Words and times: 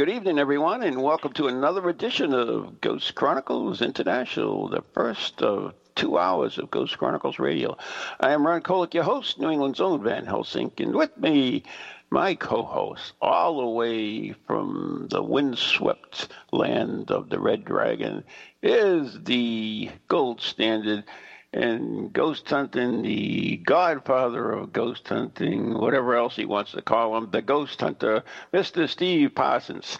good 0.00 0.08
evening, 0.08 0.38
everyone, 0.38 0.82
and 0.82 1.02
welcome 1.02 1.30
to 1.30 1.46
another 1.46 1.86
edition 1.90 2.32
of 2.32 2.80
Ghost 2.80 3.14
Chronicles 3.14 3.82
International, 3.82 4.66
the 4.66 4.80
first 4.94 5.42
of 5.42 5.74
two 5.94 6.16
hours 6.16 6.56
of 6.56 6.70
Ghost 6.70 6.96
Chronicles 6.96 7.38
Radio. 7.38 7.76
I 8.18 8.30
am 8.30 8.46
Ron 8.46 8.62
Kolick, 8.62 8.94
your 8.94 9.04
host, 9.04 9.38
New 9.38 9.50
England's 9.50 9.78
own 9.78 10.02
Van 10.02 10.24
Helsing, 10.24 10.72
and 10.78 10.94
with 10.94 11.14
me, 11.18 11.64
my 12.08 12.34
co-host, 12.34 13.12
all 13.20 13.60
the 13.60 13.66
way 13.66 14.32
from 14.46 15.08
the 15.10 15.22
windswept 15.22 16.28
land 16.50 17.10
of 17.10 17.28
the 17.28 17.38
Red 17.38 17.66
Dragon, 17.66 18.24
is 18.62 19.22
the 19.24 19.90
gold 20.08 20.40
standard 20.40 21.04
and 21.52 22.12
ghost 22.12 22.48
hunting, 22.48 23.02
the 23.02 23.56
godfather 23.58 24.52
of 24.52 24.72
ghost 24.72 25.08
hunting, 25.08 25.74
whatever 25.78 26.14
else 26.14 26.36
he 26.36 26.44
wants 26.44 26.72
to 26.72 26.82
call 26.82 27.16
him, 27.16 27.30
the 27.30 27.42
ghost 27.42 27.80
hunter, 27.80 28.22
Mr. 28.52 28.88
Steve 28.88 29.34
Parsons. 29.34 29.98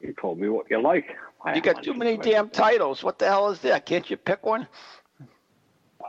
You 0.00 0.12
call 0.14 0.34
me 0.34 0.48
what 0.48 0.68
you 0.70 0.82
like. 0.82 1.06
You 1.54 1.60
got 1.60 1.82
too 1.82 1.94
many 1.94 2.16
damn 2.16 2.48
titles. 2.48 3.04
What 3.04 3.18
the 3.18 3.26
hell 3.26 3.50
is 3.50 3.60
that? 3.60 3.86
Can't 3.86 4.08
you 4.10 4.16
pick 4.16 4.44
one? 4.44 4.66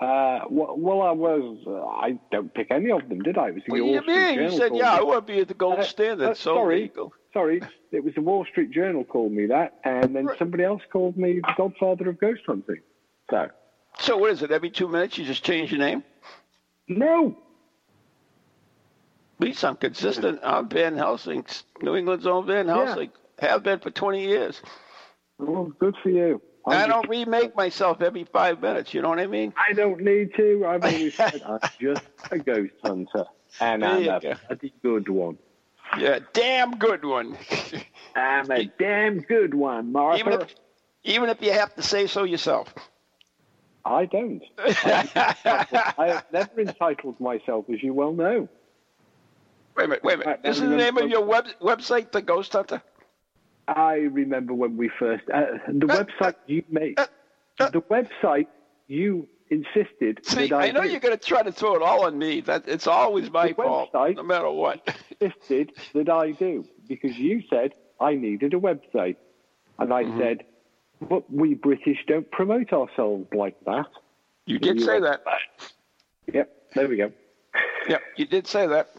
Uh, 0.01 0.41
well, 0.49 0.75
well, 0.77 1.01
I 1.03 1.11
was. 1.11 1.57
Uh, 1.67 1.85
I 1.85 2.17
don't 2.31 2.51
pick 2.53 2.71
any 2.71 2.91
of 2.91 3.07
them, 3.09 3.21
did 3.21 3.37
I? 3.37 3.49
It 3.49 3.53
was 3.55 3.63
What 3.67 3.77
do 3.77 3.85
you 3.85 4.05
mean? 4.05 4.39
You 4.41 4.51
said, 4.57 4.71
yeah, 4.73 4.91
I 4.91 5.03
want 5.03 5.27
to 5.27 5.33
be 5.33 5.39
at 5.39 5.47
the 5.47 5.53
gold 5.53 5.79
Uh, 5.79 5.83
standard. 5.83 6.29
uh, 6.29 6.33
so 6.33 6.55
sorry. 6.55 6.75
there 6.77 6.83
you 6.85 6.89
go. 6.89 7.13
Sorry, 7.31 7.61
it 7.91 8.03
was 8.03 8.13
the 8.15 8.21
Wall 8.21 8.45
Street 8.45 8.71
Journal 8.71 9.03
called 9.03 9.31
me 9.31 9.45
that, 9.47 9.79
and 9.83 10.15
then 10.15 10.25
Right. 10.25 10.37
somebody 10.39 10.63
else 10.63 10.81
called 10.91 11.15
me 11.17 11.39
the 11.39 11.53
Godfather 11.55 12.09
of 12.09 12.19
Ghost 12.19 12.41
Hunting. 12.45 12.81
So, 13.29 13.49
So 13.99 14.17
what 14.17 14.31
is 14.31 14.41
it? 14.41 14.51
Every 14.51 14.69
two 14.69 14.87
minutes 14.87 15.17
you 15.17 15.25
just 15.25 15.43
change 15.43 15.71
your 15.71 15.79
name? 15.79 16.03
no, 16.87 17.35
At 19.39 19.45
least 19.47 19.63
I'm 19.63 19.75
consistent. 19.77 20.39
I'm 20.43 20.67
Van 20.69 20.95
Helsing, 20.97 21.45
New 21.81 21.95
England's 21.95 22.25
own 22.27 22.45
Van 22.45 22.67
Yeah. 22.67 22.85
Helsing. 22.85 23.11
Have 23.39 23.63
been 23.63 23.79
for 23.79 23.89
20 23.91 24.23
years. 24.23 24.61
well, 25.37 25.65
good 25.79 25.95
for 26.03 26.09
you. 26.09 26.41
I'm 26.65 26.73
I 26.83 26.87
don't 26.87 27.09
remake 27.09 27.55
myself 27.55 28.01
every 28.01 28.23
five 28.25 28.61
minutes. 28.61 28.93
You 28.93 29.01
know 29.01 29.09
what 29.09 29.19
I 29.19 29.27
mean? 29.27 29.53
I 29.57 29.73
don't 29.73 29.99
need 30.01 30.33
to. 30.35 30.65
I've 30.65 30.83
always 30.85 31.13
said 31.15 31.41
I'm 31.45 31.59
just 31.79 32.01
a 32.31 32.39
ghost 32.39 32.73
hunter, 32.81 33.25
and 33.59 33.83
I'm 33.83 34.03
a 34.07 34.19
go. 34.21 34.33
bloody 34.47 34.73
good 34.81 35.09
one. 35.09 35.37
Yeah, 35.99 36.19
damn 36.31 36.77
good 36.77 37.03
one. 37.03 37.37
I'm 38.15 38.49
a 38.49 38.65
damn 38.79 39.19
good 39.21 39.53
one, 39.53 39.91
Martha. 39.91 40.19
even 40.19 40.33
if, 40.41 40.55
even 41.03 41.29
if 41.29 41.41
you 41.41 41.51
have 41.51 41.73
to 41.75 41.81
say 41.81 42.07
so 42.07 42.23
yourself. 42.23 42.73
I 43.85 44.05
don't. 44.05 44.41
I 44.57 46.07
have 46.07 46.23
never 46.31 46.59
entitled 46.61 47.19
myself, 47.19 47.65
as 47.73 47.81
you 47.83 47.93
well 47.93 48.13
know. 48.13 48.47
Wait 49.75 49.85
a 49.85 49.87
minute, 49.87 50.03
wait 50.03 50.13
a 50.15 50.17
minute. 50.19 50.39
I 50.43 50.47
This 50.47 50.57
is 50.57 50.69
the 50.69 50.77
name 50.77 50.97
of 50.97 51.09
your 51.09 51.21
web, 51.25 51.45
website, 51.61 52.11
The 52.11 52.21
Ghost 52.21 52.53
Hunter? 52.53 52.81
I 53.67 53.93
remember 53.95 54.53
when 54.53 54.77
we 54.77 54.89
first 54.99 55.23
uh, 55.33 55.45
the 55.67 55.87
Uh, 55.87 56.03
website 56.03 56.35
you 56.45 56.63
made 56.69 56.97
uh, 56.97 57.05
uh. 57.59 57.69
the 57.69 57.81
website 57.81 58.47
you 58.87 59.27
insisted 59.49 60.19
See, 60.23 60.51
I, 60.51 60.67
I 60.67 60.71
know 60.71 60.81
did. 60.81 60.91
you're 60.91 60.99
going 60.99 61.17
to 61.17 61.25
try 61.25 61.43
to 61.43 61.51
throw 61.51 61.75
it 61.75 61.81
all 61.81 62.05
on 62.05 62.17
me. 62.17 62.41
That 62.41 62.67
It's 62.67 62.87
always 62.87 63.29
my 63.31 63.49
The 63.49 63.53
fault, 63.53 63.91
website- 63.93 64.15
no 64.15 64.23
matter 64.23 64.49
what. 64.51 64.79
insisted 65.19 65.71
that 65.93 66.09
I 66.09 66.31
do 66.31 66.65
because 66.87 67.15
you 67.15 67.41
said 67.49 67.71
I 67.99 68.15
needed 68.15 68.53
a 68.53 68.59
website, 68.59 69.15
and 69.79 69.93
I 69.93 70.03
Mm-hmm. 70.03 70.19
said, 70.19 70.43
but 71.09 71.31
we 71.31 71.53
British 71.53 71.99
don't 72.07 72.29
promote 72.31 72.73
ourselves 72.73 73.27
like 73.33 73.55
that. 73.65 73.87
You 74.45 74.59
did 74.59 74.81
say 74.81 74.99
that. 74.99 75.23
Yep, 76.31 76.51
there 76.75 76.87
we 76.87 76.97
go. 76.97 77.11
Yep, 77.87 78.01
you 78.17 78.25
did 78.25 78.47
say 78.47 78.67
that, 78.67 78.89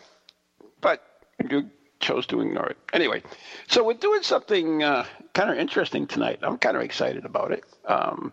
but 0.81 1.03
you 1.51 1.71
chose 2.01 2.27
to 2.27 2.41
ignore 2.41 2.67
it. 2.67 2.77
Anyway, 2.93 3.23
so 3.67 3.83
we're 3.85 3.95
doing 3.95 4.23
something 4.23 4.83
uh, 4.83 5.07
kind 5.33 5.51
of 5.51 5.59
interesting 5.59 6.07
tonight. 6.07 6.39
I'm 6.43 6.59
kind 6.59 6.77
of 6.77 6.83
excited 6.83 7.25
about 7.25 7.51
it. 7.53 7.65
Um, 7.87 8.33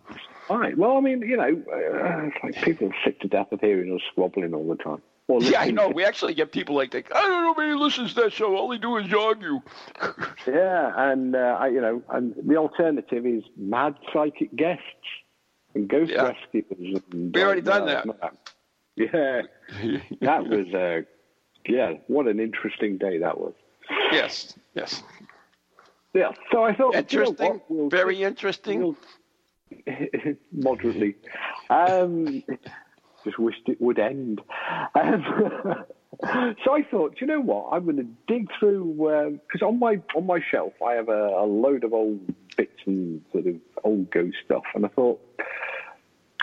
All 0.49 0.57
right. 0.57 0.77
Well, 0.77 0.97
I 0.97 0.99
mean, 0.99 1.21
you 1.21 1.37
know, 1.37 1.43
uh, 1.43 2.27
it's 2.27 2.37
like 2.43 2.61
people 2.63 2.89
are 2.89 2.95
sick 3.05 3.19
to 3.21 3.27
death 3.27 3.51
of 3.51 3.61
hearing 3.61 3.93
us 3.93 4.01
squabbling 4.11 4.53
all 4.53 4.67
the 4.67 4.75
time. 4.75 5.01
Yeah, 5.39 5.61
I 5.61 5.71
know. 5.71 5.87
We 5.89 6.03
actually 6.03 6.33
get 6.33 6.51
people 6.51 6.75
like 6.75 6.91
that. 6.91 7.05
I 7.15 7.21
don't 7.21 7.57
know 7.57 7.63
he 7.65 7.73
listens 7.73 8.13
to 8.15 8.21
that 8.21 8.33
show. 8.33 8.55
All 8.55 8.67
they 8.69 8.77
do 8.77 8.97
is 8.97 9.13
argue. 9.13 9.59
Yeah, 10.47 10.91
and 11.11 11.35
uh, 11.35 11.57
I, 11.59 11.67
you 11.67 11.79
know, 11.81 12.01
and 12.09 12.33
the 12.43 12.57
alternative 12.57 13.25
is 13.27 13.43
mad 13.55 13.95
psychic 14.11 14.55
guests 14.55 14.83
and 15.75 15.87
ghost 15.87 16.11
Yeah. 16.11 16.23
rescuers. 16.33 17.01
And, 17.11 17.33
We 17.35 17.43
already 17.43 17.61
done 17.61 17.85
that. 17.85 18.05
Yeah, 18.95 19.41
that 20.21 20.47
was, 20.47 20.73
uh, 20.73 21.01
yeah, 21.67 21.93
what 22.07 22.27
an 22.27 22.39
interesting 22.39 22.97
day 22.97 23.19
that 23.19 23.39
was. 23.39 23.53
yes, 24.11 24.55
yes. 24.73 25.03
Yeah, 26.13 26.31
so 26.51 26.63
I 26.63 26.73
thought, 26.75 26.93
you 26.93 27.19
know 27.19 27.25
Interesting. 27.27 27.61
we'll 27.69 27.89
Very 27.89 28.21
interesting. 28.23 28.79
we'll- 28.79 28.97
moderately. 30.51 31.15
Um, 31.69 32.43
just 33.23 33.39
wished 33.39 33.67
it 33.67 33.81
would 33.81 33.99
end. 33.99 34.41
Um, 34.95 35.23
so 36.63 36.75
I 36.75 36.83
thought, 36.89 37.17
you 37.19 37.27
know 37.27 37.41
what? 37.41 37.69
I'm 37.71 37.83
going 37.85 37.97
to 37.97 38.07
dig 38.27 38.47
through 38.59 39.39
because 39.47 39.61
on 39.61 39.79
my 39.79 40.01
on 40.15 40.25
my 40.25 40.39
shelf 40.51 40.73
I 40.85 40.93
have 40.93 41.09
a, 41.09 41.27
a 41.27 41.45
load 41.45 41.83
of 41.83 41.93
old 41.93 42.19
bits 42.57 42.79
and 42.85 43.21
sort 43.31 43.47
of 43.47 43.55
old 43.83 44.11
ghost 44.11 44.37
stuff, 44.45 44.63
and 44.75 44.85
I 44.85 44.89
thought 44.89 45.19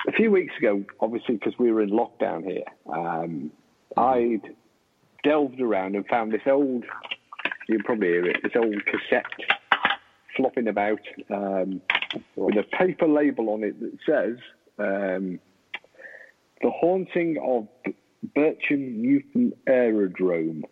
a 0.07 0.13
few 0.13 0.31
weeks 0.31 0.55
ago, 0.59 0.85
obviously 1.01 1.37
because 1.37 1.59
we 1.59 1.73
were 1.73 1.83
in 1.83 1.91
lockdown 1.91 2.45
here, 2.45 2.65
um, 2.93 3.51
I'd 3.97 4.55
delved 5.25 5.61
around 5.61 5.97
and 5.97 6.07
found 6.07 6.33
this 6.33 6.43
old. 6.47 6.85
You 7.69 7.77
can 7.77 7.85
probably 7.85 8.09
hear 8.09 8.27
it. 8.27 8.39
This 8.43 8.53
old 8.57 8.83
cassette 8.87 9.27
flopping 10.37 10.69
about 10.69 11.01
um, 11.31 11.83
with 12.37 12.57
a 12.57 12.63
paper 12.63 13.07
label 13.07 13.51
on 13.51 13.65
it 13.65 13.79
that 13.81 13.99
says 14.07 14.39
um, 14.79 15.41
"The 16.63 16.71
Haunting 16.71 17.39
of 17.39 17.69
Bircham 18.35 18.97
Newton 18.97 19.53
Aerodrome." 19.67 20.65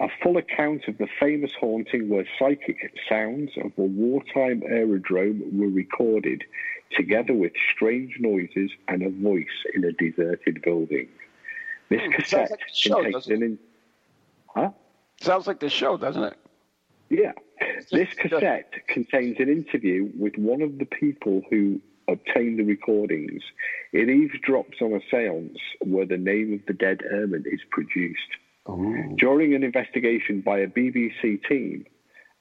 A 0.00 0.08
full 0.22 0.36
account 0.38 0.88
of 0.88 0.98
the 0.98 1.06
famous 1.20 1.52
haunting 1.54 2.08
where 2.08 2.26
psychic 2.36 2.90
sounds 3.08 3.52
of 3.58 3.70
a 3.78 3.82
wartime 3.82 4.64
aerodrome 4.66 5.56
were 5.56 5.68
recorded, 5.68 6.42
together 6.90 7.32
with 7.32 7.52
strange 7.74 8.18
noises 8.18 8.72
and 8.88 9.02
a 9.04 9.10
voice 9.10 9.46
in 9.72 9.84
a 9.84 9.92
deserted 9.92 10.62
building. 10.62 11.08
This 11.90 12.00
Hmm, 12.02 12.10
cassette 12.10 12.50
like 12.50 12.60
show, 12.72 13.02
contains 13.02 13.28
an 13.28 13.42
in- 13.44 13.58
huh? 14.48 14.70
Sounds 15.20 15.46
like 15.46 15.60
the 15.60 15.68
show, 15.70 15.96
doesn't 15.96 16.24
it? 16.24 16.36
Yeah. 17.10 17.32
This 17.92 18.12
cassette 18.14 18.72
contains 18.88 19.38
an 19.38 19.48
interview 19.48 20.10
with 20.18 20.36
one 20.36 20.60
of 20.60 20.78
the 20.78 20.86
people 20.86 21.42
who 21.50 21.80
obtained 22.08 22.58
the 22.58 22.64
recordings. 22.64 23.42
It 23.92 24.08
eavesdrops 24.08 24.80
on 24.82 24.92
a 24.92 25.00
seance 25.10 25.58
where 25.80 26.06
the 26.06 26.16
name 26.16 26.52
of 26.52 26.66
the 26.66 26.74
dead 26.74 27.00
Ermine 27.10 27.44
is 27.46 27.60
produced. 27.70 28.20
During 29.18 29.54
an 29.54 29.62
investigation 29.62 30.40
by 30.40 30.58
a 30.60 30.66
BBC 30.66 31.46
team, 31.46 31.84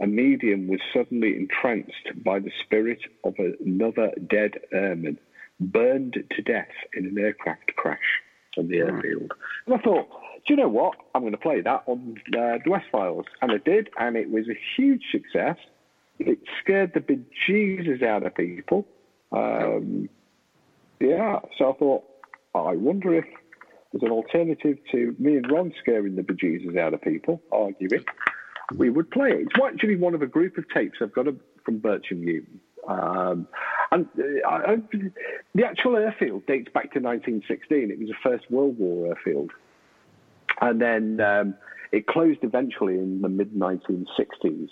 a 0.01 0.07
medium 0.07 0.68
was 0.68 0.80
suddenly 0.94 1.36
entranced 1.36 2.24
by 2.24 2.39
the 2.39 2.51
spirit 2.63 3.00
of 3.24 3.36
another 3.38 4.12
dead 4.30 4.54
airman, 4.74 5.19
burned 5.60 6.18
to 6.31 6.42
death 6.42 6.71
in 6.95 7.06
an 7.06 7.18
aircraft 7.18 7.75
crash 7.75 8.21
on 8.57 8.68
the 8.68 8.77
airfield. 8.80 9.31
And 9.66 9.75
I 9.75 9.77
thought, 9.80 10.07
do 10.45 10.54
you 10.54 10.56
know 10.56 10.69
what? 10.69 10.95
I'm 11.13 11.21
going 11.21 11.31
to 11.31 11.38
play 11.38 11.62
that 11.62 11.83
on 11.86 12.16
uh, 12.30 12.57
the 12.63 12.71
West 12.71 12.86
Files. 12.92 13.25
And 13.42 13.51
I 13.51 13.57
did, 13.57 13.89
and 13.98 14.16
it 14.16 14.30
was 14.30 14.45
a 14.50 14.59
huge 14.75 15.04
success. 15.12 15.57
It 16.19 16.39
scared 16.62 16.94
the 16.94 17.00
bejesus 17.00 18.04
out 18.04 18.25
of 18.25 18.36
people. 18.36 18.86
Um, 19.33 20.09
yeah, 21.00 21.39
so 21.57 21.71
I 21.71 21.77
thought, 21.77 22.03
I 22.56 22.75
wonder 22.75 23.18
if 23.18 23.25
there's 23.91 24.03
an 24.03 24.12
alternative 24.12 24.77
to 24.91 25.15
me 25.19 25.38
and 25.38 25.51
Ron 25.51 25.74
scaring 25.81 26.15
the 26.15 26.21
bejesus 26.21 26.77
out 26.77 26.94
of 26.94 27.01
people, 27.01 27.41
arguing. 27.51 28.06
We 28.75 28.89
would 28.89 29.12
play 29.12 29.30
it. 29.30 29.41
It's 29.41 29.56
actually 29.63 29.97
one 29.97 30.15
of 30.15 30.21
a 30.21 30.27
group 30.27 30.57
of 30.57 30.65
tapes 30.74 31.00
I've 31.01 31.13
got 31.13 31.25
from 31.65 31.80
Bircham 31.80 32.19
Newton. 32.19 32.59
Um, 32.88 33.47
and 33.91 34.07
uh, 34.18 34.47
I, 34.47 34.77
the 35.56 35.65
actual 35.65 35.95
airfield 35.95 36.45
dates 36.45 36.69
back 36.74 36.94
to 36.94 37.00
1916. 37.00 37.91
It 37.91 38.00
was 38.00 38.09
a 38.09 38.27
First 38.27 38.50
World 38.50 38.77
War 38.77 39.07
airfield. 39.07 39.51
And 40.62 40.81
then 40.81 41.19
um, 41.21 41.56
it 41.91 42.07
closed 42.07 42.39
eventually 42.44 42.95
in 42.95 43.21
the 43.21 43.30
mid 43.30 43.53
1960s, 43.53 44.69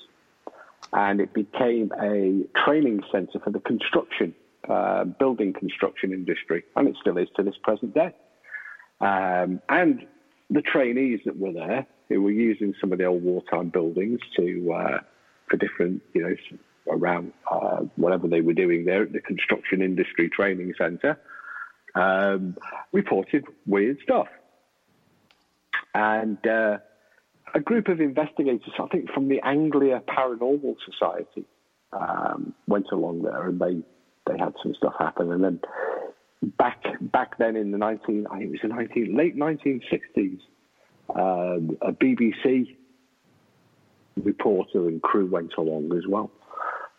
and 0.93 1.21
it 1.21 1.33
became 1.33 1.91
a 2.01 2.43
training 2.65 3.01
centre 3.11 3.39
for 3.39 3.51
the 3.51 3.59
construction, 3.59 4.33
uh, 4.69 5.03
building 5.05 5.53
construction 5.53 6.13
industry, 6.13 6.63
and 6.75 6.87
it 6.87 6.95
still 7.01 7.17
is 7.17 7.27
to 7.35 7.43
this 7.43 7.55
present 7.63 7.93
day. 7.93 8.13
Um, 8.99 9.61
and 9.69 10.05
the 10.49 10.61
trainees 10.61 11.21
that 11.25 11.37
were 11.37 11.53
there, 11.53 11.87
who 12.09 12.21
were 12.21 12.31
using 12.31 12.73
some 12.79 12.91
of 12.91 12.99
the 12.99 13.05
old 13.05 13.23
wartime 13.23 13.69
buildings 13.69 14.19
to 14.35 14.73
uh, 14.73 14.99
for 15.49 15.57
different, 15.57 16.01
you 16.13 16.21
know, 16.21 16.35
around 16.89 17.33
uh, 17.49 17.81
whatever 17.95 18.27
they 18.27 18.41
were 18.41 18.53
doing 18.53 18.85
there 18.85 19.03
at 19.03 19.11
the 19.11 19.19
construction 19.21 19.81
industry 19.81 20.29
training 20.29 20.73
centre, 20.77 21.19
um, 21.95 22.57
reported 22.91 23.45
weird 23.65 23.97
stuff. 24.03 24.27
And 25.93 26.37
uh, 26.47 26.77
a 27.53 27.59
group 27.59 27.87
of 27.87 27.99
investigators, 27.99 28.73
I 28.79 28.87
think 28.87 29.11
from 29.11 29.27
the 29.27 29.41
Anglia 29.41 30.01
Paranormal 30.07 30.75
Society, 30.89 31.45
um, 31.93 32.53
went 32.67 32.87
along 32.91 33.23
there 33.23 33.47
and 33.47 33.59
they, 33.59 33.81
they 34.27 34.37
had 34.37 34.53
some 34.61 34.73
stuff 34.75 34.93
happen. 34.97 35.31
And 35.31 35.43
then 35.43 35.59
back 36.57 36.83
back 37.01 37.37
then 37.37 37.55
in 37.55 37.71
the 37.71 37.77
19, 37.77 38.27
I 38.27 38.39
think 38.39 38.45
it 38.45 38.51
was 38.51 38.59
the 38.61 38.67
19, 38.69 39.15
late 39.15 39.37
1960s, 39.37 40.39
um, 41.15 41.77
a 41.81 41.91
BBC 41.91 42.75
reporter 44.23 44.87
and 44.87 45.01
crew 45.01 45.27
went 45.27 45.53
along 45.57 45.95
as 45.97 46.07
well. 46.07 46.31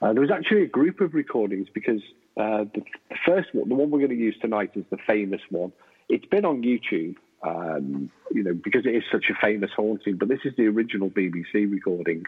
Uh, 0.00 0.12
there 0.12 0.20
was 0.20 0.30
actually 0.30 0.62
a 0.62 0.68
group 0.68 1.00
of 1.00 1.14
recordings 1.14 1.68
because 1.72 2.00
uh, 2.36 2.64
the, 2.74 2.82
the, 3.08 3.16
first 3.24 3.48
one, 3.54 3.68
the 3.68 3.74
one 3.74 3.90
we're 3.90 3.98
going 3.98 4.10
to 4.10 4.16
use 4.16 4.36
tonight, 4.40 4.70
is 4.74 4.84
the 4.90 4.96
famous 5.06 5.40
one. 5.50 5.72
It's 6.08 6.26
been 6.26 6.44
on 6.44 6.62
YouTube, 6.62 7.14
um, 7.46 8.10
you 8.32 8.42
know, 8.42 8.54
because 8.54 8.84
it 8.84 8.96
is 8.96 9.04
such 9.12 9.26
a 9.30 9.34
famous 9.40 9.70
haunting. 9.76 10.16
But 10.16 10.28
this 10.28 10.40
is 10.44 10.54
the 10.56 10.66
original 10.66 11.08
BBC 11.08 11.70
recording. 11.70 12.24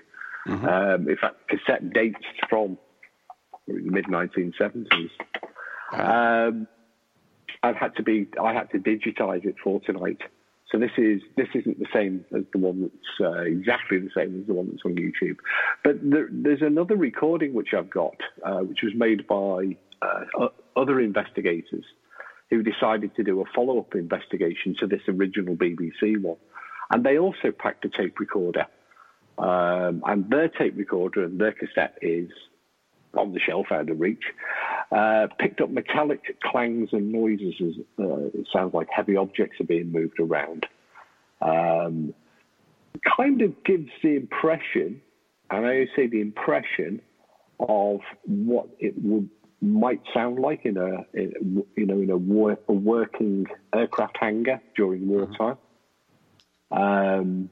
Mm-hmm. 0.47 0.67
Um, 0.67 1.09
in 1.09 1.17
fact, 1.17 1.37
cassette 1.49 1.93
dates 1.93 2.25
from 2.49 2.79
mid 3.67 4.07
1970s. 4.07 5.11
Um, 5.93 6.67
I've 7.63 7.77
had 7.77 7.97
to 7.97 8.03
be, 8.03 8.29
I 8.43 8.53
had 8.53 8.71
to 8.73 8.79
digitize 8.79 9.45
it 9.45 9.57
for 9.63 9.81
tonight. 9.81 10.21
So 10.71 10.79
this 10.79 10.91
is 10.99 11.21
this 11.37 11.47
isn't 11.55 11.79
the 11.79 11.87
same 11.93 12.25
as 12.37 12.43
the 12.53 12.59
one 12.59 12.83
that's 12.83 13.21
uh, 13.21 13.43
exactly 13.43 13.99
the 13.99 14.11
same 14.17 14.41
as 14.41 14.47
the 14.47 14.55
one 14.55 14.71
that's 14.71 14.83
on 14.85 14.97
YouTube. 14.97 15.37
But 15.85 15.99
there, 16.03 16.29
there's 16.33 16.63
another 16.63 16.97
recording 16.97 17.55
which 17.55 17.69
I've 17.77 17.91
got, 17.91 18.17
uh, 18.45 18.61
which 18.61 18.81
was 18.83 18.93
made 18.97 19.27
by 19.29 19.77
uh, 20.03 20.49
other 20.77 21.01
investigators 21.01 21.85
who 22.51 22.63
decided 22.63 23.15
to 23.17 23.23
do 23.23 23.41
a 23.41 23.45
follow-up 23.55 23.95
investigation 23.95 24.75
to 24.81 24.87
this 24.87 25.03
original 25.07 25.55
BBC 25.55 26.21
one, 26.21 26.37
and 26.91 27.05
they 27.05 27.19
also 27.19 27.53
packed 27.57 27.85
a 27.85 27.89
tape 27.89 28.19
recorder. 28.19 28.67
Um, 29.39 30.03
and 30.07 30.29
their 30.31 30.49
tape 30.49 30.77
recorder 30.77 31.25
and 31.25 31.41
their 31.41 31.53
cassette 31.53 31.99
is 32.03 32.29
on 33.17 33.33
the 33.33 33.41
shelf 33.41 33.67
out 33.71 33.91
of 33.91 34.01
reach. 34.01 34.25
Uh, 34.93 35.27
picked 35.39 35.61
up 35.61 35.71
metallic 35.71 36.41
clangs 36.43 36.91
and 36.93 37.13
noises 37.13 37.55
as 37.61 37.75
uh, 37.99 38.27
it 38.35 38.47
sounds 38.53 38.75
like 38.75 38.89
heavy 38.91 39.17
objects 39.17 39.61
are 39.61 39.65
being 39.65 39.91
moved 39.91 40.21
around. 40.21 40.67
Um, 41.41 42.15
kind 43.17 43.43
of 43.43 43.65
gives 43.65 43.91
the 44.03 44.17
impression, 44.17 45.01
and 45.51 45.67
I 45.67 45.87
say 45.97 46.07
the 46.07 46.21
impression 46.21 47.01
of 47.61 48.01
what 48.25 48.69
it 48.79 48.95
would 49.03 49.29
might 49.61 50.03
sound 50.13 50.39
like 50.39 50.67
in 50.67 50.77
a, 50.77 51.07
in, 51.15 51.65
you 51.77 51.87
know 51.87 52.01
in 52.01 52.11
a, 52.11 52.17
war, 52.17 52.59
a, 52.69 52.73
working 52.73 53.47
aircraft 53.75 54.17
hangar 54.21 54.61
during 54.77 55.09
wartime. 55.09 55.57
Mm-hmm. 56.73 56.83
Um, 56.83 57.51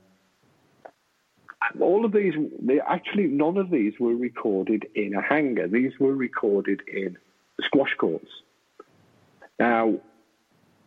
all 1.80 2.04
of 2.04 2.12
these, 2.12 2.34
they, 2.60 2.80
actually, 2.80 3.26
none 3.26 3.56
of 3.56 3.70
these 3.70 3.94
were 3.98 4.14
recorded 4.14 4.86
in 4.94 5.14
a 5.14 5.22
hangar. 5.22 5.68
These 5.68 5.92
were 5.98 6.14
recorded 6.14 6.80
in 6.92 7.16
squash 7.62 7.94
courts. 7.98 8.28
Now, 9.58 9.94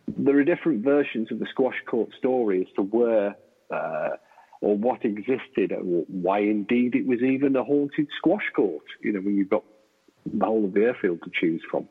there 0.06 0.38
are 0.38 0.44
different 0.44 0.84
versions 0.84 1.32
of 1.32 1.38
the 1.38 1.46
squash 1.50 1.76
court 1.88 2.10
story 2.18 2.62
as 2.62 2.74
to 2.76 2.82
where 2.82 3.36
uh, 3.70 4.16
or 4.60 4.76
what 4.76 5.04
existed, 5.04 5.72
or 5.72 6.04
why 6.08 6.40
indeed 6.40 6.94
it 6.94 7.06
was 7.06 7.20
even 7.22 7.56
a 7.56 7.64
haunted 7.64 8.08
squash 8.16 8.50
court. 8.54 8.84
You 9.02 9.12
know, 9.12 9.20
when 9.20 9.36
you've 9.36 9.50
got 9.50 9.64
the 10.32 10.44
whole 10.44 10.64
of 10.64 10.74
the 10.74 10.80
airfield 10.80 11.20
to 11.24 11.30
choose 11.38 11.62
from. 11.70 11.88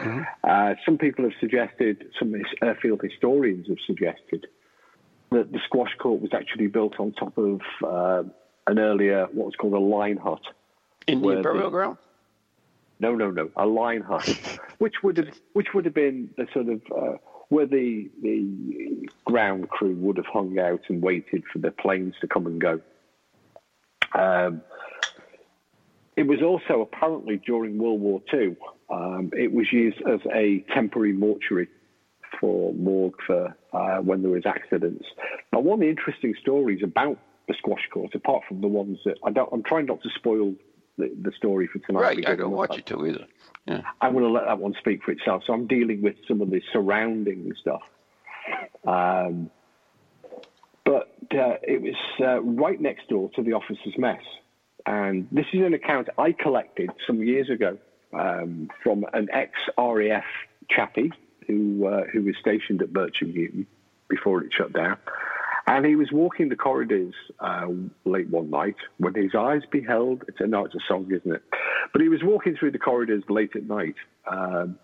Mm-hmm. 0.00 0.22
Uh, 0.44 0.74
some 0.84 0.98
people 0.98 1.24
have 1.24 1.32
suggested, 1.40 2.04
some 2.18 2.34
airfield 2.62 3.00
historians 3.02 3.66
have 3.68 3.78
suggested 3.86 4.46
that 5.32 5.52
the 5.52 5.58
squash 5.66 5.94
court 5.98 6.20
was 6.20 6.30
actually 6.32 6.66
built 6.66 6.98
on 6.98 7.12
top 7.12 7.36
of 7.36 7.60
uh, 7.84 8.22
an 8.66 8.78
earlier, 8.78 9.26
what 9.32 9.46
was 9.46 9.54
called 9.56 9.74
a 9.74 9.78
line 9.78 10.16
hut. 10.16 10.42
Indian 11.06 11.42
burial 11.42 11.70
ground? 11.70 11.98
No, 13.00 13.14
no, 13.16 13.30
no, 13.30 13.50
a 13.56 13.66
line 13.66 14.02
hut, 14.02 14.28
which 14.78 15.02
would 15.02 15.16
have, 15.16 15.28
which 15.54 15.68
would 15.74 15.84
have 15.84 15.94
been 15.94 16.30
the 16.36 16.46
sort 16.52 16.68
of 16.68 16.80
uh, 16.96 17.16
where 17.48 17.66
the 17.66 18.08
the 18.22 19.08
ground 19.24 19.68
crew 19.68 19.94
would 19.96 20.16
have 20.16 20.26
hung 20.26 20.58
out 20.58 20.80
and 20.88 21.02
waited 21.02 21.42
for 21.52 21.58
the 21.58 21.70
planes 21.70 22.14
to 22.20 22.28
come 22.28 22.46
and 22.46 22.60
go. 22.60 22.80
Um, 24.14 24.62
it 26.16 26.24
was 26.24 26.42
also 26.42 26.82
apparently 26.82 27.38
during 27.44 27.78
World 27.78 28.00
War 28.00 28.22
II. 28.32 28.56
Um, 28.90 29.30
it 29.36 29.52
was 29.52 29.72
used 29.72 30.00
as 30.02 30.20
a 30.32 30.64
temporary 30.72 31.12
mortuary 31.12 31.68
for 32.42 32.74
morgue 32.74 33.14
for 33.24 33.56
uh, 33.72 33.98
when 33.98 34.20
there 34.20 34.32
was 34.32 34.42
accidents. 34.44 35.06
Now, 35.52 35.60
one 35.60 35.76
of 35.76 35.80
the 35.80 35.88
interesting 35.88 36.34
stories 36.42 36.80
about 36.82 37.16
the 37.46 37.54
squash 37.56 37.88
court, 37.92 38.14
apart 38.14 38.42
from 38.48 38.60
the 38.60 38.66
ones 38.66 38.98
that 39.04 39.16
I 39.24 39.30
don't, 39.30 39.48
I'm 39.52 39.62
trying 39.62 39.86
not 39.86 40.02
to 40.02 40.10
spoil 40.16 40.54
the, 40.98 41.10
the 41.22 41.32
story 41.38 41.68
for 41.72 41.78
tonight. 41.78 42.00
Right, 42.00 42.28
I 42.28 42.34
don't 42.34 42.50
want 42.50 42.74
you 42.74 42.82
to 42.82 43.06
either. 43.06 43.26
Yeah. 43.66 43.82
I'm 44.00 44.12
going 44.12 44.24
to 44.24 44.30
let 44.30 44.44
that 44.46 44.58
one 44.58 44.74
speak 44.80 45.04
for 45.04 45.12
itself. 45.12 45.44
So 45.46 45.52
I'm 45.52 45.68
dealing 45.68 46.02
with 46.02 46.16
some 46.26 46.40
of 46.40 46.50
the 46.50 46.60
surrounding 46.72 47.52
stuff. 47.60 47.82
Um, 48.84 49.48
but 50.84 51.14
uh, 51.30 51.58
it 51.62 51.80
was 51.80 51.94
uh, 52.20 52.42
right 52.42 52.80
next 52.80 53.08
door 53.08 53.30
to 53.36 53.42
the 53.42 53.52
officers' 53.52 53.94
mess. 53.96 54.20
And 54.84 55.28
this 55.30 55.46
is 55.52 55.60
an 55.60 55.74
account 55.74 56.08
I 56.18 56.32
collected 56.32 56.90
some 57.06 57.22
years 57.22 57.48
ago 57.48 57.78
um, 58.12 58.68
from 58.82 59.06
an 59.12 59.28
ex 59.32 59.52
RAF 59.78 60.24
chappie 60.68 61.12
who 61.46 61.86
uh, 61.86 62.04
who 62.12 62.22
was 62.22 62.34
stationed 62.40 62.82
at 62.82 62.92
Bircham 62.92 63.34
Newton 63.34 63.66
before 64.08 64.42
it 64.42 64.52
shut 64.52 64.72
down. 64.72 64.96
And 65.66 65.86
he 65.86 65.94
was 65.94 66.10
walking 66.10 66.48
the 66.48 66.56
corridors 66.56 67.14
uh, 67.38 67.68
late 68.04 68.28
one 68.28 68.50
night 68.50 68.76
when 68.98 69.14
his 69.14 69.34
eyes 69.34 69.62
beheld. 69.70 70.24
It's 70.26 70.40
a, 70.40 70.46
no, 70.46 70.64
it's 70.64 70.74
a 70.74 70.80
song, 70.88 71.06
isn't 71.10 71.32
it? 71.32 71.42
But 71.92 72.02
he 72.02 72.08
was 72.08 72.22
walking 72.22 72.56
through 72.56 72.72
the 72.72 72.78
corridors 72.78 73.22
late 73.28 73.54
at 73.54 73.64
night, 73.64 73.94
um, 74.26 74.76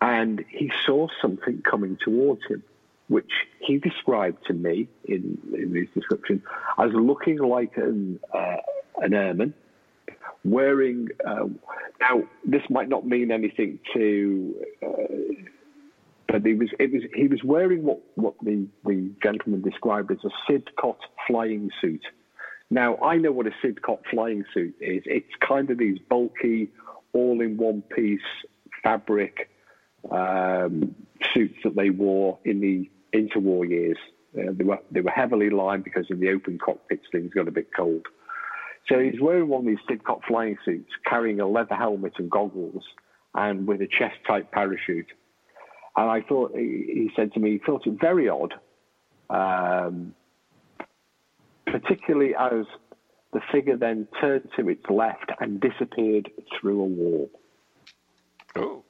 and 0.00 0.44
he 0.48 0.72
saw 0.86 1.08
something 1.20 1.62
coming 1.62 1.98
towards 2.02 2.40
him, 2.46 2.62
which 3.08 3.30
he 3.60 3.76
described 3.78 4.46
to 4.46 4.54
me 4.54 4.88
in, 5.04 5.38
in 5.54 5.74
his 5.74 5.88
description 5.94 6.42
as 6.78 6.90
looking 6.92 7.36
like 7.38 7.76
an 7.76 8.18
uh, 8.32 8.56
an 9.02 9.12
airman 9.12 9.52
wearing. 10.44 11.08
Uh, 11.26 11.48
now, 12.00 12.22
this 12.44 12.62
might 12.70 12.88
not 12.88 13.06
mean 13.06 13.30
anything 13.30 13.78
to 13.92 14.54
he 16.44 16.54
was, 16.54 16.68
it 16.78 16.92
was, 16.92 17.02
he 17.14 17.28
was 17.28 17.40
wearing 17.44 17.82
what, 17.82 18.00
what 18.14 18.34
the, 18.42 18.66
the 18.84 19.10
gentleman 19.22 19.62
described 19.62 20.10
as 20.10 20.18
a 20.24 20.52
Sidcot 20.52 20.96
flying 21.26 21.70
suit. 21.80 22.02
Now, 22.70 22.96
I 23.02 23.16
know 23.16 23.32
what 23.32 23.46
a 23.46 23.52
Sidcot 23.62 23.98
flying 24.10 24.44
suit 24.54 24.74
is. 24.80 25.02
It's 25.04 25.34
kind 25.46 25.70
of 25.70 25.78
these 25.78 25.98
bulky, 26.08 26.70
all 27.12 27.40
in 27.40 27.56
one 27.56 27.82
piece 27.82 28.20
fabric 28.82 29.50
um, 30.10 30.94
suits 31.34 31.58
that 31.64 31.76
they 31.76 31.90
wore 31.90 32.38
in 32.44 32.60
the 32.60 32.90
interwar 33.14 33.68
years. 33.68 33.98
Uh, 34.36 34.52
they, 34.52 34.64
were, 34.64 34.78
they 34.90 35.02
were 35.02 35.10
heavily 35.10 35.50
lined 35.50 35.84
because 35.84 36.06
in 36.08 36.18
the 36.18 36.30
open 36.30 36.58
cockpits 36.58 37.04
things 37.12 37.30
got 37.34 37.46
a 37.46 37.52
bit 37.52 37.68
cold. 37.76 38.06
So 38.88 38.98
he's 38.98 39.20
wearing 39.20 39.48
one 39.48 39.60
of 39.60 39.66
these 39.66 39.78
Sidcot 39.88 40.22
flying 40.26 40.56
suits, 40.64 40.90
carrying 41.08 41.40
a 41.40 41.46
leather 41.46 41.74
helmet 41.74 42.14
and 42.18 42.30
goggles, 42.30 42.82
and 43.34 43.66
with 43.66 43.80
a 43.80 43.86
chest 43.86 44.16
type 44.26 44.50
parachute. 44.50 45.06
And 45.96 46.10
I 46.10 46.22
thought, 46.22 46.52
he 46.56 47.10
said 47.14 47.32
to 47.34 47.40
me, 47.40 47.52
he 47.52 47.58
felt 47.58 47.86
it 47.86 48.00
very 48.00 48.28
odd, 48.28 48.54
um, 49.28 50.14
particularly 51.66 52.34
as 52.34 52.64
the 53.32 53.40
figure 53.50 53.76
then 53.76 54.08
turned 54.20 54.48
to 54.56 54.68
its 54.68 54.84
left 54.88 55.32
and 55.40 55.60
disappeared 55.60 56.30
through 56.58 56.80
a 56.80 56.84
wall. 56.84 57.30
Oh. 58.56 58.82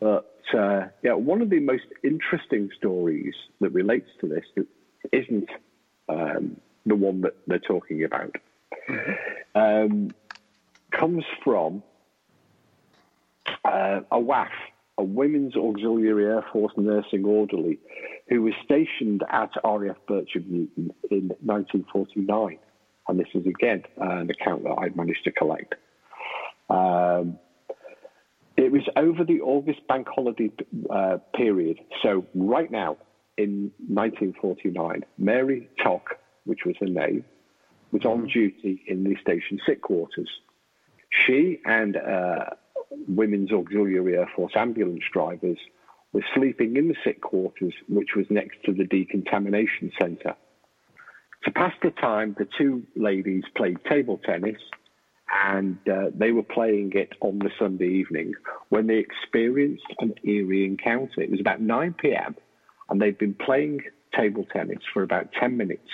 But 0.00 0.34
uh, 0.56 0.88
yeah, 1.02 1.12
one 1.12 1.42
of 1.42 1.50
the 1.50 1.60
most 1.60 1.84
interesting 2.02 2.70
stories 2.76 3.34
that 3.60 3.70
relates 3.70 4.08
to 4.20 4.28
this 4.28 4.66
isn't 5.12 5.48
um, 6.08 6.56
the 6.86 6.94
one 6.94 7.20
that 7.22 7.36
they're 7.46 7.58
talking 7.58 8.04
about. 8.04 8.36
Mm-hmm. 8.88 9.12
Um, 9.54 10.10
comes 10.90 11.24
from 11.44 11.82
uh, 13.64 14.00
a 14.10 14.18
WAF 14.18 14.48
a 15.00 15.02
women's 15.02 15.56
auxiliary 15.56 16.26
Air 16.26 16.44
Force 16.52 16.74
nursing 16.76 17.24
orderly 17.24 17.78
who 18.28 18.42
was 18.42 18.52
stationed 18.62 19.24
at 19.30 19.50
RAF 19.64 19.96
Bircham 20.06 20.46
Newton 20.46 20.92
in 21.10 21.32
1949. 21.42 22.58
And 23.08 23.18
this 23.18 23.26
is 23.34 23.46
again 23.46 23.82
an 23.96 24.30
account 24.30 24.64
that 24.64 24.76
I 24.78 24.90
managed 24.94 25.24
to 25.24 25.32
collect. 25.32 25.74
Um, 26.68 27.38
it 28.58 28.70
was 28.70 28.82
over 28.94 29.24
the 29.24 29.40
August 29.40 29.86
bank 29.88 30.06
holiday 30.14 30.50
uh, 30.90 31.16
period. 31.34 31.78
So, 32.02 32.26
right 32.34 32.70
now, 32.70 32.98
in 33.38 33.72
1949, 33.88 35.06
Mary 35.16 35.70
Tock, 35.82 36.18
which 36.44 36.60
was 36.66 36.76
her 36.78 36.86
name, 36.86 37.24
was 37.90 38.04
on 38.04 38.26
duty 38.26 38.82
in 38.86 39.02
the 39.02 39.16
station 39.22 39.58
sick 39.66 39.80
quarters. 39.80 40.28
She 41.08 41.60
and 41.64 41.96
uh, 41.96 42.50
Women's 43.08 43.52
Auxiliary 43.52 44.16
Air 44.16 44.30
Force 44.34 44.52
ambulance 44.56 45.04
drivers 45.12 45.58
were 46.12 46.24
sleeping 46.34 46.76
in 46.76 46.88
the 46.88 46.96
sick 47.04 47.20
quarters, 47.20 47.74
which 47.88 48.10
was 48.16 48.26
next 48.30 48.58
to 48.64 48.72
the 48.72 48.84
decontamination 48.84 49.92
centre. 50.00 50.34
To 51.44 51.50
pass 51.52 51.72
the 51.82 51.90
time, 51.90 52.36
the 52.38 52.48
two 52.58 52.84
ladies 52.96 53.44
played 53.56 53.78
table 53.88 54.20
tennis 54.24 54.60
and 55.32 55.78
uh, 55.88 56.10
they 56.14 56.32
were 56.32 56.42
playing 56.42 56.92
it 56.94 57.12
on 57.20 57.38
the 57.38 57.50
Sunday 57.58 57.86
evening 57.86 58.34
when 58.68 58.88
they 58.88 58.98
experienced 58.98 59.86
an 60.00 60.14
eerie 60.24 60.64
encounter. 60.64 61.20
It 61.20 61.30
was 61.30 61.40
about 61.40 61.60
9 61.60 61.94
p.m. 62.00 62.34
and 62.88 63.00
they'd 63.00 63.18
been 63.18 63.34
playing 63.34 63.80
table 64.16 64.44
tennis 64.52 64.82
for 64.92 65.02
about 65.02 65.28
10 65.38 65.56
minutes 65.56 65.88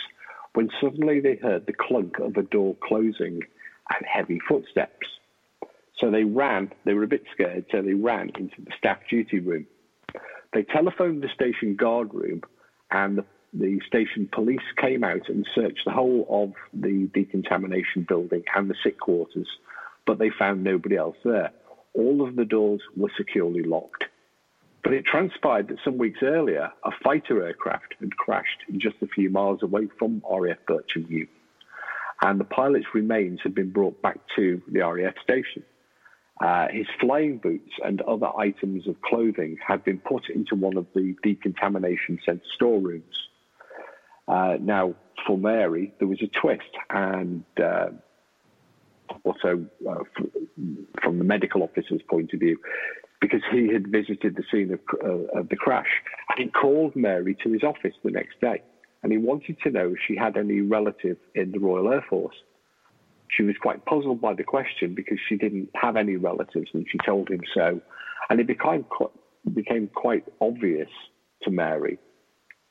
when 0.54 0.70
suddenly 0.80 1.20
they 1.20 1.36
heard 1.36 1.66
the 1.66 1.74
clunk 1.74 2.18
of 2.18 2.36
a 2.36 2.42
door 2.42 2.74
closing 2.82 3.42
and 3.90 4.06
heavy 4.10 4.40
footsteps. 4.48 5.06
So 5.98 6.10
they 6.10 6.24
ran, 6.24 6.72
they 6.84 6.94
were 6.94 7.04
a 7.04 7.08
bit 7.08 7.24
scared, 7.32 7.64
so 7.70 7.82
they 7.82 7.94
ran 7.94 8.30
into 8.38 8.56
the 8.58 8.72
staff 8.78 8.98
duty 9.08 9.40
room. 9.40 9.66
They 10.52 10.62
telephoned 10.62 11.22
the 11.22 11.28
station 11.34 11.76
guard 11.76 12.12
room 12.12 12.42
and 12.90 13.18
the 13.18 13.24
the 13.58 13.80
station 13.86 14.28
police 14.32 14.60
came 14.80 15.02
out 15.02 15.28
and 15.28 15.46
searched 15.54 15.80
the 15.86 15.92
whole 15.92 16.26
of 16.28 16.52
the 16.78 17.08
decontamination 17.14 18.04
building 18.06 18.42
and 18.54 18.68
the 18.68 18.74
sick 18.84 18.98
quarters, 19.00 19.48
but 20.06 20.18
they 20.18 20.30
found 20.38 20.62
nobody 20.62 20.96
else 20.96 21.16
there. 21.24 21.50
All 21.94 22.26
of 22.26 22.36
the 22.36 22.44
doors 22.44 22.80
were 22.96 23.10
securely 23.16 23.62
locked. 23.62 24.04
But 24.84 24.92
it 24.92 25.04
transpired 25.06 25.68
that 25.68 25.78
some 25.84 25.98
weeks 25.98 26.20
earlier, 26.22 26.70
a 26.84 26.90
fighter 27.02 27.44
aircraft 27.46 27.94
had 27.98 28.16
crashed 28.16 28.62
just 28.76 28.96
a 29.02 29.08
few 29.08 29.30
miles 29.30 29.62
away 29.62 29.88
from 29.98 30.22
RAF 30.30 30.58
Bircham 30.68 31.08
Newton, 31.08 31.28
and 32.22 32.38
the 32.38 32.44
pilot's 32.44 32.86
remains 32.94 33.40
had 33.42 33.54
been 33.54 33.70
brought 33.70 34.00
back 34.02 34.18
to 34.36 34.62
the 34.70 34.80
RAF 34.80 35.14
station. 35.22 35.64
Uh, 36.40 36.66
his 36.70 36.86
flying 37.00 37.38
boots 37.38 37.70
and 37.84 38.02
other 38.02 38.28
items 38.38 38.86
of 38.86 39.00
clothing 39.00 39.56
had 39.66 39.82
been 39.84 39.98
put 39.98 40.28
into 40.28 40.54
one 40.54 40.76
of 40.76 40.86
the 40.94 41.16
decontamination 41.22 42.18
centre 42.26 42.44
storerooms. 42.54 43.28
Uh, 44.28 44.56
now, 44.60 44.94
for 45.26 45.38
Mary, 45.38 45.94
there 45.98 46.08
was 46.08 46.20
a 46.20 46.26
twist, 46.40 46.62
and 46.90 47.44
uh, 47.62 47.86
also 49.24 49.64
uh, 49.88 50.04
from 51.02 51.18
the 51.18 51.24
medical 51.24 51.62
officer's 51.62 52.02
point 52.08 52.32
of 52.34 52.40
view, 52.40 52.58
because 53.20 53.40
he 53.50 53.72
had 53.72 53.86
visited 53.88 54.36
the 54.36 54.44
scene 54.50 54.72
of, 54.72 54.80
uh, 55.02 55.38
of 55.38 55.48
the 55.48 55.56
crash, 55.56 56.02
and 56.28 56.38
he 56.38 56.50
called 56.50 56.94
Mary 56.94 57.36
to 57.42 57.50
his 57.50 57.62
office 57.62 57.94
the 58.04 58.10
next 58.10 58.38
day, 58.40 58.60
and 59.02 59.10
he 59.10 59.16
wanted 59.16 59.56
to 59.62 59.70
know 59.70 59.88
if 59.88 59.98
she 60.06 60.16
had 60.16 60.36
any 60.36 60.60
relative 60.60 61.16
in 61.34 61.52
the 61.52 61.58
Royal 61.58 61.92
Air 61.92 62.04
Force. 62.10 62.36
She 63.28 63.42
was 63.42 63.56
quite 63.60 63.84
puzzled 63.84 64.20
by 64.20 64.34
the 64.34 64.44
question 64.44 64.94
because 64.94 65.18
she 65.28 65.36
didn't 65.36 65.70
have 65.74 65.96
any 65.96 66.16
relatives, 66.16 66.70
and 66.72 66.86
she 66.90 66.98
told 67.04 67.28
him 67.28 67.42
so, 67.54 67.80
and 68.30 68.40
it 68.40 68.46
became 68.46 68.84
became 69.52 69.88
quite 69.88 70.24
obvious 70.40 70.88
to 71.42 71.50
Mary 71.50 71.98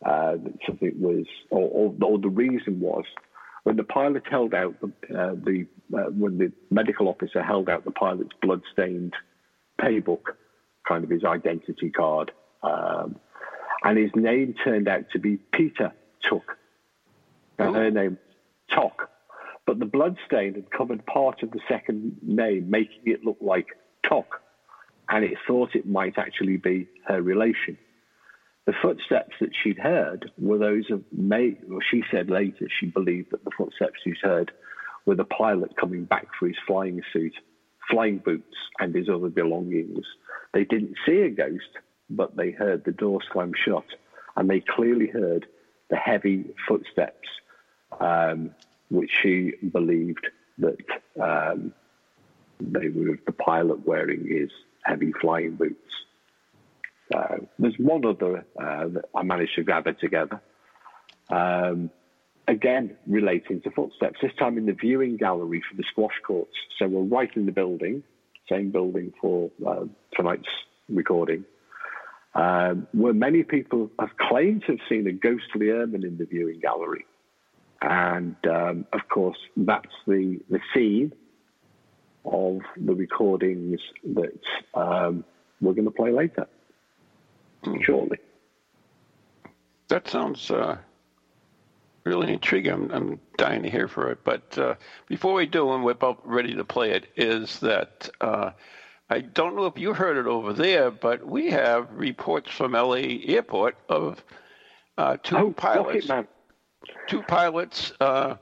uh, 0.05 0.37
something 0.65 0.93
was, 0.99 1.25
or, 1.49 1.69
or, 1.69 1.95
or, 2.01 2.19
the 2.19 2.29
reason 2.29 2.79
was, 2.79 3.05
when 3.63 3.75
the 3.75 3.83
pilot 3.83 4.23
held 4.29 4.53
out 4.53 4.75
the, 4.81 4.87
uh, 5.17 5.33
the 5.33 5.65
uh, 5.93 6.09
when 6.11 6.37
the 6.37 6.51
medical 6.69 7.07
officer 7.07 7.41
held 7.41 7.69
out 7.69 7.85
the 7.85 7.91
pilot's 7.91 8.35
blood-stained 8.41 9.13
paybook, 9.79 10.35
kind 10.87 11.03
of 11.03 11.09
his 11.09 11.23
identity 11.23 11.89
card, 11.89 12.31
um, 12.61 13.15
and 13.83 13.97
his 13.97 14.11
name 14.15 14.53
turned 14.63 14.87
out 14.87 15.05
to 15.11 15.19
be 15.19 15.37
Peter 15.37 15.91
Took. 16.21 16.57
Now, 17.57 17.73
her 17.73 17.89
name 17.89 18.17
Tock, 18.69 19.09
but 19.65 19.79
the 19.79 19.85
blood 19.85 20.17
stain 20.25 20.55
had 20.55 20.71
covered 20.71 21.05
part 21.05 21.43
of 21.43 21.51
the 21.51 21.59
second 21.67 22.17
name, 22.21 22.69
making 22.69 23.01
it 23.05 23.23
look 23.23 23.37
like 23.41 23.67
Tock, 24.07 24.41
and 25.09 25.23
it 25.23 25.37
thought 25.47 25.75
it 25.75 25.87
might 25.87 26.17
actually 26.17 26.57
be 26.57 26.87
her 27.07 27.21
relation. 27.21 27.77
The 28.65 28.73
footsteps 28.81 29.35
that 29.41 29.51
she'd 29.61 29.77
heard 29.77 30.31
were 30.39 30.57
those 30.57 30.89
of 30.89 31.03
May, 31.11 31.57
Well, 31.67 31.79
she 31.91 32.03
said 32.09 32.29
later 32.29 32.67
she 32.79 32.87
believed 32.87 33.31
that 33.31 33.43
the 33.43 33.51
footsteps 33.55 33.99
she'd 34.03 34.17
heard 34.21 34.51
were 35.05 35.15
the 35.15 35.23
pilot 35.23 35.77
coming 35.77 36.05
back 36.05 36.27
for 36.39 36.47
his 36.47 36.57
flying 36.65 37.01
suit, 37.13 37.35
flying 37.89 38.17
boots, 38.17 38.55
and 38.79 38.95
his 38.95 39.07
other 39.07 39.29
belongings. 39.29 40.05
They 40.53 40.65
didn't 40.65 40.95
see 41.05 41.21
a 41.21 41.29
ghost, 41.29 41.69
but 42.09 42.35
they 42.35 42.51
heard 42.51 42.83
the 42.83 42.91
door 42.91 43.19
slam 43.31 43.51
shut, 43.65 43.85
and 44.35 44.49
they 44.49 44.61
clearly 44.61 45.07
heard 45.07 45.45
the 45.89 45.95
heavy 45.95 46.45
footsteps, 46.67 47.27
um, 47.99 48.51
which 48.89 49.11
she 49.21 49.53
believed 49.71 50.27
that 50.57 50.77
um, 51.21 51.73
they 52.59 52.89
were 52.89 53.19
the 53.25 53.31
pilot 53.31 53.85
wearing 53.85 54.27
his 54.27 54.49
heavy 54.83 55.11
flying 55.19 55.55
boots. 55.55 55.79
Uh, 57.13 57.37
there's 57.59 57.75
one 57.77 58.05
other 58.05 58.45
uh, 58.59 58.87
that 58.87 59.05
I 59.15 59.23
managed 59.23 59.55
to 59.55 59.63
gather 59.63 59.93
together. 59.93 60.41
Um, 61.29 61.89
again, 62.47 62.95
relating 63.07 63.61
to 63.61 63.71
footsteps, 63.71 64.19
this 64.21 64.31
time 64.39 64.57
in 64.57 64.65
the 64.65 64.73
viewing 64.73 65.17
gallery 65.17 65.61
for 65.69 65.75
the 65.75 65.83
squash 65.91 66.15
courts. 66.25 66.55
So 66.79 66.87
we're 66.87 67.03
right 67.03 67.29
in 67.35 67.45
the 67.45 67.51
building, 67.51 68.03
same 68.49 68.71
building 68.71 69.13
for 69.21 69.51
uh, 69.65 69.85
tonight's 70.15 70.47
recording, 70.89 71.45
um, 72.33 72.87
where 72.91 73.13
many 73.13 73.43
people 73.43 73.89
have 73.99 74.15
claimed 74.17 74.61
to 74.61 74.73
have 74.73 74.81
seen 74.89 75.07
a 75.07 75.11
ghostly 75.11 75.69
ermine 75.69 76.03
in 76.03 76.17
the 76.17 76.25
viewing 76.25 76.59
gallery. 76.59 77.05
And 77.81 78.35
um, 78.49 78.85
of 78.93 79.07
course, 79.09 79.37
that's 79.57 79.93
the, 80.07 80.39
the 80.49 80.59
scene 80.73 81.13
of 82.25 82.61
the 82.77 82.93
recordings 82.93 83.79
that 84.15 84.39
um, 84.73 85.23
we're 85.61 85.73
going 85.73 85.85
to 85.85 85.91
play 85.91 86.11
later 86.11 86.47
shortly. 87.81 88.17
That 89.87 90.07
sounds 90.07 90.49
uh, 90.49 90.77
really 92.03 92.33
intriguing. 92.33 92.73
I'm, 92.73 92.91
I'm, 92.91 93.19
dying 93.37 93.63
to 93.63 93.69
hear 93.69 93.89
for 93.89 94.11
it. 94.11 94.19
But 94.23 94.57
uh, 94.57 94.75
before 95.07 95.33
we 95.33 95.45
do, 95.45 95.73
and 95.73 95.83
we're 95.83 95.91
about 95.91 96.25
ready 96.25 96.55
to 96.55 96.63
play 96.63 96.91
it, 96.91 97.07
is 97.17 97.59
that 97.59 98.09
uh, 98.21 98.51
I 99.09 99.19
don't 99.19 99.57
know 99.57 99.65
if 99.65 99.77
you 99.77 99.93
heard 99.93 100.17
it 100.17 100.25
over 100.25 100.53
there, 100.53 100.89
but 100.89 101.25
we 101.25 101.51
have 101.51 101.89
reports 101.91 102.49
from 102.49 102.71
LA 102.71 103.19
Airport 103.25 103.75
of 103.89 104.23
uh, 104.97 105.17
two 105.21 105.35
oh, 105.35 105.51
pilots, 105.51 106.09
two 107.07 107.21
pilots 107.23 107.93
uh, 107.99 108.35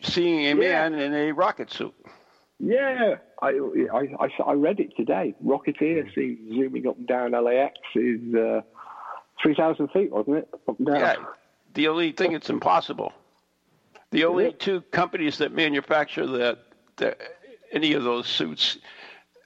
seeing 0.00 0.40
a 0.46 0.62
yeah. 0.62 0.88
man 0.88 0.94
in 0.94 1.14
a 1.14 1.32
rocket 1.32 1.70
suit. 1.70 1.94
Yeah, 2.58 3.16
I, 3.42 3.48
I, 3.92 4.28
I, 4.46 4.52
read 4.54 4.80
it 4.80 4.96
today. 4.96 5.34
Rocketeer 5.44 6.12
seen 6.14 6.38
zooming 6.48 6.86
up 6.86 6.96
and 6.96 7.06
down 7.06 7.32
LAX 7.32 7.74
is 7.94 8.34
uh, 8.34 8.62
3,000 9.42 9.88
feet, 9.88 10.10
wasn't 10.10 10.38
it? 10.38 10.48
Up 10.66 10.78
and 10.78 10.86
down. 10.86 10.96
Yeah, 10.96 11.16
the 11.74 11.88
only 11.88 12.12
thing 12.12 12.32
it's 12.32 12.48
impossible. 12.48 13.12
The 14.10 14.24
only 14.24 14.52
two 14.52 14.80
companies 14.92 15.36
that 15.38 15.52
manufacture 15.52 16.26
that, 16.26 16.60
that 16.96 17.20
any 17.72 17.92
of 17.92 18.04
those 18.04 18.26
suits 18.26 18.78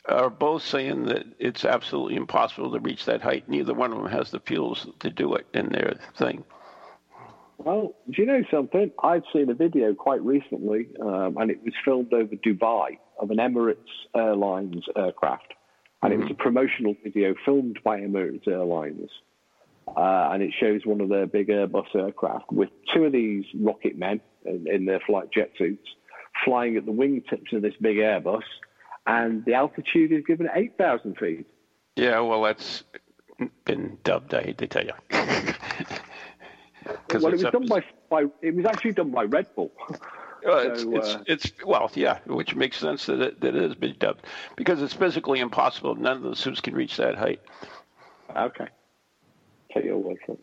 are 0.07 0.30
both 0.30 0.62
saying 0.62 1.07
that 1.07 1.25
it's 1.38 1.64
absolutely 1.64 2.16
impossible 2.16 2.71
to 2.71 2.78
reach 2.78 3.04
that 3.07 3.23
height. 3.23 3.49
Neither 3.49 3.75
one 3.75 3.92
of 3.92 3.99
them 3.99 4.11
has 4.11 4.30
the 4.30 4.40
fuels 4.40 4.87
to 5.00 5.11
do 5.11 5.35
it 5.35 5.47
in 5.54 5.71
their 5.71 5.99
thing. 6.16 6.45
Well, 7.62 7.95
do 8.09 8.23
you 8.23 8.26
know 8.26 8.43
something? 8.50 8.90
I've 9.02 9.25
seen 9.35 9.50
a 9.50 9.55
video 9.55 9.93
quite 9.93 10.23
recently, 10.25 10.88
um, 11.02 11.37
and 11.37 11.50
it 11.50 11.62
was 11.62 11.75
filmed 11.85 12.11
over 12.14 12.35
Dubai 12.35 12.97
of 13.19 13.31
an 13.31 13.37
Emirates 13.37 13.76
Airlines 14.17 14.83
aircraft. 14.97 15.52
And 16.02 16.11
mm-hmm. 16.11 16.23
it 16.23 16.25
was 16.25 16.31
a 16.31 16.35
mm-hmm. 16.35 16.43
promotional 16.43 16.95
video 17.05 17.35
filmed 17.45 17.79
by 17.85 18.00
Emirates 18.00 18.49
Airlines. 18.49 19.11
Uh, 19.95 20.31
and 20.33 20.43
it 20.43 20.55
shows 20.59 20.87
one 20.87 21.02
of 21.02 21.11
their 21.11 21.26
big 21.26 21.49
Airbus 21.49 21.95
aircraft 21.95 22.50
with 22.50 22.71
two 22.95 23.05
of 23.05 23.12
these 23.12 23.45
rocket 23.55 23.99
men 23.99 24.23
in, 24.47 24.67
in 24.67 24.85
their 24.87 25.00
flight 25.00 25.31
jet 25.31 25.50
suits 25.59 25.87
flying 26.43 26.76
at 26.79 26.87
the 26.87 26.93
wingtips 26.93 27.52
of 27.52 27.61
this 27.61 27.75
big 27.79 27.99
Airbus. 27.99 28.45
And 29.07 29.45
the 29.45 29.52
altitude 29.52 30.12
is 30.12 30.23
given 30.26 30.47
at 30.47 30.57
8,000 30.57 31.19
feet. 31.19 31.47
Yeah, 31.97 32.21
well, 32.21 32.43
that's 32.43 32.85
been 33.67 33.99
dubbed, 34.02 34.33
I 34.33 34.45
hate 34.45 34.59
to 34.59 34.67
tell 34.67 34.87
you. 34.87 34.93
well, 36.87 37.26
it 37.26 37.32
was 37.32 37.42
done 37.42 37.66
by, 37.66 37.84
by, 38.08 38.25
it 38.42 38.54
was 38.54 38.66
actually 38.66 38.92
done 38.92 39.10
by 39.10 39.25
Red 39.25 39.46
Bull. 39.54 39.72
So, 40.42 40.56
it's, 40.56 40.84
uh, 40.84 41.22
it's, 41.26 41.50
it's 41.50 41.64
well, 41.66 41.90
yeah, 41.92 42.18
which 42.25 42.54
makes 42.54 42.78
sense 42.78 43.04
that 43.04 43.20
it, 43.20 43.40
that 43.42 43.54
it 43.54 43.62
has 43.62 43.75
been 43.75 43.94
dubbed 43.99 44.25
because 44.56 44.80
it's 44.80 44.94
physically 44.94 45.40
impossible. 45.40 45.94
None 45.96 46.16
of 46.16 46.22
the 46.22 46.34
suits 46.34 46.62
can 46.62 46.75
reach 46.75 46.96
that 46.96 47.16
height. 47.16 47.42
Okay. 48.34 48.68
Take 49.75 49.84
your 49.84 49.99
word 49.99 50.16
for 50.25 50.32
it. 50.32 50.40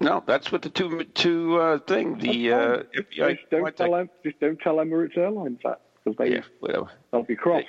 No, 0.00 0.22
that's 0.26 0.50
what 0.50 0.62
the 0.62 0.70
two 0.70 1.04
two 1.12 1.60
uh, 1.60 1.78
thing. 1.80 2.16
The 2.16 2.52
uh, 2.52 2.82
just, 2.94 3.10
just, 3.10 3.50
don't 3.50 3.76
tell 3.76 3.92
them, 3.92 4.08
just 4.24 4.40
don't 4.40 4.58
tell 4.58 4.76
Emirates 4.76 5.18
Airlines 5.18 5.58
that 5.64 5.82
because 6.02 6.16
they 6.16 6.36
yeah, 6.36 6.42
whatever. 6.60 6.88
they'll 7.12 7.22
be 7.22 7.36
cross. 7.36 7.64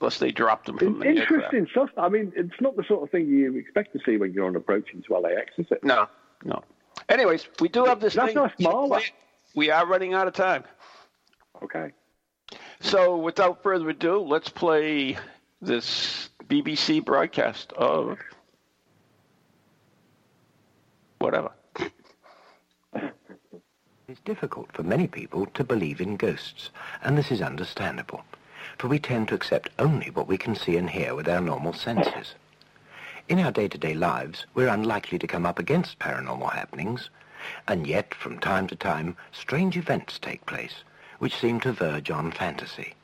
Plus, 0.00 0.18
they 0.18 0.30
dropped 0.30 0.66
them 0.66 0.78
from 0.78 1.02
In, 1.02 1.18
Interesting 1.18 1.66
stuff. 1.70 1.90
I 1.96 2.08
mean, 2.08 2.32
it's 2.34 2.58
not 2.60 2.76
the 2.76 2.84
sort 2.84 3.02
of 3.02 3.10
thing 3.10 3.28
you 3.28 3.56
expect 3.56 3.92
to 3.92 4.00
see 4.04 4.16
when 4.16 4.32
you're 4.32 4.46
on 4.46 4.56
approaching 4.56 5.02
to 5.02 5.18
LAX, 5.18 5.52
is 5.58 5.66
it? 5.70 5.84
No, 5.84 6.08
no. 6.42 6.62
Anyways, 7.10 7.48
we 7.60 7.68
do 7.68 7.84
have 7.84 8.00
this 8.00 8.14
That's 8.14 8.28
thing. 8.28 8.36
not 8.36 8.56
small. 8.56 9.00
We 9.56 9.70
are 9.70 9.84
running 9.84 10.14
out 10.14 10.28
of 10.28 10.34
time. 10.34 10.62
Okay. 11.62 11.90
So, 12.80 13.16
without 13.16 13.62
further 13.62 13.90
ado, 13.90 14.20
let's 14.20 14.48
play 14.48 15.18
this 15.60 16.30
BBC 16.46 17.04
broadcast 17.04 17.72
of 17.72 18.16
whatever. 21.18 21.50
It's 24.08 24.20
difficult 24.24 24.72
for 24.72 24.82
many 24.82 25.06
people 25.06 25.46
to 25.54 25.62
believe 25.62 26.00
in 26.00 26.16
ghosts, 26.16 26.70
and 27.02 27.18
this 27.18 27.30
is 27.30 27.42
understandable, 27.42 28.24
for 28.78 28.88
we 28.88 28.98
tend 28.98 29.28
to 29.28 29.34
accept 29.34 29.70
only 29.78 30.10
what 30.10 30.26
we 30.26 30.38
can 30.38 30.56
see 30.56 30.76
and 30.76 30.90
hear 30.90 31.14
with 31.14 31.28
our 31.28 31.40
normal 31.40 31.72
senses. 31.72 32.34
In 33.30 33.38
our 33.38 33.52
day-to-day 33.52 33.94
lives, 33.94 34.44
we're 34.54 34.66
unlikely 34.66 35.16
to 35.20 35.26
come 35.28 35.46
up 35.46 35.60
against 35.60 36.00
paranormal 36.00 36.52
happenings, 36.52 37.10
and 37.68 37.86
yet, 37.86 38.12
from 38.12 38.40
time 38.40 38.66
to 38.66 38.74
time, 38.74 39.16
strange 39.30 39.76
events 39.76 40.18
take 40.18 40.44
place, 40.46 40.82
which 41.20 41.36
seem 41.36 41.60
to 41.60 41.72
verge 41.72 42.10
on 42.10 42.32
fantasy. 42.32 42.94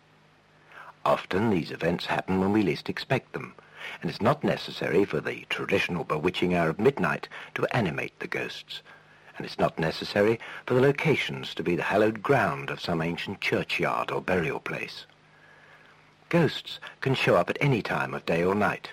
Often 1.04 1.50
these 1.50 1.70
events 1.70 2.06
happen 2.06 2.40
when 2.40 2.52
we 2.52 2.64
least 2.64 2.88
expect 2.88 3.34
them, 3.34 3.54
and 4.02 4.10
it's 4.10 4.20
not 4.20 4.42
necessary 4.42 5.04
for 5.04 5.20
the 5.20 5.46
traditional 5.48 6.02
bewitching 6.02 6.56
hour 6.56 6.70
of 6.70 6.80
midnight 6.80 7.28
to 7.54 7.66
animate 7.66 8.18
the 8.18 8.26
ghosts, 8.26 8.82
and 9.36 9.46
it's 9.46 9.60
not 9.60 9.78
necessary 9.78 10.40
for 10.66 10.74
the 10.74 10.80
locations 10.80 11.54
to 11.54 11.62
be 11.62 11.76
the 11.76 11.84
hallowed 11.84 12.20
ground 12.20 12.68
of 12.68 12.80
some 12.80 13.00
ancient 13.00 13.40
churchyard 13.40 14.10
or 14.10 14.20
burial 14.20 14.58
place. 14.58 15.06
Ghosts 16.30 16.80
can 17.00 17.14
show 17.14 17.36
up 17.36 17.48
at 17.48 17.58
any 17.60 17.80
time 17.80 18.12
of 18.12 18.26
day 18.26 18.42
or 18.42 18.56
night, 18.56 18.90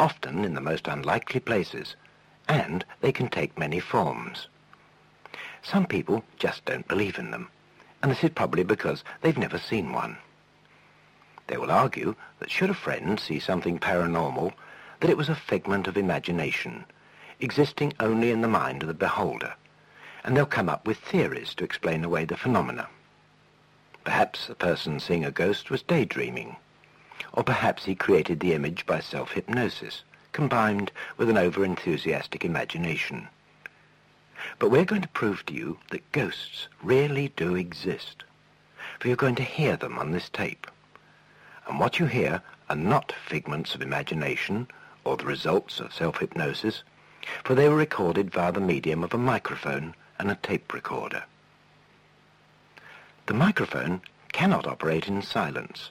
often 0.00 0.44
in 0.44 0.54
the 0.54 0.60
most 0.60 0.88
unlikely 0.88 1.40
places, 1.40 1.96
and 2.48 2.84
they 3.00 3.12
can 3.12 3.28
take 3.28 3.58
many 3.58 3.80
forms. 3.80 4.48
Some 5.62 5.86
people 5.86 6.24
just 6.38 6.64
don't 6.64 6.88
believe 6.88 7.18
in 7.18 7.30
them, 7.30 7.48
and 8.02 8.10
this 8.10 8.24
is 8.24 8.30
probably 8.30 8.62
because 8.62 9.04
they've 9.20 9.36
never 9.36 9.58
seen 9.58 9.92
one. 9.92 10.18
They 11.48 11.56
will 11.56 11.70
argue 11.70 12.14
that 12.38 12.50
should 12.50 12.70
a 12.70 12.74
friend 12.74 13.18
see 13.18 13.40
something 13.40 13.78
paranormal, 13.78 14.52
that 15.00 15.10
it 15.10 15.16
was 15.16 15.28
a 15.28 15.34
figment 15.34 15.86
of 15.86 15.96
imagination, 15.96 16.84
existing 17.40 17.92
only 18.00 18.30
in 18.30 18.40
the 18.40 18.48
mind 18.48 18.82
of 18.82 18.88
the 18.88 18.94
beholder, 18.94 19.54
and 20.24 20.36
they'll 20.36 20.46
come 20.46 20.68
up 20.68 20.86
with 20.86 20.98
theories 20.98 21.54
to 21.54 21.64
explain 21.64 22.04
away 22.04 22.24
the 22.24 22.36
phenomena. 22.36 22.88
Perhaps 24.04 24.46
the 24.46 24.54
person 24.54 25.00
seeing 25.00 25.24
a 25.24 25.30
ghost 25.30 25.70
was 25.70 25.82
daydreaming, 25.82 26.56
or 27.32 27.42
perhaps 27.42 27.84
he 27.84 27.94
created 27.94 28.40
the 28.40 28.52
image 28.52 28.86
by 28.86 29.00
self-hypnosis, 29.00 30.02
combined 30.32 30.92
with 31.16 31.28
an 31.28 31.38
over-enthusiastic 31.38 32.44
imagination. 32.44 33.28
But 34.58 34.70
we're 34.70 34.84
going 34.84 35.02
to 35.02 35.08
prove 35.08 35.44
to 35.46 35.54
you 35.54 35.78
that 35.90 36.12
ghosts 36.12 36.68
really 36.82 37.32
do 37.36 37.54
exist, 37.56 38.24
for 38.98 39.08
you're 39.08 39.16
going 39.16 39.34
to 39.36 39.42
hear 39.42 39.76
them 39.76 39.98
on 39.98 40.12
this 40.12 40.28
tape. 40.28 40.66
And 41.66 41.80
what 41.80 41.98
you 41.98 42.06
hear 42.06 42.42
are 42.70 42.76
not 42.76 43.12
figments 43.26 43.74
of 43.74 43.82
imagination 43.82 44.68
or 45.04 45.16
the 45.16 45.24
results 45.24 45.80
of 45.80 45.94
self-hypnosis, 45.94 46.82
for 47.44 47.54
they 47.54 47.68
were 47.68 47.76
recorded 47.76 48.30
via 48.30 48.52
the 48.52 48.60
medium 48.60 49.02
of 49.02 49.12
a 49.12 49.18
microphone 49.18 49.94
and 50.18 50.30
a 50.30 50.36
tape 50.36 50.72
recorder. 50.72 51.24
The 53.26 53.34
microphone 53.34 54.00
cannot 54.32 54.66
operate 54.66 55.08
in 55.08 55.20
silence. 55.22 55.90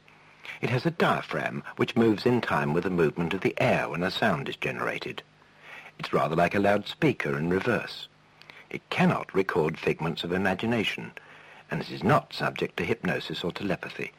It 0.62 0.70
has 0.70 0.86
a 0.86 0.92
diaphragm 0.92 1.64
which 1.76 1.96
moves 1.96 2.26
in 2.26 2.42
time 2.42 2.74
with 2.74 2.86
the 2.86 2.90
movement 2.90 3.34
of 3.34 3.42
the 3.42 3.54
air 3.58 3.90
when 3.90 4.02
a 4.02 4.10
sound 4.10 4.48
is 4.48 4.56
generated. 4.56 5.22
It's 6.00 6.14
rather 6.14 6.36
like 6.36 6.56
a 6.56 6.60
loudspeaker 6.60 7.38
in 7.38 7.50
reverse. 7.50 8.08
It 8.70 8.90
cannot 8.90 9.34
record 9.36 9.78
figments 9.78 10.24
of 10.24 10.32
imagination, 10.32 11.12
and 11.70 11.82
it 11.82 11.90
is 11.92 12.04
not 12.04 12.34
subject 12.34 12.78
to 12.78 12.86
hypnosis 12.86 13.44
or 13.44 13.52
telepathy. 13.52 14.14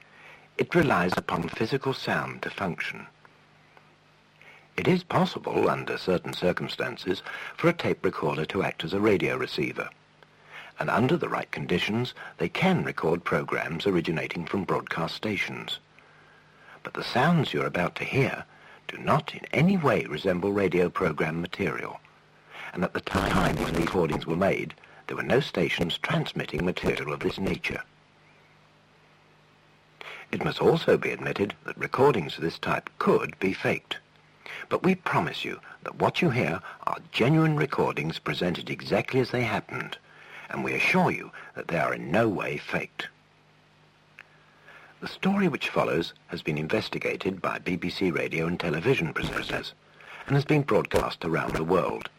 It 0.58 0.74
relies 0.74 1.12
upon 1.16 1.48
physical 1.48 1.94
sound 1.94 2.42
to 2.42 2.50
function. 2.50 3.06
It 4.76 4.86
is 4.86 5.02
possible, 5.02 5.68
under 5.68 5.98
certain 5.98 6.32
circumstances, 6.32 7.22
for 7.56 7.68
a 7.68 7.72
tape 7.72 8.04
recorder 8.04 8.44
to 8.46 8.62
act 8.62 8.84
as 8.84 8.92
a 8.92 9.00
radio 9.00 9.36
receiver. 9.36 9.88
And 10.78 10.88
under 10.88 11.16
the 11.16 11.28
right 11.28 11.50
conditions, 11.50 12.14
they 12.36 12.48
can 12.48 12.84
record 12.84 13.24
programs 13.24 13.86
originating 13.86 14.46
from 14.46 14.64
broadcast 14.64 15.16
stations. 15.16 15.80
But 16.82 16.94
the 16.94 17.04
sounds 17.04 17.52
you're 17.52 17.66
about 17.66 17.94
to 17.96 18.04
hear 18.04 18.44
do 18.86 18.98
not 18.98 19.34
in 19.34 19.44
any 19.52 19.76
way 19.76 20.04
resemble 20.04 20.52
radio 20.52 20.88
program 20.88 21.40
material. 21.40 22.00
And 22.72 22.84
at 22.84 22.94
the 22.94 23.00
time 23.00 23.56
when 23.56 23.74
the 23.74 23.80
recordings 23.80 24.26
were 24.26 24.36
made, 24.36 24.74
there 25.06 25.16
were 25.16 25.22
no 25.22 25.40
stations 25.40 25.98
transmitting 25.98 26.64
material 26.64 27.12
of 27.12 27.20
this 27.20 27.38
nature. 27.38 27.82
It 30.30 30.44
must 30.44 30.60
also 30.60 30.98
be 30.98 31.10
admitted 31.10 31.54
that 31.64 31.78
recordings 31.78 32.36
of 32.36 32.42
this 32.42 32.58
type 32.58 32.90
could 32.98 33.38
be 33.38 33.54
faked. 33.54 33.98
But 34.68 34.82
we 34.82 34.94
promise 34.94 35.44
you 35.44 35.60
that 35.84 35.96
what 35.96 36.20
you 36.20 36.30
hear 36.30 36.60
are 36.86 36.98
genuine 37.10 37.56
recordings 37.56 38.18
presented 38.18 38.68
exactly 38.68 39.20
as 39.20 39.30
they 39.30 39.44
happened, 39.44 39.96
and 40.50 40.62
we 40.62 40.74
assure 40.74 41.10
you 41.10 41.30
that 41.54 41.68
they 41.68 41.78
are 41.78 41.94
in 41.94 42.10
no 42.10 42.28
way 42.28 42.58
faked. 42.58 43.08
The 45.00 45.06
story 45.06 45.46
which 45.46 45.68
follows 45.68 46.12
has 46.26 46.42
been 46.42 46.58
investigated 46.58 47.40
by 47.40 47.60
BBC 47.60 48.12
radio 48.12 48.48
and 48.48 48.58
television 48.58 49.14
presenters 49.14 49.72
and 50.26 50.34
has 50.34 50.44
been 50.44 50.62
broadcast 50.62 51.24
around 51.24 51.54
the 51.54 51.62
world. 51.62 52.10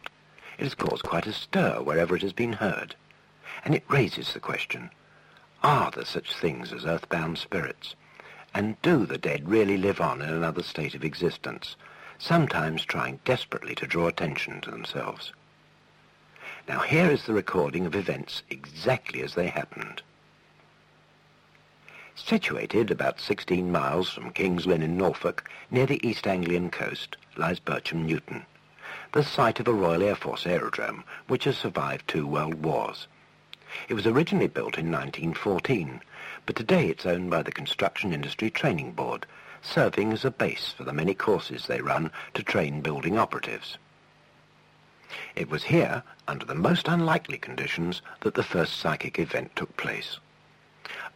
It 0.57 0.63
has 0.63 0.75
caused 0.75 1.03
quite 1.03 1.27
a 1.27 1.33
stir 1.33 1.81
wherever 1.81 2.15
it 2.15 2.21
has 2.21 2.31
been 2.31 2.53
heard, 2.53 2.95
and 3.65 3.75
it 3.75 3.83
raises 3.89 4.31
the 4.31 4.39
question, 4.39 4.91
are 5.61 5.91
there 5.91 6.05
such 6.05 6.33
things 6.33 6.71
as 6.71 6.85
earthbound 6.85 7.37
spirits? 7.37 7.95
And 8.53 8.81
do 8.81 9.05
the 9.05 9.17
dead 9.17 9.49
really 9.49 9.77
live 9.77 9.99
on 9.99 10.21
in 10.21 10.29
another 10.29 10.63
state 10.63 10.95
of 10.95 11.03
existence, 11.03 11.75
sometimes 12.17 12.85
trying 12.85 13.19
desperately 13.25 13.75
to 13.75 13.87
draw 13.87 14.07
attention 14.07 14.61
to 14.61 14.71
themselves. 14.71 15.33
Now 16.65 16.79
here 16.79 17.11
is 17.11 17.25
the 17.25 17.33
recording 17.33 17.85
of 17.85 17.93
events 17.93 18.41
exactly 18.49 19.21
as 19.21 19.33
they 19.35 19.47
happened. 19.47 20.01
Situated 22.25 22.91
about 22.91 23.21
16 23.21 23.71
miles 23.71 24.09
from 24.09 24.31
King's 24.31 24.67
Lynn 24.67 24.83
in 24.83 24.97
Norfolk, 24.97 25.49
near 25.71 25.85
the 25.85 26.05
East 26.05 26.27
Anglian 26.27 26.69
coast, 26.69 27.15
lies 27.37 27.59
Bircham 27.59 28.05
Newton, 28.05 28.45
the 29.13 29.23
site 29.23 29.59
of 29.61 29.67
a 29.69 29.73
Royal 29.73 30.03
Air 30.03 30.15
Force 30.15 30.45
aerodrome 30.45 31.05
which 31.27 31.45
has 31.45 31.57
survived 31.57 32.07
two 32.07 32.27
world 32.27 32.61
wars. 32.61 33.07
It 33.87 33.93
was 33.93 34.05
originally 34.05 34.47
built 34.47 34.77
in 34.77 34.91
1914, 34.91 36.01
but 36.45 36.57
today 36.57 36.89
it's 36.89 37.05
owned 37.05 37.31
by 37.31 37.41
the 37.41 37.53
Construction 37.53 38.11
Industry 38.13 38.51
Training 38.51 38.91
Board, 38.91 39.25
serving 39.61 40.11
as 40.11 40.25
a 40.25 40.29
base 40.29 40.73
for 40.73 40.83
the 40.83 40.93
many 40.93 41.15
courses 41.15 41.65
they 41.67 41.81
run 41.81 42.11
to 42.33 42.43
train 42.43 42.81
building 42.81 43.17
operatives. 43.17 43.77
It 45.35 45.49
was 45.49 45.63
here, 45.63 46.03
under 46.27 46.45
the 46.45 46.53
most 46.53 46.89
unlikely 46.89 47.37
conditions, 47.37 48.01
that 48.19 48.35
the 48.35 48.43
first 48.43 48.77
psychic 48.77 49.17
event 49.17 49.55
took 49.55 49.75
place. 49.77 50.19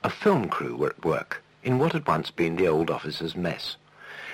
A 0.06 0.10
film 0.10 0.50
crew 0.50 0.76
were 0.76 0.90
at 0.90 1.06
work 1.06 1.42
in 1.64 1.80
what 1.80 1.94
had 1.94 2.06
once 2.06 2.30
been 2.30 2.58
the 2.58 2.68
old 2.68 2.92
officers' 2.92 3.38
mess. 3.38 3.78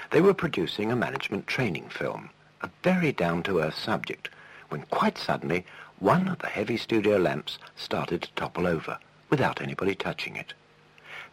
They 0.09 0.19
were 0.19 0.33
producing 0.33 0.91
a 0.91 0.95
management 0.95 1.45
training 1.45 1.89
film, 1.89 2.31
a 2.61 2.71
very 2.81 3.11
down-to-earth 3.11 3.77
subject, 3.77 4.29
when 4.69 4.81
quite 4.83 5.15
suddenly 5.15 5.67
one 5.99 6.27
of 6.27 6.39
the 6.39 6.47
heavy 6.47 6.75
studio 6.75 7.17
lamps 7.17 7.59
started 7.75 8.23
to 8.23 8.31
topple 8.31 8.65
over, 8.65 8.97
without 9.29 9.61
anybody 9.61 9.93
touching 9.93 10.35
it. 10.35 10.55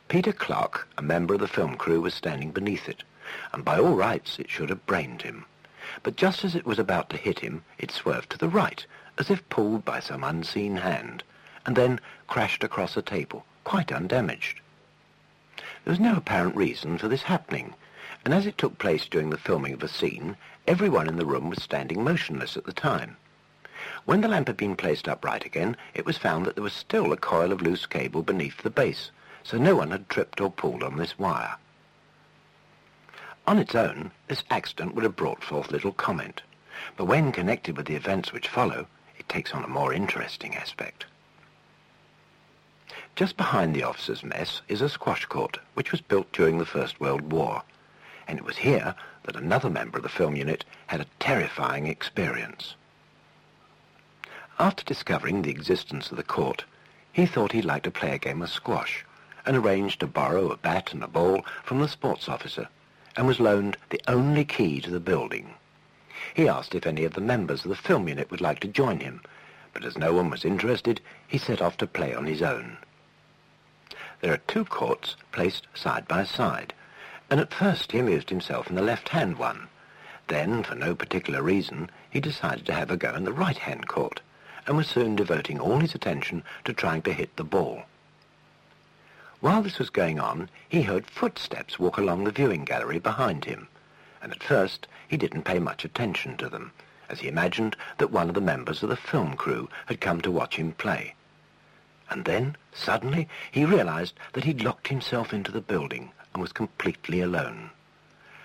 Peter 0.09 0.35
Clark, 0.35 0.87
a 0.99 1.03
member 1.03 1.33
of 1.33 1.41
the 1.41 1.49
film 1.49 1.75
crew, 1.75 2.03
was 2.03 2.13
standing 2.13 2.51
beneath 2.51 2.91
it, 2.91 3.05
and 3.55 3.65
by 3.65 3.79
all 3.79 3.95
rights 3.95 4.39
it 4.39 4.51
should 4.51 4.69
have 4.69 4.85
brained 4.85 5.23
him. 5.23 5.47
But 6.03 6.17
just 6.17 6.45
as 6.45 6.55
it 6.55 6.67
was 6.67 6.79
about 6.79 7.09
to 7.09 7.17
hit 7.17 7.39
him, 7.39 7.65
it 7.79 7.91
swerved 7.91 8.29
to 8.33 8.39
the 8.39 8.51
right, 8.51 8.85
as 9.17 9.31
if 9.31 9.49
pulled 9.49 9.87
by 9.87 10.01
some 10.01 10.23
unseen 10.23 10.77
hand, 10.77 11.23
and 11.65 11.75
then 11.75 12.01
crashed 12.27 12.63
across 12.63 12.99
a 12.99 13.03
table, 13.03 13.47
quite 13.67 13.91
undamaged. 13.91 14.61
There 15.85 15.91
was 15.91 15.99
no 15.99 16.15
apparent 16.15 16.55
reason 16.55 16.99
for 16.99 17.09
this 17.09 17.25
happening, 17.25 17.75
and 18.25 18.33
as 18.33 18.47
it 18.47 18.57
took 18.57 18.79
place 18.79 19.07
during 19.07 19.31
the 19.31 19.37
filming 19.37 19.73
of 19.73 19.83
a 19.83 19.89
scene, 19.89 20.37
everyone 20.69 21.09
in 21.09 21.17
the 21.17 21.27
room 21.27 21.51
was 21.51 21.61
standing 21.61 22.05
motionless 22.05 22.57
at 22.57 22.65
the 22.65 22.73
time. 22.73 23.17
When 24.05 24.21
the 24.21 24.29
lamp 24.29 24.47
had 24.47 24.57
been 24.57 24.77
placed 24.77 25.09
upright 25.09 25.45
again, 25.45 25.77
it 25.95 26.07
was 26.07 26.17
found 26.17 26.47
that 26.47 26.55
there 26.55 26.63
was 26.63 26.75
still 26.75 27.13
a 27.13 27.17
coil 27.17 27.51
of 27.51 27.61
loose 27.61 27.87
cable 27.87 28.23
beneath 28.23 28.59
the 28.59 28.71
base, 28.71 29.11
so 29.43 29.59
no 29.59 29.75
one 29.75 29.91
had 29.91 30.09
tripped 30.09 30.41
or 30.41 30.49
pulled 30.49 30.85
on 30.85 30.97
this 30.97 31.19
wire. 31.19 31.57
On 33.49 33.59
its 33.59 33.75
own, 33.75 34.13
this 34.29 34.45
accident 34.49 34.95
would 34.95 35.03
have 35.03 35.17
brought 35.17 35.43
forth 35.43 35.73
little 35.73 35.91
comment, 35.91 36.43
but 36.97 37.07
when 37.07 37.33
connected 37.33 37.77
with 37.77 37.87
the 37.87 37.97
events 37.97 38.33
which 38.33 38.47
follow, 38.47 38.87
it 39.19 39.29
takes 39.29 39.53
on 39.53 39.65
a 39.65 39.69
more 39.69 39.93
interesting 39.93 40.55
aspect. 40.55 41.07
Just 43.17 43.39
behind 43.39 43.75
the 43.75 43.83
officers' 43.83 44.23
mess 44.23 44.61
is 44.69 44.83
a 44.83 44.91
squash 44.91 45.25
court, 45.25 45.59
which 45.73 45.91
was 45.91 46.03
built 46.03 46.31
during 46.33 46.59
the 46.59 46.67
First 46.67 47.01
World 47.01 47.33
War. 47.33 47.63
And 48.29 48.39
it 48.39 48.45
was 48.45 48.59
here 48.59 48.95
that 49.23 49.37
another 49.37 49.71
member 49.71 49.97
of 49.97 50.03
the 50.03 50.11
film 50.11 50.37
unit 50.37 50.67
had 50.89 51.01
a 51.01 51.07
terrifying 51.19 51.87
experience. 51.87 52.75
After 54.59 54.85
discovering 54.85 55.41
the 55.41 55.51
existence 55.51 56.11
of 56.11 56.19
the 56.19 56.23
court, 56.23 56.67
he 57.11 57.25
thought 57.25 57.53
he'd 57.53 57.65
like 57.65 57.85
to 57.85 57.91
play 57.91 58.15
a 58.15 58.19
game 58.19 58.43
of 58.43 58.51
squash 58.51 59.03
and 59.47 59.57
arranged 59.57 60.01
to 60.01 60.07
borrow 60.07 60.51
a 60.51 60.59
bat 60.59 60.93
and 60.93 61.03
a 61.03 61.09
ball 61.09 61.43
from 61.65 61.81
the 61.81 61.89
sports 61.89 62.29
officer 62.29 62.69
and 63.17 63.27
was 63.27 63.41
loaned 63.41 63.79
the 63.89 64.03
only 64.07 64.45
key 64.45 64.79
to 64.83 64.91
the 64.91 65.01
building. 65.01 65.55
He 66.35 66.47
asked 66.47 66.75
if 66.75 66.87
any 66.87 67.05
of 67.05 67.15
the 67.15 67.23
members 67.23 67.65
of 67.65 67.71
the 67.71 67.77
film 67.77 68.09
unit 68.09 68.31
would 68.31 68.43
like 68.43 68.61
to 68.61 68.69
join 68.69 69.01
him, 69.01 69.23
but 69.73 69.87
as 69.87 69.97
no 69.97 70.13
one 70.13 70.29
was 70.29 70.45
interested, 70.45 71.01
he 71.27 71.39
set 71.39 71.63
off 71.63 71.79
to 71.79 71.87
play 71.87 72.15
on 72.15 72.27
his 72.27 72.43
own. 72.43 72.77
There 74.27 74.35
are 74.35 74.49
two 74.49 74.65
courts 74.65 75.15
placed 75.31 75.69
side 75.73 76.09
by 76.09 76.25
side, 76.25 76.75
and 77.31 77.39
at 77.39 77.55
first 77.55 77.93
he 77.93 78.01
amused 78.01 78.29
himself 78.29 78.69
in 78.69 78.75
the 78.75 78.83
left-hand 78.83 79.39
one. 79.39 79.69
Then, 80.27 80.65
for 80.65 80.75
no 80.75 80.97
particular 80.97 81.43
reason, 81.43 81.93
he 82.11 82.19
decided 82.19 82.67
to 82.67 82.75
have 82.75 82.91
a 82.91 82.97
go 82.97 83.15
in 83.15 83.23
the 83.23 83.33
right-hand 83.33 83.87
court, 83.87 84.23
and 84.67 84.77
was 84.77 84.89
soon 84.89 85.15
devoting 85.15 85.61
all 85.61 85.79
his 85.79 85.95
attention 85.95 86.43
to 86.65 86.73
trying 86.73 87.03
to 87.03 87.13
hit 87.13 87.37
the 87.37 87.45
ball. 87.45 87.85
While 89.39 89.63
this 89.63 89.79
was 89.79 89.91
going 89.91 90.19
on, 90.19 90.51
he 90.69 90.83
heard 90.83 91.07
footsteps 91.07 91.79
walk 91.79 91.97
along 91.97 92.25
the 92.25 92.33
viewing 92.33 92.65
gallery 92.65 92.99
behind 92.99 93.45
him, 93.45 93.69
and 94.21 94.33
at 94.33 94.43
first 94.43 94.89
he 95.07 95.17
didn't 95.17 95.45
pay 95.45 95.61
much 95.61 95.85
attention 95.85 96.37
to 96.39 96.49
them, 96.49 96.73
as 97.09 97.21
he 97.21 97.29
imagined 97.29 97.77
that 97.99 98.11
one 98.11 98.29
of 98.29 98.35
the 98.35 98.41
members 98.41 98.83
of 98.83 98.89
the 98.89 98.97
film 98.97 99.37
crew 99.37 99.69
had 99.87 100.01
come 100.01 100.21
to 100.23 100.33
watch 100.33 100.57
him 100.57 100.73
play. 100.73 101.15
And 102.09 102.25
then, 102.25 102.57
suddenly, 102.73 103.29
he 103.51 103.65
realized 103.65 104.15
that 104.33 104.45
he'd 104.45 104.63
locked 104.63 104.89
himself 104.89 105.33
into 105.33 105.51
the 105.51 105.61
building 105.61 106.13
and 106.33 106.41
was 106.41 106.53
completely 106.53 107.21
alone. 107.21 107.71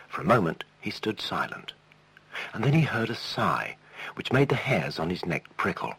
For 0.07 0.21
a 0.21 0.25
moment, 0.25 0.63
he 0.79 0.91
stood 0.91 1.21
silent. 1.21 1.73
And 2.53 2.63
then 2.63 2.73
he 2.73 2.81
heard 2.81 3.09
a 3.09 3.15
sigh, 3.15 3.77
which 4.15 4.31
made 4.31 4.49
the 4.49 4.55
hairs 4.55 4.99
on 4.99 5.09
his 5.09 5.25
neck 5.25 5.45
prickle. 5.57 5.95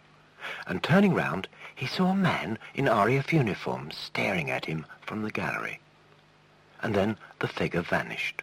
And 0.67 0.83
turning 0.83 1.15
round, 1.15 1.49
he 1.75 1.87
saw 1.87 2.11
a 2.11 2.17
man 2.17 2.59
in 2.75 2.87
RAF 2.87 3.33
uniform 3.33 3.91
staring 3.91 4.51
at 4.51 4.65
him 4.67 4.87
from 5.01 5.23
the 5.23 5.31
gallery. 5.31 5.81
And 6.83 6.95
then 6.95 7.17
the 7.39 7.49
figure 7.49 7.83
vanished. 7.83 8.43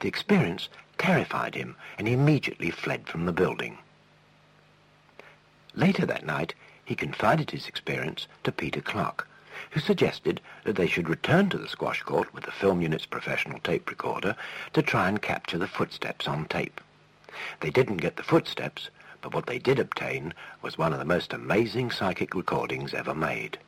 The 0.00 0.08
experience 0.08 0.68
terrified 0.96 1.54
him, 1.54 1.76
and 1.98 2.08
he 2.08 2.14
immediately 2.14 2.70
fled 2.70 3.06
from 3.06 3.26
the 3.26 3.32
building. 3.32 3.78
Later 5.74 6.06
that 6.06 6.24
night, 6.24 6.54
he 6.88 6.94
confided 6.94 7.50
his 7.50 7.68
experience 7.68 8.26
to 8.42 8.50
Peter 8.50 8.80
Clark, 8.80 9.28
who 9.72 9.78
suggested 9.78 10.40
that 10.64 10.76
they 10.76 10.86
should 10.86 11.06
return 11.06 11.50
to 11.50 11.58
the 11.58 11.68
squash 11.68 12.02
court 12.02 12.32
with 12.32 12.44
the 12.44 12.50
film 12.50 12.80
unit's 12.80 13.04
professional 13.04 13.58
tape 13.60 13.90
recorder 13.90 14.34
to 14.72 14.80
try 14.80 15.06
and 15.06 15.20
capture 15.20 15.58
the 15.58 15.68
footsteps 15.68 16.26
on 16.26 16.46
tape. 16.46 16.80
They 17.60 17.68
didn't 17.68 17.98
get 17.98 18.16
the 18.16 18.22
footsteps, 18.22 18.88
but 19.20 19.34
what 19.34 19.44
they 19.44 19.58
did 19.58 19.78
obtain 19.78 20.32
was 20.62 20.78
one 20.78 20.94
of 20.94 20.98
the 20.98 21.04
most 21.04 21.34
amazing 21.34 21.90
psychic 21.90 22.34
recordings 22.34 22.94
ever 22.94 23.14
made. 23.14 23.58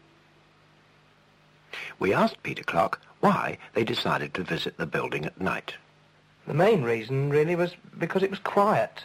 We 1.99 2.15
asked 2.15 2.43
Peter 2.43 2.65
Clark 2.65 3.03
why 3.21 3.59
they 3.75 3.85
decided 3.85 4.33
to 4.33 4.43
visit 4.45 4.79
the 4.79 4.87
building 4.87 5.27
at 5.27 5.39
night. 5.39 5.75
The 6.47 6.55
main 6.55 6.83
reason 6.83 7.29
really 7.29 7.55
was 7.55 7.75
because 7.99 8.23
it 8.23 8.31
was 8.31 8.39
quiet, 8.39 9.05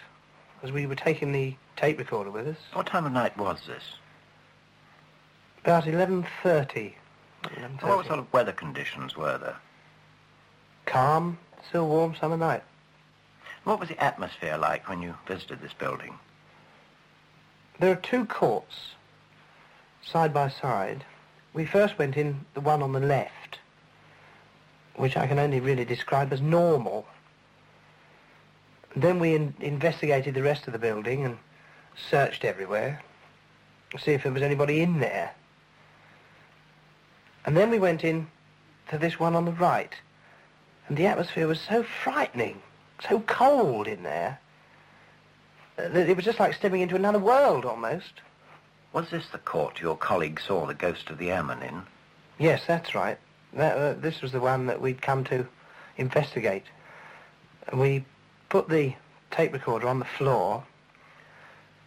as 0.63 0.71
we 0.71 0.86
were 0.86 0.95
taking 0.95 1.34
the 1.34 1.58
tape 1.75 1.99
recorder 1.99 2.32
with 2.32 2.47
us. 2.47 2.58
What 2.71 2.86
time 2.86 3.06
of 3.06 3.12
night 3.12 3.38
was 3.38 3.60
this? 3.67 3.84
About 5.65 5.86
11.30. 5.86 6.93
What 7.82 8.06
sort 8.06 8.19
of 8.19 8.32
weather 8.32 8.51
conditions 8.51 9.17
were 9.17 9.39
there? 9.39 9.58
Calm, 10.86 11.39
still 11.67 11.88
warm 11.88 12.15
summer 12.15 12.38
night. 12.38 12.62
What 13.63 13.80
was 13.80 13.89
the 13.89 13.99
atmosphere 13.99 14.60
like 14.60 14.88
when 14.88 15.01
you 15.01 15.15
visited 15.28 15.63
this 15.63 15.73
building? 15.73 16.19
There 17.80 17.91
are 17.91 17.95
two 17.95 18.25
courts, 18.25 18.91
side 20.04 20.36
by 20.36 20.49
side. 20.49 21.04
We 21.51 21.65
first 21.65 21.97
went 21.97 22.15
in 22.15 22.45
the 22.54 22.62
one 22.62 22.84
on 22.84 22.93
the 22.93 22.99
left, 22.99 23.58
which 24.97 25.17
I 25.17 25.25
can 25.25 25.39
only 25.39 25.60
really 25.60 25.84
describe 25.84 26.32
as 26.32 26.41
normal. 26.41 27.08
Then 28.95 29.17
we 29.17 29.34
in- 29.34 29.56
investigated 29.60 30.36
the 30.36 30.43
rest 30.43 30.67
of 30.67 30.73
the 30.73 30.80
building 30.80 31.25
and 31.25 31.39
searched 32.12 32.45
everywhere 32.45 33.01
to 33.89 33.97
see 33.97 34.12
if 34.12 34.21
there 34.21 34.32
was 34.32 34.43
anybody 34.43 34.82
in 34.82 34.99
there. 34.99 35.34
And 37.45 37.55
then 37.55 37.69
we 37.69 37.79
went 37.79 38.03
in 38.03 38.27
to 38.89 38.97
this 38.97 39.19
one 39.19 39.36
on 39.36 39.45
the 39.45 39.51
right. 39.51 39.93
And 40.88 40.97
the 40.97 41.05
atmosphere 41.05 41.47
was 41.47 41.62
so 41.62 41.84
frightening, 41.84 42.62
so 43.08 43.19
cold 43.21 43.88
in 43.88 44.03
there, 44.03 44.39
that 45.77 46.10
it 46.10 46.15
was 46.15 46.25
just 46.25 46.39
like 46.39 46.53
stepping 46.53 46.81
into 46.81 46.95
another 46.95 47.19
world 47.19 47.65
almost. 47.65 48.21
Was 48.93 49.10
this 49.10 49.27
the 49.31 49.38
court 49.38 49.81
your 49.81 49.97
colleague 49.97 50.39
saw 50.39 50.65
the 50.65 50.73
ghost 50.73 51.10
of 51.10 51.17
the 51.17 51.31
airman 51.31 51.62
in? 51.62 51.84
Yes, 52.39 52.63
that's 52.65 52.95
right. 52.95 53.17
That, 53.53 53.77
uh, 53.77 53.93
this 53.93 54.21
was 54.21 54.31
the 54.31 54.39
one 54.39 54.67
that 54.67 54.81
we'd 54.81 55.01
come 55.01 55.23
to 55.25 55.47
investigate. 55.97 56.65
And 57.67 57.79
we 57.79 58.05
put 58.49 58.69
the 58.69 58.95
tape 59.31 59.53
recorder 59.53 59.88
on 59.88 59.99
the 59.99 60.05
floor 60.05 60.63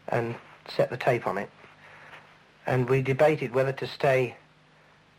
and 0.08 0.34
set 0.68 0.90
the 0.90 0.96
tape 0.96 1.26
on 1.26 1.38
it. 1.38 1.50
And 2.66 2.88
we 2.88 3.02
debated 3.02 3.54
whether 3.54 3.72
to 3.72 3.86
stay 3.86 4.36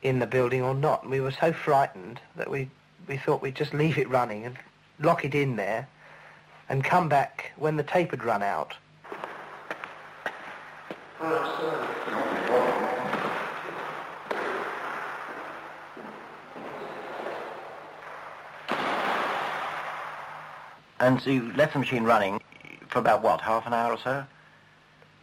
in 0.02 0.20
the 0.20 0.28
building 0.28 0.62
or 0.62 0.74
not. 0.74 1.08
We 1.08 1.20
were 1.20 1.32
so 1.32 1.52
frightened 1.52 2.20
that 2.36 2.50
we, 2.50 2.70
we 3.08 3.18
thought 3.18 3.42
we'd 3.42 3.56
just 3.56 3.74
leave 3.74 3.98
it 3.98 4.10
running 4.10 4.46
and 4.46 4.58
lock 5.00 5.26
it 5.26 5.36
in 5.36 5.56
there 5.56 5.88
and 6.70 6.84
come 6.84 7.10
back 7.10 7.52
when 7.58 7.76
the 7.78 7.84
tape 7.84 8.12
had 8.12 8.24
run 8.24 8.44
out. 8.44 8.74
And 21.02 21.22
so 21.22 21.30
you 21.30 21.52
left 21.54 21.74
the 21.74 21.80
machine 21.80 22.04
running 22.04 22.42
for 22.88 23.00
about, 23.00 23.24
what, 23.24 23.42
half 23.42 23.66
an 23.66 23.74
hour 23.74 23.94
or 23.94 23.98
so? 23.98 24.26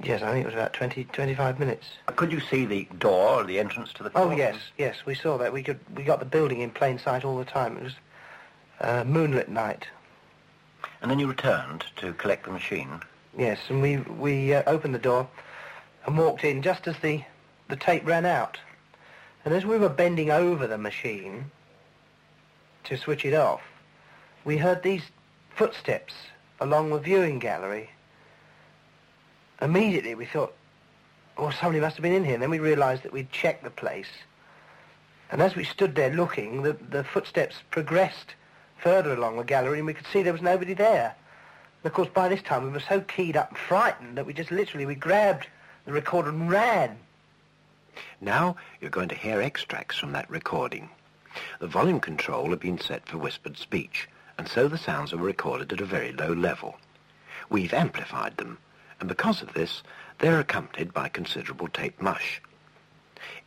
Yes, 0.02 0.22
I 0.22 0.32
think 0.32 0.44
it 0.44 0.46
was 0.46 0.54
about 0.54 0.74
20, 0.74 1.04
25 1.04 1.58
minutes. 1.58 1.86
Could 2.16 2.30
you 2.30 2.40
see 2.40 2.66
the 2.66 2.86
door 2.98 3.40
or 3.40 3.44
the 3.44 3.58
entrance 3.58 3.92
to 3.94 4.02
the 4.02 4.10
Oh 4.14 4.30
yes, 4.30 4.56
yes, 4.76 5.06
we 5.06 5.14
saw 5.14 5.38
that. 5.38 5.52
We 5.52 5.62
could 5.62 5.80
we 5.96 6.04
got 6.04 6.18
the 6.18 6.26
building 6.26 6.60
in 6.60 6.70
plain 6.70 6.98
sight 6.98 7.24
all 7.24 7.38
the 7.38 7.44
time. 7.44 7.78
It 7.78 7.82
was 7.84 7.94
a 8.80 9.04
moonlit 9.04 9.48
night. 9.48 9.86
And 11.00 11.10
then 11.10 11.18
you 11.18 11.26
returned 11.26 11.84
to 11.96 12.12
collect 12.14 12.44
the 12.44 12.52
machine. 12.52 13.00
Yes, 13.38 13.58
and 13.68 13.80
we 13.80 13.96
we 13.96 14.52
uh, 14.54 14.62
opened 14.66 14.94
the 14.94 14.98
door 14.98 15.28
and 16.04 16.18
walked 16.18 16.44
in 16.44 16.60
just 16.62 16.86
as 16.86 16.98
the 16.98 17.22
the 17.68 17.76
tape 17.76 18.06
ran 18.06 18.26
out. 18.26 18.58
And 19.44 19.54
as 19.54 19.64
we 19.64 19.78
were 19.78 19.88
bending 19.88 20.30
over 20.30 20.66
the 20.66 20.78
machine 20.78 21.50
to 22.84 22.96
switch 22.96 23.24
it 23.24 23.34
off, 23.34 23.62
we 24.44 24.58
heard 24.58 24.82
these 24.82 25.02
footsteps 25.54 26.14
along 26.60 26.90
the 26.90 26.98
viewing 26.98 27.38
gallery. 27.38 27.90
Immediately 29.60 30.14
we 30.14 30.26
thought, 30.26 30.54
oh, 31.38 31.50
somebody 31.50 31.80
must 31.80 31.96
have 31.96 32.02
been 32.02 32.12
in 32.12 32.24
here. 32.24 32.34
And 32.34 32.42
then 32.42 32.50
we 32.50 32.58
realised 32.58 33.02
that 33.02 33.12
we'd 33.12 33.32
checked 33.32 33.64
the 33.64 33.70
place. 33.70 34.10
And 35.30 35.42
as 35.42 35.56
we 35.56 35.64
stood 35.64 35.94
there 35.94 36.12
looking, 36.12 36.62
the, 36.62 36.76
the 36.90 37.04
footsteps 37.04 37.56
progressed 37.70 38.34
further 38.78 39.12
along 39.12 39.36
the 39.36 39.44
gallery 39.44 39.78
and 39.78 39.86
we 39.86 39.94
could 39.94 40.06
see 40.06 40.22
there 40.22 40.32
was 40.32 40.42
nobody 40.42 40.74
there. 40.74 41.14
And 41.82 41.90
of 41.90 41.94
course, 41.94 42.08
by 42.12 42.28
this 42.28 42.42
time 42.42 42.64
we 42.64 42.70
were 42.70 42.80
so 42.80 43.00
keyed 43.00 43.36
up 43.36 43.50
and 43.50 43.58
frightened 43.58 44.16
that 44.16 44.26
we 44.26 44.32
just 44.32 44.50
literally, 44.50 44.86
we 44.86 44.94
grabbed 44.94 45.46
the 45.84 45.92
recorder 45.92 46.30
and 46.30 46.50
ran. 46.50 46.98
Now 48.20 48.56
you're 48.80 48.90
going 48.90 49.08
to 49.08 49.14
hear 49.14 49.40
extracts 49.40 49.98
from 49.98 50.12
that 50.12 50.30
recording. 50.30 50.90
The 51.60 51.66
volume 51.66 52.00
control 52.00 52.50
had 52.50 52.60
been 52.60 52.80
set 52.80 53.06
for 53.08 53.18
whispered 53.18 53.56
speech, 53.56 54.08
and 54.38 54.48
so 54.48 54.68
the 54.68 54.78
sounds 54.78 55.12
were 55.12 55.18
recorded 55.18 55.72
at 55.72 55.80
a 55.80 55.86
very 55.86 56.12
low 56.12 56.32
level. 56.32 56.76
We've 57.50 57.74
amplified 57.74 58.36
them, 58.36 58.58
and 59.00 59.08
because 59.08 59.42
of 59.42 59.52
this, 59.52 59.82
they're 60.18 60.40
accompanied 60.40 60.92
by 60.92 61.08
considerable 61.08 61.68
tape 61.68 62.00
mush. 62.00 62.40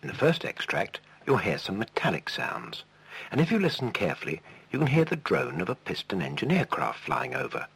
In 0.01 0.07
the 0.07 0.13
first 0.13 0.45
extract, 0.45 0.99
you'll 1.25 1.37
hear 1.37 1.57
some 1.57 1.79
metallic 1.79 2.29
sounds, 2.29 2.83
and 3.31 3.41
if 3.41 3.51
you 3.51 3.59
listen 3.59 3.91
carefully, 3.91 4.41
you 4.71 4.79
can 4.79 4.87
hear 4.87 5.05
the 5.05 5.15
drone 5.15 5.61
of 5.61 5.69
a 5.69 5.75
piston-engine 5.75 6.51
aircraft 6.51 6.99
flying 6.99 7.35
over. 7.35 7.67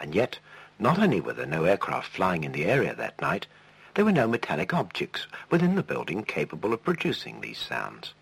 And 0.00 0.14
yet, 0.14 0.38
not 0.78 0.98
only 0.98 1.20
were 1.20 1.32
there 1.32 1.46
no 1.46 1.64
aircraft 1.64 2.08
flying 2.08 2.44
in 2.44 2.52
the 2.52 2.66
area 2.66 2.94
that 2.94 3.20
night, 3.20 3.46
there 3.94 4.04
were 4.04 4.12
no 4.12 4.26
metallic 4.26 4.74
objects 4.74 5.26
within 5.50 5.74
the 5.74 5.82
building 5.82 6.24
capable 6.24 6.72
of 6.72 6.82
producing 6.82 7.40
these 7.40 7.58
sounds. 7.58 8.14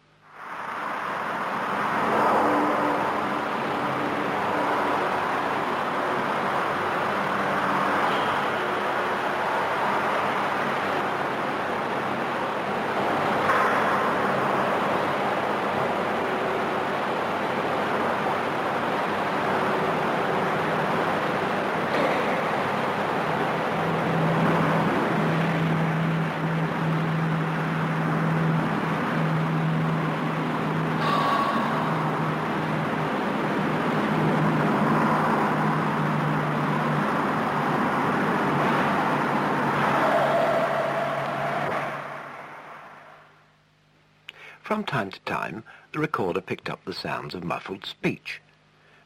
From 44.71 44.85
time 45.01 45.11
to 45.11 45.21
time, 45.21 45.65
the 45.93 45.99
recorder 45.99 46.43
picked 46.43 46.69
up 46.69 46.85
the 46.85 46.93
sounds 46.93 47.35
of 47.35 47.43
muffled 47.43 47.87
speech. 47.87 48.43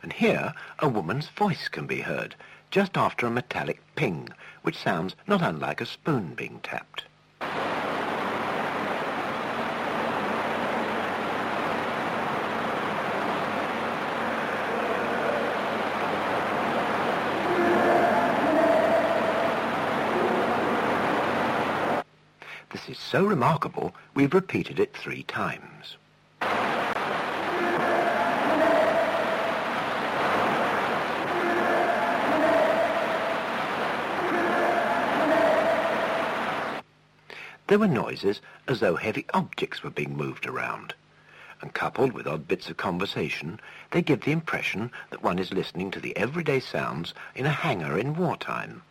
And 0.03 0.13
here, 0.13 0.53
a 0.81 0.89
woman's 0.89 1.29
voice 1.29 1.69
can 1.69 1.87
be 1.87 2.01
heard, 2.01 2.35
just 2.73 2.97
after 2.97 3.29
a 3.29 3.31
metallic 3.31 3.81
ping, 3.95 4.31
which 4.63 4.77
sounds 4.77 5.15
not 5.29 5.41
unlike 5.41 5.81
a 5.81 5.87
spoon 5.87 6.35
being 6.35 6.59
tapped. 6.65 7.05
This 22.73 22.84
is 22.95 23.01
so 23.01 23.25
remarkable, 23.25 23.93
we've 24.15 24.35
repeated 24.35 24.79
it 24.79 24.97
three 24.97 25.25
times. 25.25 25.97
There 37.67 37.81
were 37.81 37.89
noises 37.89 38.41
as 38.69 38.79
though 38.79 38.95
heavy 38.95 39.27
objects 39.35 39.83
were 39.83 39.91
being 39.91 40.17
moved 40.17 40.47
around. 40.47 40.95
And 41.61 41.75
coupled 41.75 42.13
with 42.13 42.29
odd 42.29 42.47
bits 42.47 42.71
of 42.71 42.77
conversation, 42.77 43.59
they 43.91 44.03
give 44.03 44.21
the 44.21 44.31
impression 44.31 44.93
that 45.11 45.23
one 45.23 45.41
is 45.41 45.53
listening 45.53 45.91
to 45.93 46.01
the 46.01 46.17
everyday 46.17 46.61
sounds 46.61 47.13
in 47.35 47.45
a 47.45 47.51
hangar 47.51 47.99
in 47.99 48.15
wartime. 48.15 48.83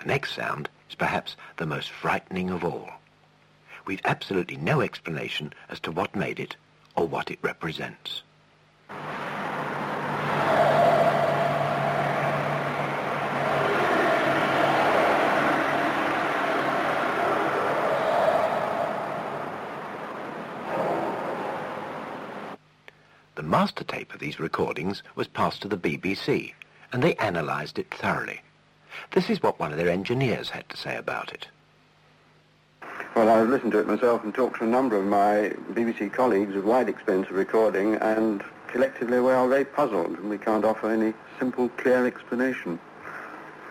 The 0.00 0.06
next 0.06 0.34
sound 0.34 0.70
is 0.88 0.94
perhaps 0.94 1.36
the 1.58 1.66
most 1.66 1.90
frightening 2.30 2.50
of 2.50 2.64
all. 2.64 2.88
We've 3.86 4.00
absolutely 4.04 4.56
no 4.56 4.82
explanation 4.82 5.52
as 5.68 5.80
to 5.80 5.90
what 5.90 6.14
made 6.14 6.38
it 6.38 6.54
or 6.94 7.08
what 7.08 7.28
it 7.28 7.40
represents. 7.42 8.22
The 23.34 23.42
master 23.42 23.82
tape 23.82 24.14
of 24.14 24.20
these 24.20 24.38
recordings 24.38 25.02
was 25.16 25.26
passed 25.26 25.62
to 25.62 25.68
the 25.68 25.76
BBC, 25.76 26.52
and 26.92 27.02
they 27.02 27.16
analysed 27.16 27.78
it 27.80 27.92
thoroughly. 27.92 28.40
This 29.10 29.30
is 29.30 29.42
what 29.42 29.58
one 29.58 29.72
of 29.72 29.78
their 29.78 29.88
engineers 29.88 30.50
had 30.50 30.68
to 30.68 30.76
say 30.76 30.96
about 30.96 31.32
it. 31.32 31.48
Well, 33.20 33.28
I've 33.28 33.50
listened 33.50 33.72
to 33.72 33.80
it 33.80 33.86
myself 33.86 34.24
and 34.24 34.34
talked 34.34 34.60
to 34.60 34.64
a 34.64 34.66
number 34.66 34.96
of 34.96 35.04
my 35.04 35.52
BBC 35.74 36.10
colleagues 36.10 36.56
of 36.56 36.64
wide 36.64 36.88
experience 36.88 37.28
of 37.28 37.36
recording, 37.36 37.96
and 37.96 38.42
collectively 38.68 39.20
we 39.20 39.30
are 39.30 39.46
very 39.46 39.66
puzzled, 39.66 40.16
and 40.16 40.30
we 40.30 40.38
can't 40.38 40.64
offer 40.64 40.90
any 40.90 41.12
simple, 41.38 41.68
clear 41.76 42.06
explanation. 42.06 42.80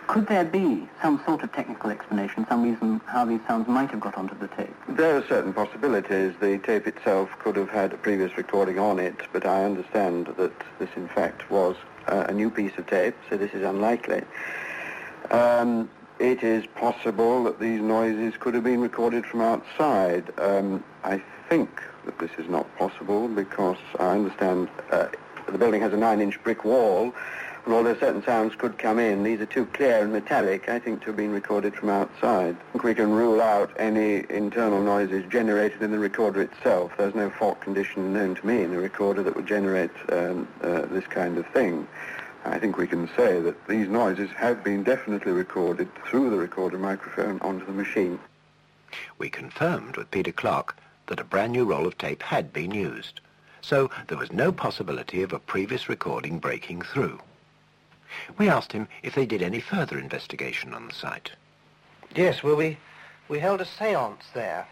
Could 0.06 0.28
there 0.28 0.44
be 0.44 0.88
some 1.02 1.20
sort 1.26 1.42
of 1.42 1.50
technical 1.50 1.90
explanation, 1.90 2.46
some 2.48 2.62
reason 2.62 3.00
how 3.06 3.24
these 3.24 3.40
sounds 3.48 3.66
might 3.66 3.90
have 3.90 3.98
got 3.98 4.16
onto 4.16 4.38
the 4.38 4.46
tape? 4.46 4.72
There 4.88 5.16
are 5.16 5.26
certain 5.26 5.52
possibilities. 5.52 6.32
The 6.40 6.58
tape 6.58 6.86
itself 6.86 7.30
could 7.40 7.56
have 7.56 7.70
had 7.70 7.92
a 7.92 7.96
previous 7.96 8.36
recording 8.36 8.78
on 8.78 9.00
it, 9.00 9.16
but 9.32 9.44
I 9.46 9.64
understand 9.64 10.28
that 10.38 10.52
this, 10.78 10.90
in 10.94 11.08
fact, 11.08 11.50
was 11.50 11.74
uh, 12.06 12.26
a 12.28 12.32
new 12.32 12.50
piece 12.50 12.78
of 12.78 12.86
tape, 12.86 13.16
so 13.28 13.36
this 13.36 13.52
is 13.52 13.64
unlikely. 13.64 14.22
Um, 15.32 15.90
it 16.20 16.42
is 16.42 16.66
possible 16.66 17.44
that 17.44 17.58
these 17.58 17.80
noises 17.80 18.34
could 18.38 18.52
have 18.54 18.62
been 18.62 18.80
recorded 18.80 19.24
from 19.24 19.40
outside. 19.40 20.30
Um, 20.38 20.84
I 21.02 21.22
think 21.48 21.82
that 22.04 22.18
this 22.18 22.30
is 22.38 22.48
not 22.48 22.66
possible 22.76 23.26
because 23.26 23.78
I 23.98 24.10
understand 24.10 24.68
uh, 24.92 25.08
the 25.50 25.56
building 25.58 25.80
has 25.80 25.94
a 25.94 25.96
nine-inch 25.96 26.42
brick 26.44 26.64
wall, 26.64 27.14
and 27.64 27.74
although 27.74 27.94
certain 27.98 28.22
sounds 28.22 28.54
could 28.54 28.78
come 28.78 28.98
in, 28.98 29.22
these 29.22 29.40
are 29.40 29.46
too 29.46 29.64
clear 29.66 30.02
and 30.02 30.12
metallic, 30.12 30.68
I 30.68 30.78
think, 30.78 31.00
to 31.00 31.06
have 31.06 31.16
been 31.16 31.32
recorded 31.32 31.74
from 31.74 31.88
outside. 31.88 32.54
I 32.54 32.72
think 32.72 32.84
we 32.84 32.94
can 32.94 33.10
rule 33.10 33.40
out 33.40 33.70
any 33.78 34.24
internal 34.28 34.82
noises 34.82 35.24
generated 35.30 35.82
in 35.82 35.90
the 35.90 35.98
recorder 35.98 36.42
itself. 36.42 36.92
There's 36.98 37.14
no 37.14 37.30
fault 37.30 37.62
condition 37.62 38.12
known 38.12 38.34
to 38.34 38.46
me 38.46 38.62
in 38.62 38.70
the 38.70 38.78
recorder 38.78 39.22
that 39.22 39.34
would 39.36 39.46
generate 39.46 39.90
um, 40.10 40.46
uh, 40.62 40.82
this 40.86 41.06
kind 41.06 41.38
of 41.38 41.46
thing. 41.48 41.88
I 42.44 42.58
think 42.58 42.78
we 42.78 42.86
can 42.86 43.08
say 43.16 43.40
that 43.40 43.68
these 43.68 43.88
noises 43.88 44.30
have 44.30 44.64
been 44.64 44.82
definitely 44.82 45.32
recorded 45.32 45.88
through 46.06 46.30
the 46.30 46.38
recorder 46.38 46.78
microphone 46.78 47.38
onto 47.40 47.66
the 47.66 47.72
machine. 47.72 48.18
We 49.18 49.28
confirmed 49.28 49.96
with 49.96 50.10
Peter 50.10 50.32
Clark 50.32 50.76
that 51.06 51.20
a 51.20 51.24
brand 51.24 51.52
new 51.52 51.64
roll 51.64 51.86
of 51.86 51.98
tape 51.98 52.22
had 52.22 52.52
been 52.52 52.70
used, 52.70 53.20
so 53.60 53.90
there 54.08 54.18
was 54.18 54.32
no 54.32 54.52
possibility 54.52 55.22
of 55.22 55.32
a 55.32 55.38
previous 55.38 55.88
recording 55.88 56.38
breaking 56.38 56.82
through. 56.82 57.20
We 58.38 58.48
asked 58.48 58.72
him 58.72 58.88
if 59.02 59.14
they 59.14 59.26
did 59.26 59.42
any 59.42 59.60
further 59.60 59.98
investigation 59.98 60.72
on 60.74 60.88
the 60.88 60.94
site. 60.94 61.32
Yes, 62.14 62.42
well, 62.42 62.56
we, 62.56 62.78
we 63.28 63.38
held 63.38 63.60
a 63.60 63.66
seance 63.66 64.24
there 64.34 64.66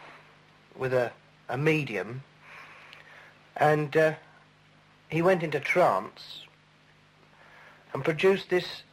with 0.75 0.95
a, 0.95 1.13
a 1.49 1.59
medium, 1.59 2.23
and 3.57 3.97
uh, 3.97 4.15
he 5.09 5.23
went 5.23 5.43
into 5.43 5.61
trance 5.61 6.45
and 7.99 8.05
produced 8.05 8.49
this 8.49 8.85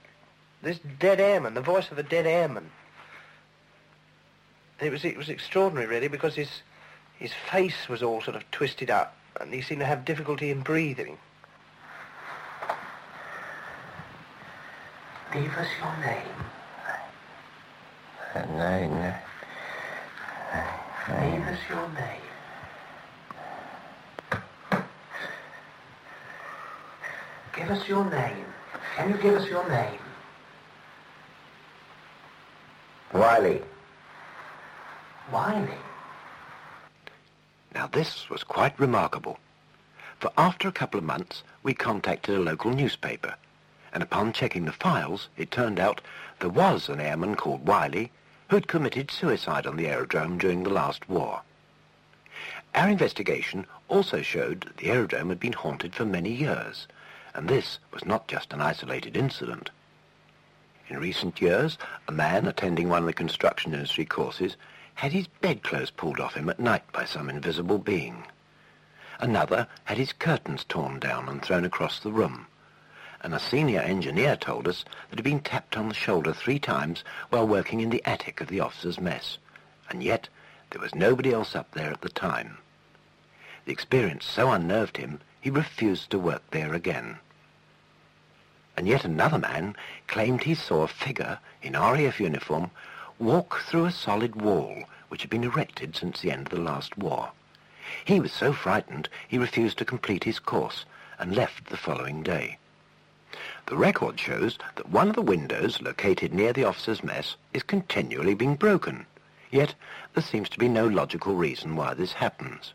this 0.63 0.79
dead 0.97 1.19
airman, 1.19 1.53
the 1.53 1.61
voice 1.61 1.91
of 1.91 1.99
a 1.99 2.03
dead 2.03 2.25
airman. 2.25 2.71
It 4.81 4.91
was 4.91 5.05
it 5.05 5.15
was 5.15 5.29
extraordinary, 5.29 5.85
really, 5.85 6.07
because 6.07 6.33
his 6.33 6.49
his 7.19 7.31
face 7.51 7.87
was 7.87 8.01
all 8.01 8.19
sort 8.19 8.35
of 8.35 8.49
twisted 8.49 8.89
up, 8.89 9.15
and 9.39 9.53
he 9.53 9.61
seemed 9.61 9.81
to 9.81 9.85
have 9.85 10.05
difficulty 10.05 10.49
in 10.49 10.61
breathing. 10.61 11.19
Give 15.31 15.53
us 15.53 15.67
your 15.79 15.97
name. 15.97 16.25
Nine. 18.57 19.13
Give 21.07 21.47
us 21.47 21.59
your 21.69 21.89
name. 21.89 22.21
Give 27.55 27.69
us 27.69 27.87
your 27.87 28.09
name. 28.09 28.54
Can 28.95 29.09
you 29.09 29.17
give 29.17 29.35
us 29.35 29.47
your 29.49 29.67
name? 29.67 29.99
Wiley. 33.13 33.61
Wiley. 35.31 35.77
Now 37.73 37.87
this 37.87 38.29
was 38.29 38.43
quite 38.45 38.79
remarkable, 38.79 39.37
for 40.19 40.31
after 40.37 40.69
a 40.69 40.71
couple 40.71 40.97
of 40.97 41.03
months 41.03 41.43
we 41.61 41.73
contacted 41.73 42.37
a 42.37 42.39
local 42.39 42.71
newspaper, 42.71 43.35
and 43.91 44.01
upon 44.01 44.31
checking 44.31 44.63
the 44.63 44.71
files 44.71 45.27
it 45.35 45.51
turned 45.51 45.77
out 45.77 45.99
there 46.39 46.49
was 46.49 46.87
an 46.87 47.01
airman 47.01 47.35
called 47.35 47.67
Wiley 47.67 48.11
who'd 48.49 48.69
committed 48.69 49.11
suicide 49.11 49.67
on 49.67 49.75
the 49.75 49.87
aerodrome 49.87 50.37
during 50.37 50.63
the 50.63 50.69
last 50.69 51.09
war. 51.09 51.41
Our 52.73 52.87
investigation 52.87 53.65
also 53.89 54.21
showed 54.21 54.61
that 54.61 54.77
the 54.77 54.89
aerodrome 54.89 55.29
had 55.29 55.39
been 55.39 55.53
haunted 55.53 55.93
for 55.95 56.05
many 56.05 56.31
years, 56.31 56.87
and 57.35 57.49
this 57.49 57.79
was 57.91 58.05
not 58.05 58.27
just 58.29 58.53
an 58.53 58.61
isolated 58.61 59.17
incident. 59.17 59.69
In 60.87 60.99
recent 60.99 61.41
years, 61.41 61.77
a 62.07 62.11
man 62.11 62.47
attending 62.47 62.87
one 62.87 62.99
of 62.99 63.05
the 63.07 63.13
construction 63.13 63.73
industry 63.73 64.05
courses 64.05 64.55
had 64.95 65.11
his 65.11 65.27
bedclothes 65.27 65.91
pulled 65.91 66.21
off 66.21 66.35
him 66.35 66.49
at 66.49 66.59
night 66.59 66.89
by 66.93 67.03
some 67.03 67.29
invisible 67.29 67.77
being. 67.77 68.23
Another 69.19 69.67
had 69.83 69.97
his 69.97 70.13
curtains 70.13 70.63
torn 70.63 70.99
down 70.99 71.27
and 71.27 71.41
thrown 71.41 71.65
across 71.65 71.99
the 71.99 72.11
room. 72.11 72.47
And 73.21 73.33
a 73.33 73.39
senior 73.39 73.81
engineer 73.81 74.37
told 74.37 74.67
us 74.67 74.85
that 75.09 75.19
he'd 75.19 75.23
been 75.23 75.41
tapped 75.41 75.75
on 75.75 75.89
the 75.89 75.95
shoulder 75.95 76.31
three 76.31 76.59
times 76.59 77.03
while 77.29 77.47
working 77.47 77.81
in 77.81 77.89
the 77.89 78.03
attic 78.05 78.39
of 78.39 78.47
the 78.47 78.61
officers' 78.61 78.99
mess. 78.99 79.39
And 79.89 80.01
yet, 80.01 80.29
there 80.69 80.81
was 80.81 80.95
nobody 80.95 81.33
else 81.33 81.55
up 81.55 81.71
there 81.71 81.91
at 81.91 82.01
the 82.01 82.09
time. 82.09 82.59
The 83.65 83.73
experience 83.73 84.25
so 84.25 84.51
unnerved 84.51 84.97
him, 84.97 85.19
he 85.41 85.49
refused 85.49 86.11
to 86.11 86.19
work 86.19 86.43
there 86.51 86.73
again. 86.73 87.17
And 88.77 88.87
yet 88.87 89.05
another 89.05 89.37
man 89.37 89.75
claimed 90.07 90.43
he 90.43 90.55
saw 90.55 90.83
a 90.83 90.87
figure 90.87 91.39
in 91.61 91.73
RAF 91.73 92.19
uniform 92.19 92.71
walk 93.17 93.61
through 93.61 93.85
a 93.85 93.91
solid 93.91 94.35
wall 94.35 94.83
which 95.07 95.21
had 95.21 95.29
been 95.29 95.43
erected 95.43 95.95
since 95.95 96.19
the 96.19 96.31
end 96.31 96.47
of 96.47 96.51
the 96.53 96.59
last 96.59 96.97
war. 96.97 97.31
He 98.03 98.19
was 98.19 98.33
so 98.33 98.51
frightened 98.51 99.07
he 99.27 99.37
refused 99.37 99.77
to 99.77 99.85
complete 99.85 100.25
his 100.25 100.39
course 100.39 100.85
and 101.17 101.35
left 101.35 101.67
the 101.67 101.77
following 101.77 102.23
day. 102.23 102.57
The 103.67 103.77
record 103.77 104.19
shows 104.19 104.57
that 104.75 104.89
one 104.89 105.07
of 105.09 105.15
the 105.15 105.21
windows 105.21 105.81
located 105.81 106.33
near 106.33 106.51
the 106.51 106.65
officers' 106.65 107.03
mess 107.03 107.35
is 107.53 107.63
continually 107.63 108.33
being 108.33 108.55
broken. 108.55 109.05
Yet 109.51 109.75
there 110.13 110.23
seems 110.23 110.49
to 110.49 110.59
be 110.59 110.67
no 110.67 110.85
logical 110.85 111.35
reason 111.35 111.75
why 111.75 111.93
this 111.93 112.13
happens. 112.13 112.73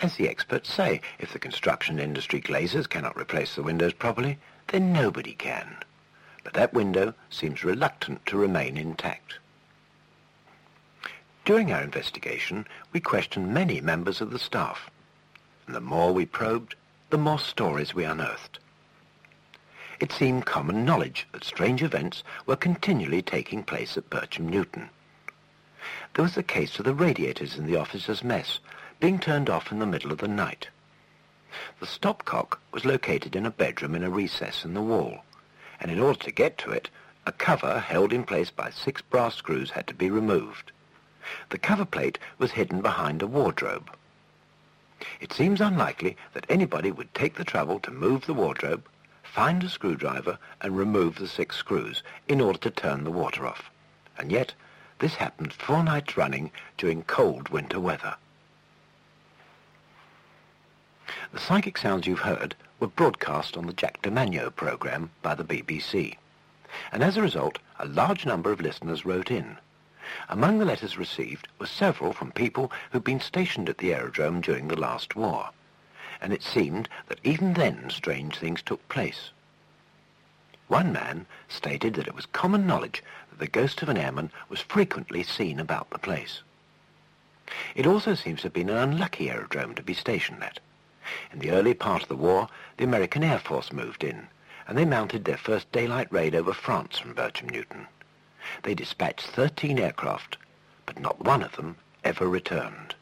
As 0.00 0.16
the 0.16 0.28
experts 0.28 0.72
say, 0.72 1.00
if 1.18 1.32
the 1.32 1.38
construction 1.38 1.98
industry 1.98 2.40
glazers 2.40 2.88
cannot 2.88 3.16
replace 3.16 3.54
the 3.54 3.62
windows 3.62 3.92
properly, 3.92 4.38
then 4.68 4.92
nobody 4.92 5.34
can. 5.34 5.76
But 6.42 6.54
that 6.54 6.74
window 6.74 7.14
seems 7.30 7.64
reluctant 7.64 8.24
to 8.26 8.36
remain 8.36 8.76
intact. 8.76 9.38
During 11.44 11.72
our 11.72 11.82
investigation, 11.82 12.66
we 12.92 13.00
questioned 13.00 13.52
many 13.52 13.80
members 13.80 14.20
of 14.20 14.30
the 14.30 14.38
staff. 14.38 14.90
And 15.66 15.74
the 15.74 15.80
more 15.80 16.12
we 16.12 16.26
probed, 16.26 16.74
the 17.10 17.18
more 17.18 17.38
stories 17.38 17.94
we 17.94 18.04
unearthed. 18.04 18.58
It 20.00 20.10
seemed 20.10 20.46
common 20.46 20.84
knowledge 20.84 21.26
that 21.32 21.44
strange 21.44 21.82
events 21.82 22.24
were 22.46 22.56
continually 22.56 23.22
taking 23.22 23.62
place 23.62 23.96
at 23.96 24.10
Bircham 24.10 24.48
Newton. 24.48 24.90
There 26.14 26.22
was 26.22 26.34
the 26.34 26.42
case 26.42 26.78
of 26.78 26.84
the 26.84 26.94
radiators 26.94 27.56
in 27.56 27.66
the 27.66 27.76
officers' 27.76 28.24
mess 28.24 28.58
being 28.98 29.18
turned 29.18 29.50
off 29.50 29.70
in 29.70 29.78
the 29.78 29.86
middle 29.86 30.12
of 30.12 30.18
the 30.18 30.28
night. 30.28 30.68
The 31.80 31.86
stopcock 31.86 32.58
was 32.72 32.84
located 32.84 33.36
in 33.36 33.46
a 33.46 33.50
bedroom 33.50 33.94
in 33.94 34.02
a 34.02 34.10
recess 34.10 34.64
in 34.64 34.74
the 34.74 34.82
wall, 34.82 35.24
and 35.80 35.90
in 35.90 36.00
order 36.00 36.18
to 36.20 36.30
get 36.30 36.58
to 36.58 36.70
it, 36.70 36.90
a 37.26 37.32
cover 37.32 37.80
held 37.80 38.12
in 38.12 38.24
place 38.24 38.50
by 38.50 38.70
six 38.70 39.00
brass 39.02 39.36
screws 39.36 39.70
had 39.70 39.86
to 39.86 39.94
be 39.94 40.10
removed. 40.10 40.72
The 41.50 41.58
cover 41.58 41.84
plate 41.84 42.18
was 42.38 42.52
hidden 42.52 42.82
behind 42.82 43.22
a 43.22 43.26
wardrobe. 43.26 43.90
It 45.20 45.32
seems 45.32 45.60
unlikely 45.60 46.16
that 46.32 46.46
anybody 46.48 46.90
would 46.90 47.14
take 47.14 47.34
the 47.34 47.44
trouble 47.44 47.78
to 47.80 47.90
move 47.90 48.26
the 48.26 48.34
wardrobe, 48.34 48.88
find 49.22 49.62
a 49.62 49.68
screwdriver, 49.68 50.38
and 50.60 50.76
remove 50.76 51.16
the 51.16 51.28
six 51.28 51.56
screws 51.56 52.02
in 52.28 52.40
order 52.40 52.58
to 52.58 52.70
turn 52.70 53.04
the 53.04 53.10
water 53.10 53.46
off. 53.46 53.70
And 54.18 54.30
yet, 54.30 54.54
this 54.98 55.14
happened 55.14 55.52
four 55.52 55.82
nights 55.82 56.16
running 56.16 56.52
during 56.76 57.02
cold 57.02 57.48
winter 57.48 57.80
weather. 57.80 58.16
The 61.32 61.38
psychic 61.38 61.76
sounds 61.76 62.06
you've 62.06 62.20
heard 62.20 62.54
were 62.80 62.86
broadcast 62.86 63.56
on 63.56 63.66
the 63.66 63.72
Jack 63.72 64.00
DeManio 64.02 64.54
program 64.54 65.10
by 65.20 65.34
the 65.34 65.44
BBC. 65.44 66.16
And 66.90 67.02
as 67.02 67.16
a 67.16 67.22
result, 67.22 67.58
a 67.78 67.86
large 67.86 68.24
number 68.24 68.50
of 68.50 68.60
listeners 68.60 69.04
wrote 69.04 69.30
in. 69.30 69.58
Among 70.28 70.58
the 70.58 70.64
letters 70.64 70.96
received 70.96 71.48
were 71.58 71.66
several 71.66 72.12
from 72.12 72.32
people 72.32 72.72
who'd 72.90 73.04
been 73.04 73.20
stationed 73.20 73.68
at 73.68 73.78
the 73.78 73.94
aerodrome 73.94 74.40
during 74.40 74.68
the 74.68 74.80
last 74.80 75.14
war, 75.14 75.50
and 76.20 76.32
it 76.32 76.42
seemed 76.42 76.88
that 77.08 77.20
even 77.22 77.54
then 77.54 77.90
strange 77.90 78.38
things 78.38 78.62
took 78.62 78.88
place. 78.88 79.30
One 80.68 80.92
man 80.92 81.26
stated 81.48 81.94
that 81.94 82.06
it 82.06 82.14
was 82.14 82.26
common 82.26 82.66
knowledge 82.66 83.02
that 83.30 83.38
the 83.38 83.46
ghost 83.46 83.82
of 83.82 83.88
an 83.88 83.98
airman 83.98 84.30
was 84.48 84.60
frequently 84.60 85.22
seen 85.22 85.60
about 85.60 85.90
the 85.90 85.98
place. 85.98 86.42
It 87.74 87.86
also 87.86 88.14
seems 88.14 88.40
to 88.40 88.44
have 88.44 88.54
been 88.54 88.70
an 88.70 88.76
unlucky 88.76 89.30
aerodrome 89.30 89.74
to 89.74 89.82
be 89.82 89.94
stationed 89.94 90.42
at. 90.42 90.60
In 91.32 91.38
the 91.38 91.50
early 91.50 91.74
part 91.74 92.02
of 92.02 92.08
the 92.08 92.16
war, 92.16 92.48
the 92.76 92.84
American 92.84 93.22
Air 93.22 93.38
Force 93.38 93.72
moved 93.72 94.02
in, 94.04 94.28
and 94.66 94.78
they 94.78 94.84
mounted 94.84 95.24
their 95.24 95.36
first 95.36 95.70
daylight 95.72 96.10
raid 96.10 96.34
over 96.34 96.52
France 96.52 96.98
from 96.98 97.14
Bircham 97.14 97.48
Newton. 97.50 97.86
They 98.62 98.74
dispatched 98.74 99.26
13 99.26 99.78
aircraft, 99.78 100.38
but 100.86 100.98
not 100.98 101.24
one 101.24 101.42
of 101.42 101.56
them 101.56 101.76
ever 102.04 102.28
returned. 102.28 102.94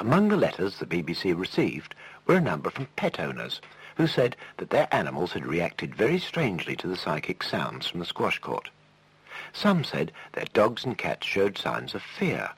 Among 0.00 0.28
the 0.28 0.36
letters 0.36 0.78
the 0.78 0.86
BBC 0.86 1.38
received 1.38 1.94
were 2.26 2.36
a 2.36 2.40
number 2.40 2.70
from 2.70 2.86
pet 2.96 3.20
owners 3.20 3.60
who 3.96 4.06
said 4.06 4.36
that 4.56 4.70
their 4.70 4.88
animals 4.92 5.32
had 5.32 5.46
reacted 5.46 5.94
very 5.94 6.18
strangely 6.18 6.76
to 6.76 6.86
the 6.86 6.96
psychic 6.96 7.42
sounds 7.42 7.86
from 7.86 8.00
the 8.00 8.06
squash 8.06 8.38
court. 8.38 8.70
Some 9.52 9.84
said 9.84 10.12
their 10.32 10.46
dogs 10.52 10.84
and 10.84 10.96
cats 10.96 11.26
showed 11.26 11.58
signs 11.58 11.94
of 11.94 12.02
fear. 12.02 12.50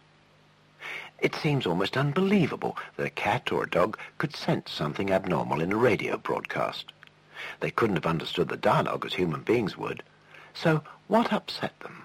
It 1.20 1.34
seems 1.34 1.66
almost 1.66 1.98
unbelievable 1.98 2.78
that 2.96 3.06
a 3.06 3.10
cat 3.10 3.52
or 3.52 3.64
a 3.64 3.68
dog 3.68 3.98
could 4.16 4.34
sense 4.34 4.72
something 4.72 5.10
abnormal 5.10 5.60
in 5.60 5.70
a 5.70 5.76
radio 5.76 6.16
broadcast. 6.16 6.92
They 7.60 7.70
couldn't 7.70 7.96
have 7.96 8.06
understood 8.06 8.48
the 8.48 8.56
dialogue 8.56 9.04
as 9.04 9.14
human 9.14 9.42
beings 9.42 9.76
would, 9.76 10.02
so 10.54 10.82
what 11.08 11.30
upset 11.30 11.78
them? 11.80 12.04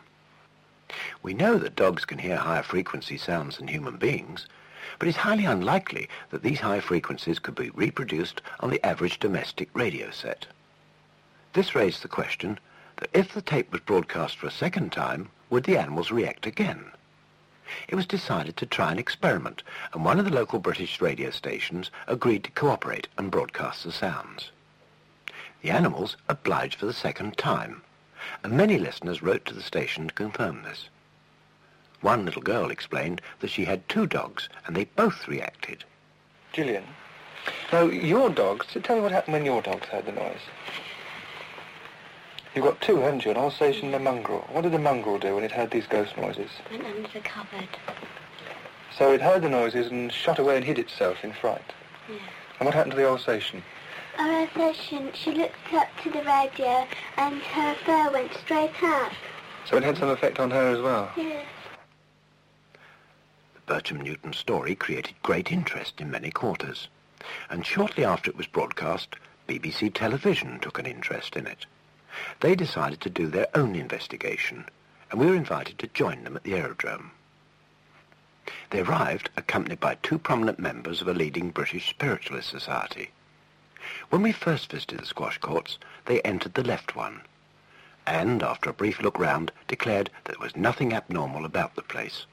We 1.24 1.34
know 1.34 1.58
that 1.58 1.76
dogs 1.78 2.04
can 2.04 2.20
hear 2.20 2.36
higher 2.36 2.62
frequency 2.62 3.18
sounds 3.18 3.58
than 3.58 3.70
human 3.70 3.96
beings, 3.96 4.48
but 5.00 5.08
it's 5.08 5.18
highly 5.18 5.46
unlikely 5.46 6.10
that 6.30 6.44
these 6.44 6.60
high 6.60 6.82
frequencies 6.82 7.40
could 7.40 7.56
be 7.56 7.70
reproduced 7.70 8.42
on 8.60 8.70
the 8.70 8.86
average 8.86 9.20
domestic 9.20 9.70
radio 9.74 10.12
set. 10.12 10.46
This 11.54 11.74
raised 11.74 12.02
the 12.02 12.10
question 12.10 12.60
that 12.98 13.10
if 13.14 13.34
the 13.34 13.42
tape 13.42 13.72
was 13.72 13.82
broadcast 13.82 14.38
for 14.38 14.48
a 14.48 14.52
second 14.52 14.92
time, 14.92 15.30
would 15.50 15.64
the 15.64 15.78
animals 15.78 16.12
react 16.12 16.46
again? 16.46 16.92
It 17.88 17.96
was 17.96 18.06
decided 18.06 18.58
to 18.58 18.66
try 18.66 18.92
an 18.92 19.00
experiment, 19.00 19.64
and 19.94 20.06
one 20.06 20.20
of 20.20 20.26
the 20.26 20.32
local 20.32 20.60
British 20.60 21.02
radio 21.02 21.30
stations 21.32 21.90
agreed 22.08 22.44
to 22.44 22.52
cooperate 22.52 23.08
and 23.18 23.32
broadcast 23.32 23.84
the 23.84 23.92
sounds. 23.92 24.52
The 25.62 25.72
animals 25.72 26.16
obliged 26.30 26.76
for 26.80 26.86
the 26.86 26.94
second 26.94 27.38
time, 27.38 27.82
and 28.44 28.54
many 28.54 28.78
listeners 28.78 29.22
wrote 29.24 29.46
to 29.46 29.54
the 29.54 29.64
station 29.64 30.08
to 30.08 30.14
confirm 30.14 30.64
this. 30.64 30.90
One 32.02 32.24
little 32.26 32.42
girl 32.42 32.70
explained 32.70 33.22
that 33.40 33.50
she 33.50 33.66
had 33.66 33.90
two 33.90 34.06
dogs, 34.06 34.48
and 34.68 34.76
they 34.76 34.86
both 34.86 35.28
reacted. 35.28 35.84
Gillian, 36.54 36.86
now 37.72 37.86
your 37.86 38.30
dogs, 38.30 38.68
tell 38.84 38.96
me 38.96 39.02
what 39.02 39.12
happened 39.12 39.34
when 39.34 39.46
your 39.46 39.62
dogs 39.62 39.88
heard 39.88 40.06
the 40.06 40.12
noise. 40.12 40.42
You've 42.56 42.64
got 42.64 42.80
two, 42.80 42.98
haven't 43.02 43.26
you? 43.26 43.32
An 43.32 43.38
Alsatian 43.38 43.88
and 43.88 43.96
a 43.96 44.00
mongrel. 44.00 44.48
What 44.50 44.62
did 44.62 44.72
the 44.72 44.80
mongrel 44.80 45.20
do 45.20 45.36
when 45.36 45.44
it 45.44 45.52
heard 45.52 45.72
these 45.72 45.88
ghost 45.88 46.16
noises? 46.16 46.50
Went 46.72 46.86
under 46.86 47.10
the 47.10 47.20
cupboard. 47.20 47.68
So 48.98 49.12
it 49.12 49.22
heard 49.22 49.42
the 49.42 49.50
noises 49.50 49.88
and 49.92 50.10
shot 50.10 50.40
away 50.40 50.56
and 50.56 50.64
hid 50.64 50.80
itself 50.80 51.26
in 51.26 51.34
fright. 51.34 51.74
Yeah. 52.10 52.16
And 52.60 52.66
what 52.66 52.74
happened 52.74 52.94
to 52.94 52.98
the 52.98 53.08
Alsatian? 53.08 53.62
Our 54.18 54.48
session, 54.54 55.12
she 55.14 55.34
looked 55.34 55.74
up 55.74 55.90
to 56.04 56.10
the 56.10 56.24
radio 56.24 56.88
and 57.18 57.42
her 57.42 57.76
fur 57.86 58.10
went 58.12 58.34
straight 58.36 58.82
up. 58.82 59.12
So 59.66 59.76
it 59.76 59.84
had 59.84 59.98
some 59.98 60.10
effect 60.10 60.40
on 60.40 60.50
her 60.52 60.70
as 60.70 60.82
well? 60.82 61.12
Yes. 61.18 61.46
The 63.56 63.74
Bircham 63.74 64.02
Newton 64.02 64.32
story 64.32 64.76
created 64.76 65.16
great 65.24 65.52
interest 65.52 66.00
in 66.00 66.10
many 66.10 66.32
quarters, 66.32 66.88
and 67.50 67.66
shortly 67.66 68.06
after 68.06 68.30
it 68.30 68.38
was 68.38 68.48
broadcast, 68.48 69.18
BBC 69.50 69.94
Television 69.94 70.60
took 70.60 70.80
an 70.80 70.86
interest 70.86 71.36
in 71.36 71.48
it. 71.48 71.66
They 72.40 72.56
decided 72.56 73.02
to 73.02 73.10
do 73.10 73.28
their 73.28 73.48
own 73.54 73.76
investigation, 73.76 74.66
and 75.12 75.20
we 75.20 75.26
were 75.26 75.36
invited 75.36 75.78
to 75.80 75.88
join 75.88 76.24
them 76.24 76.36
at 76.36 76.44
the 76.44 76.56
aerodrome. 76.56 77.12
They 78.70 78.82
arrived 78.82 79.30
accompanied 79.36 79.80
by 79.80 79.96
two 79.96 80.18
prominent 80.18 80.60
members 80.60 81.02
of 81.02 81.08
a 81.08 81.14
leading 81.14 81.50
British 81.50 81.90
spiritualist 81.90 82.50
society. 82.50 83.12
When 84.10 84.22
we 84.22 84.32
first 84.32 84.72
visited 84.72 85.00
the 85.00 85.06
squash 85.06 85.38
courts, 85.38 85.78
they 86.06 86.22
entered 86.22 86.54
the 86.54 86.64
left 86.64 86.96
one, 86.96 87.22
and, 88.08 88.44
after 88.44 88.70
a 88.70 88.74
brief 88.74 89.02
look 89.02 89.18
round, 89.20 89.52
declared 89.68 90.10
that 90.24 90.34
there 90.34 90.44
was 90.44 90.56
nothing 90.56 90.94
abnormal 90.94 91.46
about 91.46 91.76
the 91.76 91.82
place. 91.82 92.26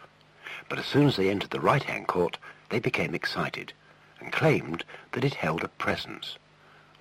But 0.68 0.78
as 0.78 0.86
soon 0.86 1.06
as 1.06 1.16
they 1.16 1.30
entered 1.30 1.50
the 1.50 1.60
right-hand 1.60 2.08
court, 2.08 2.38
they 2.68 2.78
became 2.78 3.14
excited 3.14 3.72
and 4.20 4.32
claimed 4.32 4.84
that 5.12 5.24
it 5.24 5.34
held 5.34 5.64
a 5.64 5.68
presence, 5.68 6.38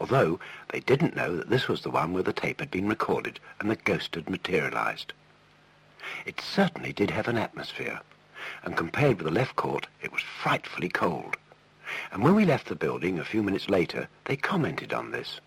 although 0.01 0.39
they 0.69 0.79
didn't 0.79 1.15
know 1.15 1.35
that 1.35 1.51
this 1.51 1.67
was 1.67 1.81
the 1.81 1.91
one 1.91 2.11
where 2.11 2.23
the 2.23 2.33
tape 2.33 2.59
had 2.59 2.71
been 2.71 2.89
recorded 2.89 3.39
and 3.59 3.69
the 3.69 3.75
ghost 3.75 4.15
had 4.15 4.27
materialized. 4.27 5.13
It 6.25 6.41
certainly 6.41 6.91
did 6.91 7.11
have 7.11 7.27
an 7.27 7.37
atmosphere, 7.37 7.99
and 8.63 8.75
compared 8.75 9.17
with 9.17 9.27
the 9.27 9.39
left 9.39 9.55
court, 9.55 9.85
it 10.01 10.11
was 10.11 10.23
frightfully 10.23 10.89
cold. 10.89 11.37
And 12.11 12.23
when 12.23 12.33
we 12.33 12.45
left 12.45 12.67
the 12.67 12.75
building 12.75 13.19
a 13.19 13.23
few 13.23 13.43
minutes 13.43 13.69
later, 13.69 14.07
they 14.25 14.35
commented 14.35 14.91
on 14.91 15.11
this. 15.11 15.39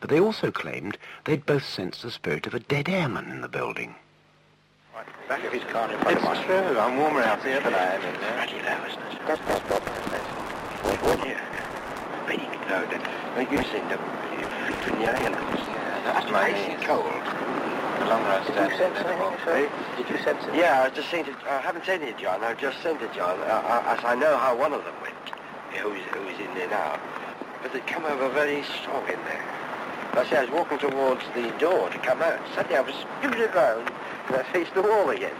But 0.00 0.08
they 0.08 0.18
also 0.18 0.50
claimed 0.50 0.96
they'd 1.24 1.44
both 1.44 1.66
sensed 1.66 2.00
the 2.00 2.10
spirit 2.10 2.46
of 2.46 2.54
a 2.54 2.60
dead 2.60 2.88
airman 2.88 3.30
in 3.30 3.42
the 3.42 3.48
building. 3.48 3.96
Right, 4.94 5.04
back 5.28 5.44
of 5.44 5.52
his 5.52 5.64
car 5.64 5.92
in 5.92 5.98
front 5.98 6.16
of 6.16 6.24
It's 6.24 6.46
true. 6.46 6.78
I'm 6.78 6.96
warmer 6.96 7.20
out 7.20 7.44
here 7.44 7.60
than 7.60 7.74
I 7.74 7.96
am 7.96 8.02
in 8.02 8.20
there. 8.20 8.32
Bloody 8.32 8.62
low, 8.62 8.86
isn't 8.88 9.02
it? 9.12 9.26
That's 9.26 9.40
that's 9.46 9.60
proper. 9.66 9.90
What, 9.90 11.02
what, 11.02 11.28
yeah. 11.28 11.53
Low 12.70 12.86
then. 12.86 13.02
Well, 13.36 13.46
you 13.50 13.62
said 13.68 13.84
the 13.90 13.98
between 14.66 15.00
the 15.00 15.12
islands. 15.12 15.64
that's 16.04 16.30
my 16.30 16.48
icy 16.48 16.84
cold. 16.84 17.04
The 17.04 18.06
longer 18.06 18.28
I 18.28 18.42
Did 18.44 18.52
stand 18.52 18.72
you 18.72 18.78
sense 18.78 18.98
in 19.00 19.06
anything, 19.06 19.38
sir? 19.44 19.70
Did 19.96 20.08
you 20.08 20.18
sense 20.24 20.44
it? 20.44 20.54
Yeah, 20.54 20.82
I 20.82 20.90
just 20.90 21.10
saying 21.10 21.26
it. 21.26 21.36
I 21.48 21.60
haven't 21.60 21.84
said 21.84 22.02
it, 22.02 22.18
John. 22.18 22.42
I've 22.42 22.58
just 22.58 22.82
sent 22.82 23.02
it, 23.02 23.12
John, 23.14 23.38
uh, 23.40 23.96
as 23.96 24.04
I 24.04 24.14
know 24.14 24.36
how 24.36 24.56
one 24.56 24.72
of 24.72 24.84
them 24.84 24.94
went, 25.00 25.14
who's, 25.76 26.00
who's 26.12 26.38
in 26.40 26.52
there 26.54 26.68
now. 26.70 26.98
But 27.62 27.72
they 27.72 27.80
come 27.80 28.04
over 28.04 28.28
very 28.30 28.62
strong 28.80 29.04
in 29.08 29.20
there. 29.24 29.44
I 30.14 30.24
see 30.28 30.36
I 30.36 30.44
was 30.44 30.50
walking 30.50 30.78
towards 30.78 31.24
the 31.34 31.50
door 31.58 31.90
to 31.90 31.98
come 31.98 32.22
out. 32.22 32.40
Suddenly 32.54 32.76
I 32.76 32.80
was 32.80 32.94
spinning 32.94 33.40
around 33.40 33.90
and 34.28 34.36
I 34.36 34.42
faced 34.52 34.74
the 34.74 34.82
wall 34.82 35.10
again. 35.10 35.34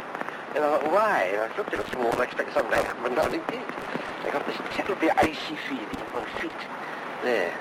And 0.55 0.65
I 0.65 0.79
thought, 0.79 0.93
why? 0.93 1.23
And 1.33 1.53
I 1.53 1.57
looked 1.57 1.75
at 1.75 1.87
the 1.87 1.99
wall 1.99 2.11
and 2.13 2.21
I 2.21 2.25
expected 2.25 2.55
something 2.55 2.73
to 2.73 2.85
happen, 2.85 3.07
and 3.07 3.15
nothing 3.17 3.43
did. 3.49 3.63
I 4.25 4.31
got 4.31 4.47
this 4.47 4.57
terribly 4.73 5.11
icy 5.11 5.57
feeling 5.69 5.89
in 5.91 6.09
my 6.13 6.25
feet. 6.41 6.53
There. 7.25 7.57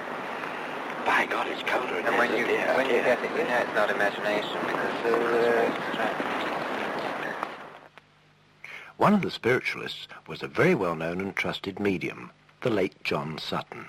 By 1.05 1.25
God, 1.25 1.47
it's 1.47 1.63
colder 1.63 1.97
in 1.97 2.05
And 2.05 2.17
when 2.17 2.37
you, 2.37 2.45
there. 2.45 2.75
when 2.75 2.87
you 2.87 2.97
get 2.97 3.23
it, 3.23 3.31
you 3.31 3.45
know 3.45 3.59
it's 3.59 3.73
not 3.73 3.89
imagination 3.89 4.57
because 4.59 5.05
uh, 5.05 5.73
One 8.97 9.13
of 9.13 9.21
the 9.21 9.31
spiritualists 9.31 10.09
was 10.27 10.43
a 10.43 10.49
very 10.49 10.75
well-known 10.75 11.21
and 11.21 11.33
trusted 11.33 11.79
medium, 11.79 12.31
the 12.59 12.69
late 12.69 13.01
John 13.05 13.37
Sutton. 13.37 13.85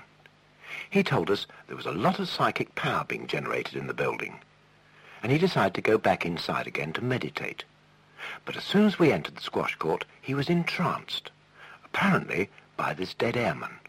He 0.88 1.02
told 1.02 1.28
us 1.28 1.48
there 1.66 1.76
was 1.76 1.86
a 1.86 1.92
lot 1.92 2.20
of 2.20 2.28
psychic 2.28 2.76
power 2.76 3.04
being 3.04 3.26
generated 3.26 3.74
in 3.74 3.88
the 3.88 3.94
building, 3.94 4.38
and 5.24 5.32
he 5.32 5.38
decided 5.38 5.74
to 5.74 5.80
go 5.80 5.98
back 5.98 6.24
inside 6.24 6.68
again 6.68 6.92
to 6.92 7.02
meditate. 7.02 7.64
But 8.44 8.56
as 8.56 8.62
soon 8.62 8.86
as 8.86 9.00
we 9.00 9.10
entered 9.10 9.34
the 9.34 9.42
squash 9.42 9.74
court, 9.74 10.04
he 10.22 10.34
was 10.34 10.48
entranced, 10.48 11.32
apparently 11.84 12.48
by 12.76 12.94
this 12.94 13.12
dead 13.12 13.36
airman. 13.36 13.80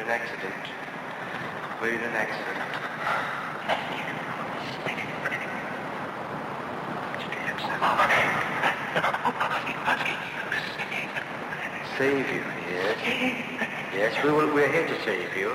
Had 0.00 0.08
an 0.08 0.12
accident. 0.22 0.54
We 1.82 1.88
had 1.90 2.00
an 2.00 2.14
accident. 2.14 2.56
Save 11.98 12.32
you, 12.32 12.42
yes. 12.70 12.96
Yes, 13.94 14.24
we 14.24 14.30
will, 14.30 14.50
we're 14.54 14.72
here 14.72 14.86
to 14.88 15.04
save 15.04 15.36
you. 15.36 15.52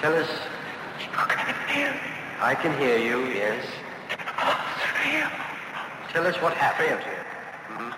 Tell 0.00 0.16
us. 0.16 0.28
I 2.40 2.56
can 2.60 2.76
hear 2.80 2.98
you, 2.98 3.26
yes. 3.26 3.64
Tell 6.12 6.26
us 6.26 6.34
what 6.42 6.54
happened. 6.54 7.04
Mhm. 7.68 7.94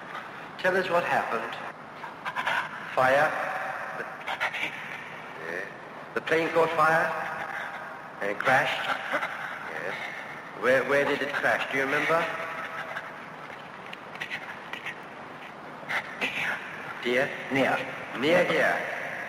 Tell 0.59 0.76
us 0.76 0.91
what 0.91 1.05
happened. 1.05 1.57
Fire? 2.95 3.49
The, 6.20 6.26
plane 6.26 6.48
caught 6.48 6.70
fire? 6.70 7.12
And 8.20 8.30
it 8.30 8.38
crashed? 8.38 8.88
Yes. 9.72 9.94
Where, 10.60 10.84
where 10.84 11.04
did 11.04 11.22
it 11.22 11.32
crash? 11.32 11.70
Do 11.72 11.78
you 11.78 11.84
remember? 11.84 12.24
Dear? 17.02 17.28
Near. 17.52 17.78
Near 18.20 18.44
here. 18.44 18.76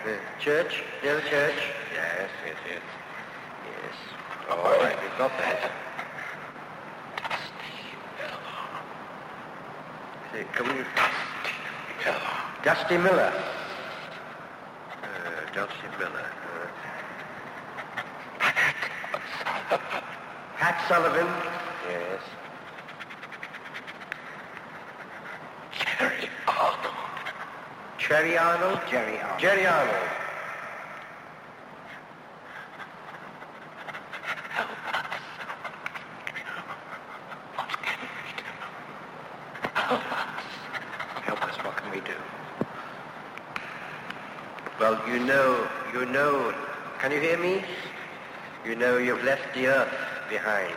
The 0.04 0.18
church? 0.40 0.82
Near 1.02 1.16
the 1.16 1.22
church? 1.22 1.54
Yes, 1.94 2.28
yes, 2.46 2.56
yes. 2.68 2.82
Yes. 3.64 3.94
All 4.50 4.78
right, 4.78 4.96
we've 5.02 5.18
got 5.18 5.30
that. 5.38 5.70
Say, 10.32 10.44
come 10.52 10.70
in. 10.70 10.86
Dusty 12.64 12.96
Miller. 12.96 13.32
Uh, 15.02 15.54
Dusty 15.54 15.88
Miller. 15.98 16.26
Uh, 16.54 16.68
Pat 19.78 20.84
Sullivan. 20.86 21.26
Yes. 21.88 22.20
Jerry 25.98 26.28
Arnold. 26.46 26.94
Cherry 27.98 28.36
Arnold? 28.36 28.80
Jerry 28.90 29.18
Arnold. 29.18 29.40
Jerry 29.40 29.66
Arnold. 29.66 30.08
Help 39.74 40.00
Help 41.24 41.44
us, 41.44 41.56
what 41.64 41.76
can 41.76 41.90
we 41.90 42.00
do? 42.00 42.16
Well, 44.78 45.00
you 45.08 45.18
know, 45.20 45.66
you 45.94 46.04
know, 46.06 46.52
can 46.98 47.10
you 47.12 47.20
hear 47.20 47.38
me? 47.38 47.64
You 48.64 48.76
know 48.76 48.96
you've 48.98 49.24
left 49.24 49.54
the 49.54 49.66
earth 49.66 49.92
behind. 50.30 50.74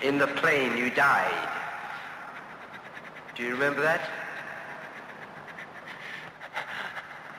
In 0.00 0.18
the 0.18 0.26
plane 0.26 0.76
you 0.76 0.88
died. 0.88 1.48
Do 3.36 3.42
you 3.42 3.50
remember 3.50 3.82
that? 3.82 4.00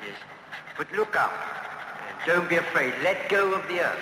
Yes. 0.05 0.17
But 0.77 0.91
look 0.93 1.15
up. 1.15 1.33
Don't 2.27 2.47
be 2.47 2.57
afraid. 2.57 2.93
Let 3.03 3.27
go 3.27 3.53
of 3.53 3.67
the 3.67 3.79
earth. 3.79 3.99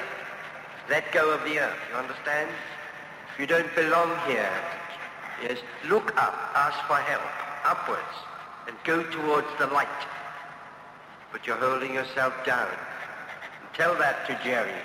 Let 0.89 1.10
go 1.14 1.32
of 1.32 1.43
the 1.45 1.60
earth. 1.60 1.80
You 1.91 1.97
understand? 1.97 2.50
You 3.39 3.47
don't 3.47 3.74
belong 3.76 4.18
here. 4.28 4.52
Yes. 5.41 5.60
Look 5.88 6.18
up. 6.18 6.36
Ask 6.56 6.78
for 6.88 6.97
help. 6.97 7.24
Upwards. 7.64 8.02
And 8.68 8.76
go 8.84 9.04
towards 9.04 9.47
the 9.58 9.68
light. 9.68 9.88
But 11.32 11.47
you're 11.47 11.56
holding 11.56 11.93
yourself 11.93 12.34
down. 12.45 12.68
Tell 13.80 13.95
that 13.95 14.27
to 14.27 14.38
Jerry, 14.43 14.75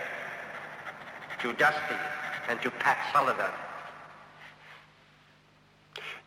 to 1.43 1.53
Dusty, 1.55 1.97
and 2.49 2.63
to 2.63 2.71
Pat 2.71 2.97
Sullivan. 3.13 3.51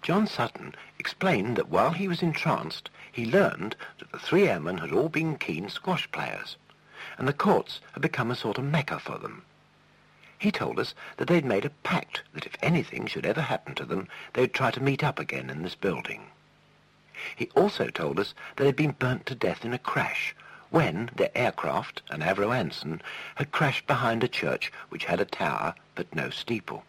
John 0.01 0.27
Sutton 0.27 0.75
explained 0.99 1.55
that 1.55 1.69
while 1.69 1.91
he 1.91 2.09
was 2.09 2.21
entranced, 2.21 2.89
he 3.09 3.25
learned 3.25 3.77
that 3.99 4.11
the 4.11 4.19
three 4.19 4.49
airmen 4.49 4.79
had 4.79 4.91
all 4.91 5.07
been 5.07 5.37
keen 5.37 5.69
squash 5.69 6.11
players, 6.11 6.57
and 7.17 7.25
the 7.25 7.31
courts 7.31 7.79
had 7.93 8.01
become 8.01 8.29
a 8.29 8.35
sort 8.35 8.57
of 8.57 8.65
mecca 8.65 8.99
for 8.99 9.17
them. 9.17 9.45
He 10.37 10.51
told 10.51 10.77
us 10.77 10.93
that 11.15 11.29
they'd 11.29 11.45
made 11.45 11.63
a 11.63 11.69
pact 11.69 12.23
that 12.33 12.45
if 12.45 12.57
anything 12.61 13.07
should 13.07 13.25
ever 13.25 13.43
happen 13.43 13.75
to 13.75 13.85
them, 13.85 14.09
they'd 14.33 14.53
try 14.53 14.71
to 14.71 14.83
meet 14.83 15.05
up 15.05 15.19
again 15.19 15.49
in 15.49 15.63
this 15.63 15.75
building. 15.75 16.31
He 17.33 17.49
also 17.55 17.87
told 17.87 18.19
us 18.19 18.33
that 18.57 18.65
they'd 18.65 18.75
been 18.75 18.91
burnt 18.91 19.25
to 19.27 19.35
death 19.35 19.63
in 19.63 19.73
a 19.73 19.79
crash 19.79 20.35
when 20.69 21.09
the 21.15 21.35
aircraft, 21.37 22.01
an 22.09 22.21
Avro 22.21 22.55
Anson, 22.55 23.01
had 23.35 23.51
crashed 23.51 23.87
behind 23.87 24.23
a 24.23 24.27
church 24.27 24.71
which 24.89 25.05
had 25.05 25.19
a 25.19 25.25
tower 25.25 25.75
but 25.95 26.13
no 26.13 26.29
steeple. 26.29 26.83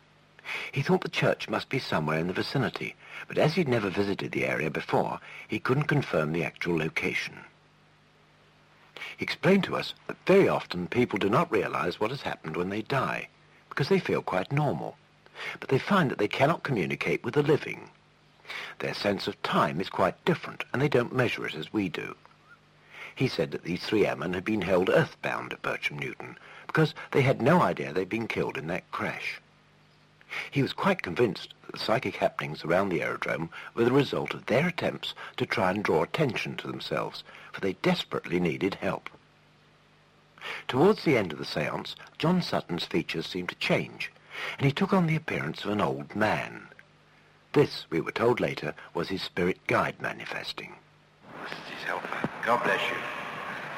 He 0.72 0.82
thought 0.82 1.02
the 1.02 1.08
church 1.08 1.48
must 1.48 1.68
be 1.68 1.78
somewhere 1.78 2.18
in 2.18 2.26
the 2.26 2.32
vicinity, 2.32 2.96
but 3.26 3.38
as 3.38 3.54
he'd 3.54 3.68
never 3.68 3.90
visited 3.90 4.32
the 4.32 4.46
area 4.46 4.70
before, 4.70 5.20
he 5.46 5.58
couldn't 5.58 5.84
confirm 5.84 6.32
the 6.32 6.44
actual 6.44 6.78
location. 6.78 7.44
He 9.16 9.24
explained 9.24 9.64
to 9.64 9.76
us 9.76 9.94
that 10.06 10.16
very 10.26 10.48
often 10.48 10.86
people 10.86 11.18
do 11.18 11.28
not 11.28 11.52
realize 11.52 12.00
what 12.00 12.10
has 12.10 12.22
happened 12.22 12.56
when 12.56 12.70
they 12.70 12.82
die, 12.82 13.28
because 13.68 13.88
they 13.88 13.98
feel 13.98 14.22
quite 14.22 14.50
normal, 14.50 14.96
but 15.60 15.68
they 15.68 15.78
find 15.78 16.10
that 16.10 16.18
they 16.18 16.28
cannot 16.28 16.62
communicate 16.62 17.22
with 17.22 17.34
the 17.34 17.42
living. 17.42 17.90
Their 18.78 18.94
sense 18.94 19.28
of 19.28 19.42
time 19.42 19.80
is 19.80 19.90
quite 19.90 20.24
different, 20.24 20.64
and 20.72 20.80
they 20.80 20.88
don't 20.88 21.14
measure 21.14 21.46
it 21.46 21.54
as 21.54 21.72
we 21.72 21.88
do. 21.88 22.16
He 23.18 23.26
said 23.26 23.50
that 23.50 23.64
these 23.64 23.82
three 23.82 24.06
airmen 24.06 24.34
had 24.34 24.44
been 24.44 24.62
held 24.62 24.88
earthbound 24.88 25.52
at 25.52 25.60
Bircham 25.60 25.98
Newton, 25.98 26.38
because 26.68 26.94
they 27.10 27.22
had 27.22 27.42
no 27.42 27.60
idea 27.60 27.92
they'd 27.92 28.08
been 28.08 28.28
killed 28.28 28.56
in 28.56 28.68
that 28.68 28.88
crash. 28.92 29.40
He 30.52 30.62
was 30.62 30.72
quite 30.72 31.02
convinced 31.02 31.52
that 31.66 31.72
the 31.72 31.80
psychic 31.80 32.14
happenings 32.14 32.64
around 32.64 32.90
the 32.90 33.02
aerodrome 33.02 33.50
were 33.74 33.82
the 33.82 33.90
result 33.90 34.34
of 34.34 34.46
their 34.46 34.68
attempts 34.68 35.14
to 35.36 35.46
try 35.46 35.72
and 35.72 35.82
draw 35.82 36.04
attention 36.04 36.56
to 36.58 36.68
themselves, 36.68 37.24
for 37.50 37.60
they 37.60 37.72
desperately 37.82 38.38
needed 38.38 38.76
help. 38.76 39.10
Towards 40.68 41.02
the 41.02 41.16
end 41.16 41.32
of 41.32 41.38
the 41.40 41.44
seance, 41.44 41.96
John 42.18 42.40
Sutton's 42.40 42.84
features 42.84 43.26
seemed 43.26 43.48
to 43.48 43.56
change, 43.56 44.12
and 44.58 44.64
he 44.64 44.70
took 44.70 44.92
on 44.92 45.08
the 45.08 45.16
appearance 45.16 45.64
of 45.64 45.72
an 45.72 45.80
old 45.80 46.14
man. 46.14 46.68
This, 47.52 47.84
we 47.90 48.00
were 48.00 48.12
told 48.12 48.38
later, 48.38 48.76
was 48.94 49.08
his 49.08 49.22
spirit 49.22 49.58
guide 49.66 50.00
manifesting. 50.00 50.76
His 51.88 51.94
helper. 51.94 52.28
God 52.44 52.62
bless 52.64 52.80
you. 52.90 52.96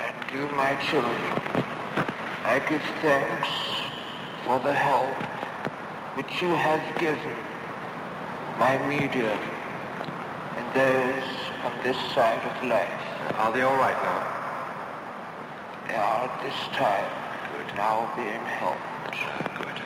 And 0.00 0.16
you, 0.32 0.48
my 0.56 0.74
children, 0.90 1.14
I 2.44 2.58
give 2.68 2.82
thanks 3.02 3.48
for 4.44 4.58
the 4.58 4.72
help 4.72 5.14
which 6.16 6.42
you 6.42 6.48
have 6.48 6.82
given 6.98 7.36
my 8.58 8.78
medium 8.88 9.38
and 10.58 10.66
those 10.74 11.30
on 11.62 11.72
this 11.84 11.96
side 12.12 12.42
of 12.50 12.68
life. 12.68 12.90
Are 13.38 13.52
they 13.52 13.62
all 13.62 13.76
right 13.76 14.02
now? 14.02 14.22
They 15.86 15.94
are 15.94 16.26
at 16.26 16.42
this 16.42 16.58
time 16.74 17.10
now 17.76 18.10
being 18.16 18.44
helped. 18.58 19.14
Good. 19.56 19.80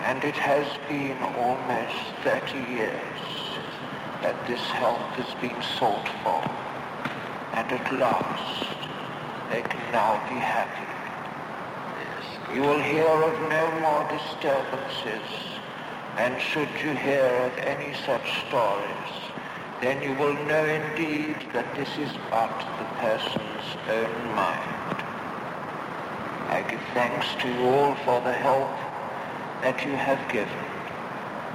And 0.00 0.24
it 0.24 0.36
has 0.36 0.66
been 0.88 1.18
almost 1.36 2.00
30 2.24 2.72
years 2.72 3.20
that 4.22 4.36
this 4.46 4.60
help 4.60 4.98
has 5.20 5.28
been 5.42 5.60
sought 5.78 6.08
for. 6.24 6.65
And 7.56 7.72
at 7.72 7.92
last, 7.98 8.68
they 9.50 9.62
can 9.62 9.90
now 9.90 10.20
be 10.28 10.36
happy. 10.36 10.86
You 12.54 12.60
will 12.60 12.78
hear 12.78 13.08
of 13.08 13.32
no 13.48 13.80
more 13.80 14.04
disturbances, 14.12 15.28
and 16.18 16.40
should 16.40 16.68
you 16.84 16.92
hear 16.92 17.24
of 17.24 17.56
any 17.58 17.94
such 18.04 18.28
stories, 18.46 19.12
then 19.80 20.02
you 20.02 20.12
will 20.20 20.34
know 20.44 20.64
indeed 20.66 21.36
that 21.54 21.74
this 21.74 21.88
is 21.96 22.12
but 22.30 22.52
the 22.78 22.84
person's 23.00 23.68
own 23.88 24.34
mind. 24.34 25.02
I 26.48 26.62
give 26.68 26.80
thanks 26.92 27.26
to 27.40 27.48
you 27.48 27.68
all 27.68 27.94
for 28.04 28.20
the 28.20 28.32
help 28.32 28.68
that 29.62 29.82
you 29.84 29.96
have 29.96 30.20
given. 30.30 30.60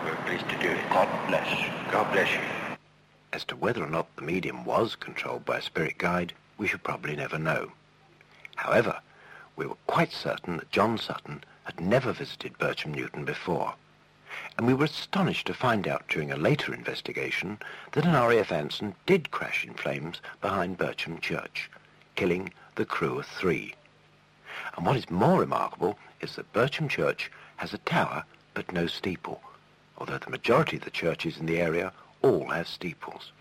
We're 0.04 0.16
pleased 0.26 0.50
to 0.50 0.58
do 0.58 0.70
it. 0.70 0.90
God 0.90 1.10
bless 1.28 1.48
you. 1.62 1.70
God 1.92 2.12
bless 2.12 2.32
you. 2.34 2.42
As 3.34 3.46
to 3.46 3.56
whether 3.56 3.84
or 3.84 3.90
not 3.90 4.01
the 4.16 4.22
medium 4.22 4.66
was 4.66 4.96
controlled 4.96 5.46
by 5.46 5.58
a 5.58 5.62
spirit 5.62 5.98
guide, 5.98 6.34
we 6.58 6.68
should 6.68 6.84
probably 6.84 7.16
never 7.16 7.38
know. 7.38 7.72
However, 8.56 9.02
we 9.56 9.66
were 9.66 9.78
quite 9.88 10.12
certain 10.12 10.58
that 10.58 10.72
John 10.72 10.98
Sutton 10.98 11.44
had 11.64 11.80
never 11.80 12.12
visited 12.12 12.58
Bircham 12.58 12.94
Newton 12.94 13.26
before, 13.26 13.76
and 14.58 14.68
we 14.68 14.74
were 14.74 14.86
astonished 14.86 15.48
to 15.48 15.54
find 15.54 15.88
out 15.88 16.08
during 16.08 16.32
a 16.32 16.38
later 16.38 16.74
investigation 16.74 17.60
that 17.92 18.06
an 18.06 18.14
RAF 18.14 18.52
Anson 18.52 18.96
did 19.06 19.32
crash 19.32 19.66
in 19.66 19.74
flames 19.74 20.22
behind 20.42 20.78
Bircham 20.78 21.20
Church, 21.20 21.70
killing 22.16 22.54
the 22.76 22.86
crew 22.86 23.20
of 23.20 23.26
three. 23.26 23.76
And 24.76 24.86
what 24.86 24.98
is 24.98 25.10
more 25.10 25.40
remarkable 25.40 25.98
is 26.20 26.36
that 26.36 26.54
Bircham 26.54 26.90
Church 26.90 27.32
has 27.58 27.74
a 27.74 27.80
tower 27.80 28.26
but 28.54 28.72
no 28.72 28.88
steeple, 28.88 29.42
although 29.98 30.18
the 30.18 30.30
majority 30.30 30.78
of 30.78 30.84
the 30.84 30.92
churches 30.92 31.38
in 31.38 31.46
the 31.46 31.60
area 31.60 31.92
all 32.22 32.50
have 32.50 32.68
steeples. 32.68 33.32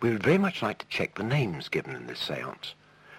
We 0.00 0.10
would 0.10 0.22
very 0.22 0.38
much 0.38 0.62
like 0.62 0.78
to 0.78 0.86
check 0.86 1.14
the 1.14 1.22
names 1.22 1.68
given 1.68 1.94
in 1.94 2.06
this 2.06 2.20
seance, 2.20 2.74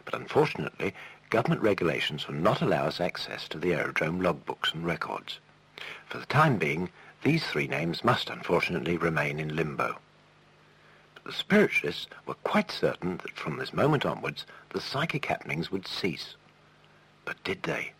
but 0.06 0.14
unfortunately 0.14 0.94
government 1.30 1.62
regulations 1.62 2.28
will 2.28 2.36
not 2.36 2.62
allow 2.62 2.86
us 2.86 3.00
access 3.00 3.48
to 3.50 3.60
the 3.60 3.74
aerodrome 3.74 4.22
logbooks 4.22 4.74
and 4.74 4.86
records. 4.86 5.40
For 6.08 6.18
the 6.18 6.26
time 6.26 6.58
being, 6.58 6.90
these 7.22 7.46
three 7.46 7.68
names 7.68 8.04
must 8.04 8.30
unfortunately 8.30 8.98
remain 8.98 9.40
in 9.40 9.56
limbo. 9.56 10.00
But 11.16 11.24
the 11.26 11.34
spiritualists 11.34 12.08
were 12.26 12.36
quite 12.36 12.72
certain 12.72 13.18
that 13.18 13.36
from 13.36 13.58
this 13.58 13.74
moment 13.74 14.06
onwards 14.06 14.46
the 14.70 14.82
psychic 14.82 15.26
happenings 15.26 15.70
would 15.72 15.88
cease. 15.88 16.36
But 17.26 17.44
did 17.44 17.64
they? 17.64 17.94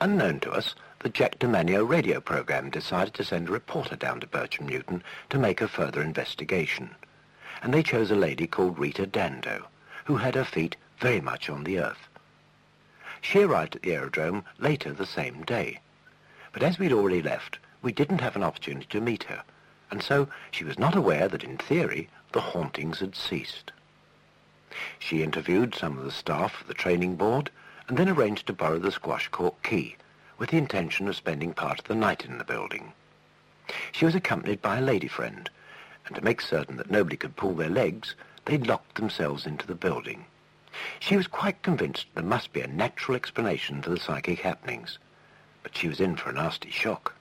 Unknown 0.00 0.40
to 0.40 0.52
us, 0.52 0.74
the 1.00 1.08
Jack 1.10 1.38
DeManio 1.38 1.86
radio 1.86 2.20
program 2.20 2.70
decided 2.70 3.12
to 3.14 3.24
send 3.24 3.48
a 3.48 3.52
reporter 3.52 3.96
down 3.96 4.18
to 4.20 4.26
Bircham 4.26 4.66
Newton 4.66 5.02
to 5.28 5.38
make 5.38 5.60
a 5.60 5.68
further 5.68 6.00
investigation. 6.00 6.94
And 7.62 7.72
they 7.72 7.82
chose 7.82 8.10
a 8.10 8.16
lady 8.16 8.46
called 8.46 8.78
Rita 8.78 9.06
Dando, 9.06 9.66
who 10.06 10.16
had 10.16 10.34
her 10.34 10.44
feet 10.44 10.76
very 10.98 11.20
much 11.20 11.50
on 11.50 11.64
the 11.64 11.78
earth. 11.78 12.08
She 13.20 13.42
arrived 13.42 13.76
at 13.76 13.82
the 13.82 13.92
aerodrome 13.92 14.44
later 14.58 14.92
the 14.92 15.04
same 15.04 15.42
day. 15.42 15.80
But 16.52 16.62
as 16.62 16.78
we'd 16.78 16.92
already 16.92 17.20
left, 17.20 17.58
we 17.82 17.92
didn't 17.92 18.22
have 18.22 18.34
an 18.34 18.42
opportunity 18.42 18.86
to 18.86 19.00
meet 19.00 19.24
her, 19.24 19.42
and 19.90 20.02
so 20.02 20.28
she 20.50 20.64
was 20.64 20.78
not 20.78 20.96
aware 20.96 21.28
that 21.28 21.44
in 21.44 21.58
theory 21.58 22.08
the 22.32 22.40
hauntings 22.40 23.00
had 23.00 23.14
ceased. 23.14 23.70
She 24.98 25.22
interviewed 25.22 25.74
some 25.74 25.98
of 25.98 26.04
the 26.04 26.10
staff 26.10 26.62
of 26.62 26.68
the 26.68 26.74
training 26.74 27.16
board 27.16 27.50
and 27.86 27.98
then 27.98 28.08
arranged 28.08 28.46
to 28.46 28.54
borrow 28.54 28.78
the 28.78 28.90
squash 28.90 29.28
court 29.28 29.62
key 29.62 29.96
with 30.38 30.50
the 30.50 30.58
intention 30.58 31.08
of 31.08 31.16
spending 31.16 31.52
part 31.52 31.78
of 31.78 31.86
the 31.86 31.94
night 31.94 32.24
in 32.24 32.38
the 32.38 32.44
building. 32.44 32.92
She 33.92 34.04
was 34.04 34.14
accompanied 34.14 34.62
by 34.62 34.78
a 34.78 34.82
lady 34.82 35.08
friend, 35.08 35.50
and 36.06 36.14
to 36.14 36.22
make 36.22 36.40
certain 36.40 36.76
that 36.76 36.90
nobody 36.90 37.16
could 37.16 37.36
pull 37.36 37.54
their 37.54 37.68
legs, 37.68 38.14
they 38.44 38.58
locked 38.58 38.94
themselves 38.94 39.46
into 39.46 39.66
the 39.66 39.74
building. 39.74 40.24
She 41.00 41.16
was 41.16 41.26
quite 41.26 41.62
convinced 41.62 42.06
there 42.14 42.22
must 42.22 42.52
be 42.52 42.60
a 42.60 42.66
natural 42.66 43.16
explanation 43.16 43.82
for 43.82 43.90
the 43.90 43.98
psychic 43.98 44.40
happenings, 44.40 44.98
but 45.62 45.76
she 45.76 45.88
was 45.88 46.00
in 46.00 46.16
for 46.16 46.30
a 46.30 46.32
nasty 46.32 46.70
shock. 46.70 47.14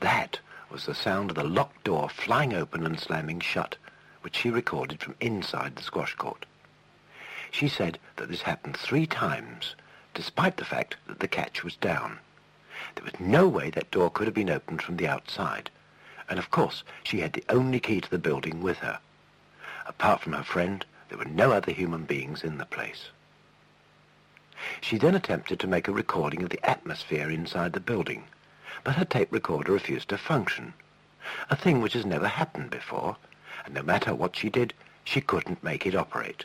That 0.00 0.38
the 0.86 0.94
sound 0.94 1.30
of 1.30 1.36
the 1.36 1.44
locked 1.44 1.84
door 1.84 2.08
flying 2.08 2.52
open 2.52 2.84
and 2.84 2.98
slamming 2.98 3.40
shut, 3.40 3.76
which 4.22 4.36
she 4.36 4.50
recorded 4.50 5.00
from 5.00 5.14
inside 5.20 5.76
the 5.76 5.82
squash 5.82 6.14
court. 6.14 6.46
She 7.50 7.68
said 7.68 7.98
that 8.16 8.28
this 8.28 8.42
happened 8.42 8.76
three 8.76 9.06
times, 9.06 9.74
despite 10.12 10.56
the 10.56 10.64
fact 10.64 10.96
that 11.06 11.20
the 11.20 11.28
catch 11.28 11.62
was 11.62 11.76
down. 11.76 12.18
There 12.94 13.04
was 13.04 13.18
no 13.20 13.48
way 13.48 13.70
that 13.70 13.90
door 13.90 14.10
could 14.10 14.26
have 14.26 14.34
been 14.34 14.50
opened 14.50 14.82
from 14.82 14.96
the 14.96 15.08
outside, 15.08 15.70
and 16.28 16.38
of 16.38 16.50
course 16.50 16.82
she 17.02 17.20
had 17.20 17.32
the 17.32 17.44
only 17.48 17.80
key 17.80 18.00
to 18.00 18.10
the 18.10 18.18
building 18.18 18.60
with 18.62 18.78
her. 18.78 18.98
Apart 19.86 20.22
from 20.22 20.32
her 20.32 20.42
friend, 20.42 20.84
there 21.08 21.18
were 21.18 21.24
no 21.24 21.52
other 21.52 21.72
human 21.72 22.04
beings 22.04 22.42
in 22.42 22.58
the 22.58 22.66
place. 22.66 23.10
She 24.80 24.98
then 24.98 25.14
attempted 25.14 25.60
to 25.60 25.66
make 25.66 25.88
a 25.88 25.92
recording 25.92 26.42
of 26.42 26.50
the 26.50 26.64
atmosphere 26.68 27.30
inside 27.30 27.72
the 27.72 27.80
building, 27.80 28.24
but 28.84 28.96
her 28.96 29.04
tape 29.04 29.32
recorder 29.32 29.72
refused 29.72 30.10
to 30.10 30.18
function, 30.18 30.74
a 31.48 31.56
thing 31.56 31.80
which 31.80 31.94
has 31.94 32.04
never 32.04 32.28
happened 32.28 32.70
before, 32.70 33.16
and 33.64 33.74
no 33.74 33.82
matter 33.82 34.14
what 34.14 34.36
she 34.36 34.50
did, 34.50 34.74
she 35.04 35.20
couldn't 35.20 35.64
make 35.64 35.86
it 35.86 35.94
operate. 35.94 36.44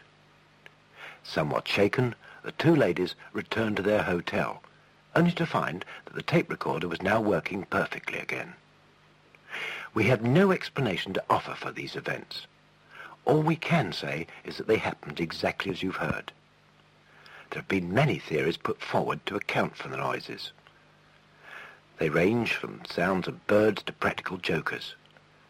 Somewhat 1.21 1.67
shaken, 1.67 2.15
the 2.43 2.53
two 2.53 2.73
ladies 2.73 3.13
returned 3.33 3.75
to 3.75 3.83
their 3.83 4.03
hotel, 4.03 4.63
only 5.15 5.33
to 5.33 5.45
find 5.45 5.83
that 6.05 6.15
the 6.15 6.23
tape 6.23 6.49
recorder 6.49 6.87
was 6.87 7.01
now 7.01 7.19
working 7.19 7.65
perfectly 7.65 8.19
again. 8.19 8.53
We 9.93 10.05
have 10.05 10.21
no 10.21 10.51
explanation 10.51 11.13
to 11.13 11.23
offer 11.29 11.55
for 11.55 11.71
these 11.71 11.95
events. 11.95 12.47
All 13.25 13.41
we 13.41 13.57
can 13.57 13.91
say 13.91 14.27
is 14.45 14.57
that 14.57 14.67
they 14.67 14.77
happened 14.77 15.19
exactly 15.19 15.71
as 15.71 15.83
you've 15.83 15.97
heard. 15.97 16.31
There 17.49 17.61
have 17.61 17.67
been 17.67 17.93
many 17.93 18.17
theories 18.17 18.57
put 18.57 18.81
forward 18.81 19.25
to 19.25 19.35
account 19.35 19.75
for 19.75 19.89
the 19.89 19.97
noises. 19.97 20.51
They 21.99 22.07
range 22.07 22.53
from 22.53 22.81
sounds 22.85 23.27
of 23.27 23.45
birds 23.45 23.83
to 23.83 23.91
practical 23.91 24.37
jokers. 24.37 24.95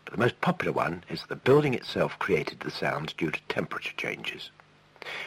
But 0.03 0.13
the 0.15 0.19
most 0.19 0.41
popular 0.41 0.71
one 0.71 1.03
is 1.07 1.21
that 1.21 1.29
the 1.29 1.35
building 1.35 1.75
itself 1.75 2.17
created 2.17 2.61
the 2.61 2.71
sounds 2.71 3.13
due 3.13 3.29
to 3.29 3.39
temperature 3.49 3.93
changes. 3.95 4.49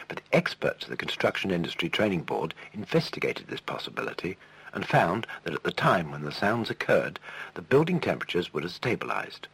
But 0.09 0.19
experts 0.33 0.83
of 0.83 0.89
the 0.89 0.97
Construction 0.97 1.49
Industry 1.49 1.87
Training 1.87 2.23
Board 2.23 2.53
investigated 2.73 3.47
this 3.47 3.61
possibility 3.61 4.37
and 4.73 4.85
found 4.85 5.25
that 5.43 5.53
at 5.53 5.63
the 5.63 5.71
time 5.71 6.11
when 6.11 6.23
the 6.23 6.31
sounds 6.33 6.69
occurred, 6.69 7.21
the 7.53 7.61
building 7.61 8.01
temperatures 8.01 8.53
would 8.53 8.63
have 8.63 8.73
stabilized. 8.73 9.47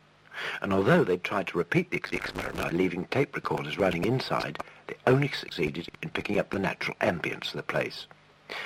And 0.63 0.73
although 0.73 1.03
they 1.03 1.17
tried 1.17 1.45
to 1.49 1.57
repeat 1.59 1.91
the 1.91 1.97
experiment 2.17 2.57
by 2.57 2.69
leaving 2.71 3.05
tape 3.05 3.35
recorders 3.35 3.77
running 3.77 4.05
inside, 4.05 4.57
they 4.87 4.95
only 5.05 5.27
succeeded 5.27 5.87
in 6.01 6.09
picking 6.09 6.39
up 6.39 6.49
the 6.49 6.57
natural 6.57 6.97
ambience 6.99 7.49
of 7.49 7.57
the 7.57 7.63
place. 7.63 8.07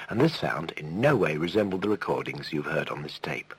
And 0.09 0.19
this 0.21 0.35
sound 0.35 0.71
in 0.71 1.01
no 1.01 1.15
way 1.15 1.37
resembled 1.37 1.81
the 1.81 1.89
recordings 1.89 2.53
you've 2.53 2.65
heard 2.65 2.89
on 2.89 3.03
this 3.03 3.19
tape. 3.19 3.53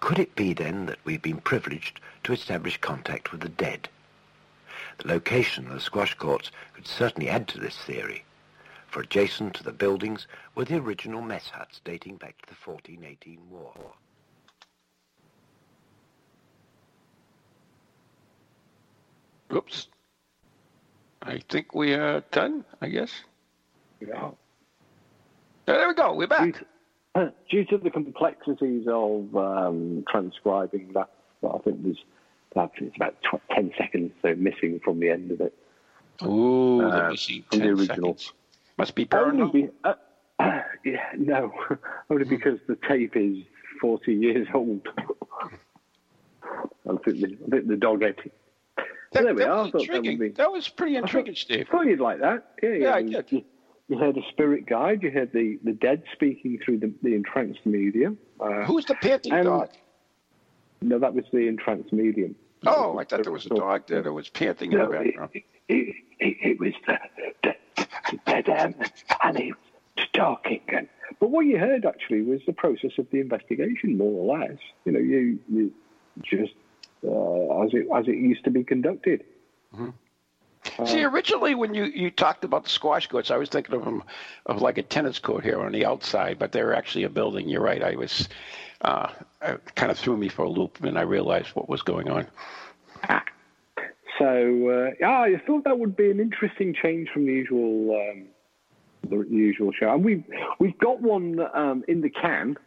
Could 0.00 0.18
it 0.18 0.34
be 0.34 0.52
then 0.52 0.86
that 0.86 0.98
we've 1.04 1.22
been 1.22 1.40
privileged 1.40 2.00
to 2.24 2.32
establish 2.32 2.78
contact 2.78 3.32
with 3.32 3.40
the 3.42 3.48
dead? 3.48 3.88
The 4.98 5.08
location 5.08 5.66
of 5.66 5.74
the 5.74 5.80
squash 5.80 6.14
courts 6.14 6.50
could 6.74 6.86
certainly 6.86 7.28
add 7.28 7.48
to 7.48 7.60
this 7.60 7.76
theory, 7.76 8.24
for 8.88 9.00
adjacent 9.00 9.54
to 9.54 9.62
the 9.62 9.72
buildings 9.72 10.26
were 10.54 10.64
the 10.64 10.76
original 10.76 11.22
mess 11.22 11.50
huts 11.50 11.80
dating 11.84 12.16
back 12.16 12.40
to 12.42 12.48
the 12.48 12.70
1418 12.70 13.38
war. 13.50 13.74
Oops. 19.52 19.88
I 21.22 21.38
think 21.48 21.74
we 21.74 21.92
are 21.92 22.20
done, 22.30 22.64
I 22.80 22.88
guess. 22.88 23.12
Yeah. 24.00 24.30
There 25.78 25.88
we 25.88 25.94
go. 25.94 26.14
We're 26.14 26.26
back. 26.26 26.44
Due 26.44 26.52
to, 26.52 26.64
uh, 27.14 27.30
due 27.50 27.64
to 27.66 27.78
the 27.78 27.90
complexities 27.90 28.86
of 28.88 29.34
um, 29.36 30.04
transcribing 30.10 30.92
that, 30.94 31.10
I 31.44 31.58
think 31.58 31.82
there's 31.82 31.98
it's 32.56 32.96
about 32.96 33.14
tw- 33.22 33.40
10 33.54 33.72
seconds 33.78 34.10
so 34.22 34.34
missing 34.34 34.80
from 34.84 34.98
the 35.00 35.08
end 35.08 35.30
of 35.30 35.40
it. 35.40 35.54
Ooh, 36.24 36.82
Uh, 36.82 37.04
the 37.04 37.10
missing 37.12 37.44
from 37.48 37.58
the 37.60 37.64
10 37.66 37.74
original. 37.74 37.96
seconds. 38.18 38.32
Must 38.76 38.94
be 38.94 39.06
paranormal. 39.06 39.52
be, 39.52 39.68
uh, 39.84 39.94
yeah, 40.84 41.04
no, 41.16 41.52
only 42.10 42.24
because 42.24 42.58
the 42.66 42.76
tape 42.88 43.12
is 43.14 43.38
40 43.80 44.12
years 44.14 44.48
old. 44.54 44.86
I 46.42 46.96
think 47.04 47.20
the, 47.20 47.38
I 47.46 47.50
think 47.50 47.68
the 47.68 47.76
dog 47.76 48.02
ate 48.02 48.18
it. 48.24 48.32
So 49.14 49.22
there 49.24 49.34
we 49.34 49.42
that 49.42 49.48
are. 49.50 49.62
Was 49.64 49.72
thought 49.72 49.86
that 49.92 50.02
be. 50.02 50.28
That 50.30 50.50
was 50.50 50.68
pretty 50.68 50.96
I 50.96 51.00
thought- 51.00 51.08
intriguing, 51.10 51.34
Steve. 51.36 51.66
I 51.68 51.72
thought 51.72 51.86
you'd 51.86 52.00
like 52.00 52.20
that. 52.20 52.52
Yeah, 52.62 52.70
Yeah, 52.70 52.94
I 52.94 53.02
did. 53.02 53.44
You, 53.90 53.98
heard 53.98 54.16
a 54.16 54.22
spirit 54.30 54.66
guide. 54.66 55.02
You 55.02 55.10
heard 55.10 55.32
the, 55.32 55.58
the 55.64 55.72
dead 55.72 56.04
speaking 56.12 56.58
through 56.64 56.78
the, 56.78 56.92
the 57.02 57.14
entranced 57.14 57.66
medium. 57.66 58.18
Uh, 58.40 58.64
Who's 58.64 58.84
the 58.86 58.94
panting 58.94 59.32
and- 59.32 59.44
dog? 59.44 59.68
No, 60.82 60.98
that 60.98 61.12
was 61.14 61.24
the 61.32 61.46
entranced 61.46 61.92
medium. 61.92 62.34
Oh, 62.66 62.98
I 62.98 63.04
thought 63.04 63.22
there 63.24 63.32
was 63.32 63.46
a 63.46 63.50
dog 63.50 63.86
there 63.86 64.02
that 64.02 64.12
was 64.12 64.28
panting 64.28 64.72
in 64.72 64.78
the 64.78 64.84
No, 64.84 64.92
it, 64.92 65.04
background. 65.06 65.30
it, 65.34 65.44
it, 65.68 65.94
it 66.18 66.60
was 66.60 66.72
the, 66.86 66.98
the, 67.42 67.86
the 68.10 68.18
dead 68.26 68.48
end, 68.48 68.92
and 69.22 69.36
he 69.38 69.52
was 69.96 70.06
talking. 70.14 70.60
And, 70.68 70.88
but 71.18 71.30
what 71.30 71.46
you 71.46 71.58
heard 71.58 71.84
actually 71.86 72.22
was 72.22 72.40
the 72.46 72.52
process 72.52 72.92
of 72.98 73.06
the 73.10 73.20
investigation, 73.20 73.96
more 73.98 74.12
or 74.12 74.38
less. 74.38 74.58
You 74.84 74.92
know, 74.92 74.98
you, 75.00 75.38
you 75.50 75.72
just 76.22 76.52
uh, 77.06 77.62
as 77.62 77.70
it 77.72 77.86
as 77.94 78.06
it 78.08 78.16
used 78.16 78.44
to 78.44 78.50
be 78.50 78.62
conducted. 78.62 79.24
Mm-hmm. 79.74 79.90
See, 80.86 81.04
originally 81.04 81.54
when 81.54 81.74
you, 81.74 81.84
you 81.84 82.10
talked 82.10 82.44
about 82.44 82.64
the 82.64 82.70
squash 82.70 83.06
courts, 83.06 83.30
I 83.30 83.36
was 83.36 83.48
thinking 83.48 83.74
of 83.74 83.84
them 83.84 84.02
of 84.46 84.60
like 84.60 84.78
a 84.78 84.82
tennis 84.82 85.18
court 85.18 85.42
here 85.42 85.60
on 85.60 85.72
the 85.72 85.86
outside, 85.86 86.38
but 86.38 86.52
they're 86.52 86.74
actually 86.74 87.04
a 87.04 87.08
building. 87.08 87.48
You're 87.48 87.62
right. 87.62 87.82
I 87.82 87.96
was 87.96 88.28
uh, 88.82 89.10
kind 89.74 89.90
of 89.90 89.98
threw 89.98 90.16
me 90.16 90.28
for 90.28 90.42
a 90.42 90.48
loop, 90.48 90.82
and 90.82 90.98
I 90.98 91.02
realized 91.02 91.48
what 91.48 91.68
was 91.68 91.82
going 91.82 92.08
on. 92.10 92.26
So 94.18 94.26
uh, 94.68 94.90
yeah, 95.00 95.20
I 95.20 95.40
thought 95.46 95.64
that 95.64 95.78
would 95.78 95.96
be 95.96 96.10
an 96.10 96.20
interesting 96.20 96.74
change 96.74 97.08
from 97.08 97.24
the 97.24 97.32
usual 97.32 97.96
um, 97.98 98.26
the 99.08 99.26
usual 99.30 99.72
show, 99.72 99.94
and 99.94 100.04
we've 100.04 100.24
we've 100.58 100.78
got 100.78 101.00
one 101.00 101.40
um, 101.54 101.84
in 101.88 102.02
the 102.02 102.10
can 102.10 102.58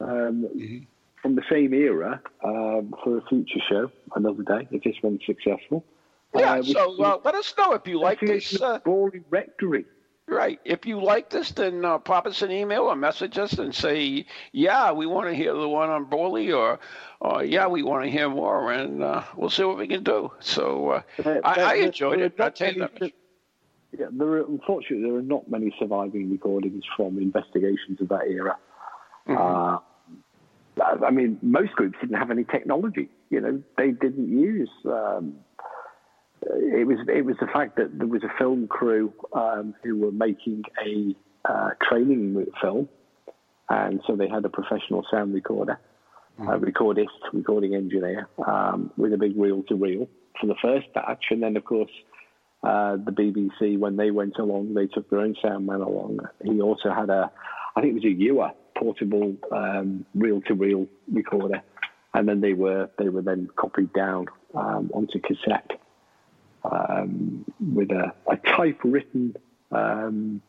um, 0.00 0.48
mm-hmm. 0.56 0.78
from 1.22 1.36
the 1.36 1.42
same 1.48 1.72
era 1.72 2.20
um, 2.44 2.94
for 3.04 3.18
a 3.18 3.22
future 3.28 3.60
show 3.68 3.92
another 4.16 4.42
day 4.42 4.66
if 4.72 4.82
this 4.82 4.96
one's 5.04 5.20
successful. 5.24 5.84
Yeah, 6.34 6.54
uh, 6.54 6.62
so 6.62 7.02
uh, 7.02 7.18
let 7.24 7.34
us 7.34 7.54
know 7.58 7.72
if 7.74 7.86
you 7.86 8.00
like 8.00 8.20
this. 8.20 8.60
Uh, 8.60 8.78
Borley 8.80 9.22
Rectory. 9.30 9.84
Right. 10.26 10.60
If 10.64 10.86
you 10.86 11.02
like 11.02 11.28
this, 11.30 11.50
then 11.50 11.84
uh, 11.84 11.98
pop 11.98 12.26
us 12.26 12.42
an 12.42 12.50
email 12.50 12.82
or 12.82 12.96
message 12.96 13.36
us 13.36 13.54
and 13.54 13.74
say, 13.74 14.24
yeah, 14.52 14.92
we 14.92 15.06
want 15.06 15.28
to 15.28 15.34
hear 15.34 15.52
the 15.52 15.68
one 15.68 15.90
on 15.90 16.06
Borley, 16.06 16.56
or, 16.56 16.78
or 17.20 17.44
yeah, 17.44 17.66
we 17.66 17.82
want 17.82 18.04
to 18.04 18.10
hear 18.10 18.30
more, 18.30 18.72
and 18.72 19.02
uh, 19.02 19.24
we'll 19.36 19.50
see 19.50 19.64
what 19.64 19.76
we 19.76 19.88
can 19.88 20.02
do. 20.02 20.32
So 20.40 20.90
uh, 20.90 21.02
I, 21.44 21.60
I, 21.60 21.74
enjoyed 21.74 22.20
it. 22.20 22.40
I 22.40 22.50
tell 22.50 22.72
you 22.72 22.80
that. 22.80 23.12
Yeah, 23.98 24.06
there 24.10 24.28
are, 24.28 24.46
unfortunately, 24.46 25.06
there 25.06 25.18
are 25.18 25.22
not 25.22 25.50
many 25.50 25.74
surviving 25.78 26.30
recordings 26.30 26.84
from 26.96 27.18
investigations 27.18 28.00
of 28.00 28.08
that 28.08 28.26
era. 28.26 28.56
Mm-hmm. 29.28 29.36
Uh, 29.36 31.06
I 31.06 31.10
mean, 31.10 31.38
most 31.42 31.72
groups 31.72 31.98
didn't 32.00 32.16
have 32.16 32.30
any 32.30 32.44
technology. 32.44 33.10
You 33.28 33.40
know, 33.40 33.62
they 33.76 33.90
didn't 33.90 34.28
use 34.30 34.70
um, 34.86 35.34
it 36.50 36.86
was 36.86 36.98
it 37.08 37.24
was 37.24 37.36
the 37.40 37.46
fact 37.46 37.76
that 37.76 37.98
there 37.98 38.06
was 38.06 38.22
a 38.22 38.38
film 38.38 38.66
crew 38.66 39.12
um, 39.32 39.74
who 39.82 39.98
were 39.98 40.12
making 40.12 40.62
a 40.84 41.14
uh, 41.48 41.70
training 41.88 42.46
film, 42.60 42.88
and 43.68 44.00
so 44.06 44.16
they 44.16 44.28
had 44.28 44.44
a 44.44 44.48
professional 44.48 45.04
sound 45.10 45.34
recorder, 45.34 45.78
mm-hmm. 46.38 46.48
a 46.48 46.58
recordist, 46.58 47.08
recording 47.32 47.74
engineer, 47.74 48.28
um, 48.46 48.90
with 48.96 49.12
a 49.12 49.18
big 49.18 49.36
reel 49.36 49.62
to 49.64 49.74
reel 49.74 50.08
for 50.40 50.46
the 50.46 50.56
first 50.62 50.86
batch, 50.94 51.24
and 51.30 51.42
then 51.42 51.56
of 51.56 51.64
course. 51.64 51.90
Uh, 52.64 52.94
the 52.94 53.10
BBC, 53.10 53.76
when 53.76 53.96
they 53.96 54.12
went 54.12 54.38
along, 54.38 54.72
they 54.72 54.86
took 54.86 55.10
their 55.10 55.18
own 55.18 55.34
sound 55.42 55.66
man 55.66 55.80
along. 55.80 56.20
He 56.44 56.60
also 56.60 56.92
had 56.92 57.10
a, 57.10 57.28
I 57.74 57.80
think 57.80 57.90
it 57.90 57.94
was 57.94 58.04
a 58.04 58.32
Uher 58.32 58.52
portable 58.78 59.34
um, 59.50 60.06
reel-to-reel 60.14 60.86
recorder, 61.12 61.60
and 62.14 62.28
then 62.28 62.40
they 62.40 62.52
were 62.52 62.88
they 62.98 63.08
were 63.08 63.22
then 63.22 63.48
copied 63.56 63.92
down 63.92 64.26
um, 64.54 64.92
onto 64.94 65.18
cassette 65.18 65.72
um, 66.64 67.44
with 67.74 67.90
a, 67.90 68.12
a 68.30 68.36
typewritten 68.56 69.36
um, 69.70 70.42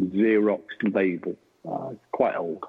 Xeroxed 0.00 0.94
label. 0.94 1.36
Uh, 1.68 1.90
it's 1.92 2.00
quite 2.12 2.36
old. 2.36 2.64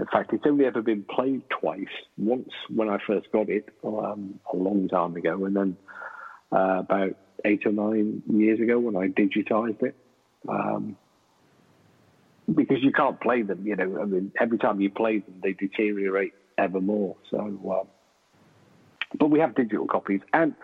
In 0.00 0.06
fact, 0.06 0.32
it's 0.32 0.44
only 0.46 0.64
ever 0.64 0.82
been 0.82 1.04
played 1.04 1.42
twice. 1.50 1.86
Once 2.16 2.50
when 2.68 2.88
I 2.88 2.98
first 3.06 3.30
got 3.30 3.48
it 3.48 3.68
um, 3.84 4.40
a 4.52 4.56
long 4.56 4.88
time 4.88 5.14
ago, 5.14 5.44
and 5.44 5.54
then 5.54 5.76
uh, 6.50 6.80
about 6.80 7.16
eight 7.44 7.64
or 7.64 7.72
nine 7.72 8.22
years 8.28 8.58
ago 8.60 8.78
when 8.78 8.96
I 8.96 9.08
digitized 9.08 9.82
it. 9.82 9.94
Um, 10.48 10.96
because 12.52 12.82
you 12.82 12.92
can't 12.92 13.20
play 13.20 13.42
them, 13.42 13.66
you 13.66 13.76
know. 13.76 14.00
I 14.00 14.04
mean, 14.04 14.32
every 14.38 14.58
time 14.58 14.80
you 14.80 14.90
play 14.90 15.20
them, 15.20 15.40
they 15.42 15.52
deteriorate 15.52 16.34
ever 16.58 16.80
more. 16.80 17.16
So, 17.30 17.58
uh, 17.70 17.88
but 19.18 19.30
we 19.30 19.38
have 19.40 19.54
digital 19.54 19.86
copies, 19.86 20.20
and 20.32 20.54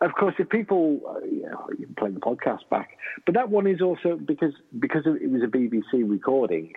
of 0.00 0.12
course, 0.14 0.34
if 0.38 0.48
people, 0.48 1.00
uh, 1.08 1.24
you 1.78 1.86
can 1.86 1.94
play 1.96 2.10
the 2.10 2.20
podcast 2.20 2.68
back, 2.70 2.98
but 3.26 3.34
that 3.34 3.50
one 3.50 3.66
is 3.66 3.80
also 3.80 4.16
because 4.16 4.52
because 4.78 5.02
it 5.06 5.30
was 5.30 5.42
a 5.42 5.46
BBC 5.46 6.08
recording. 6.08 6.74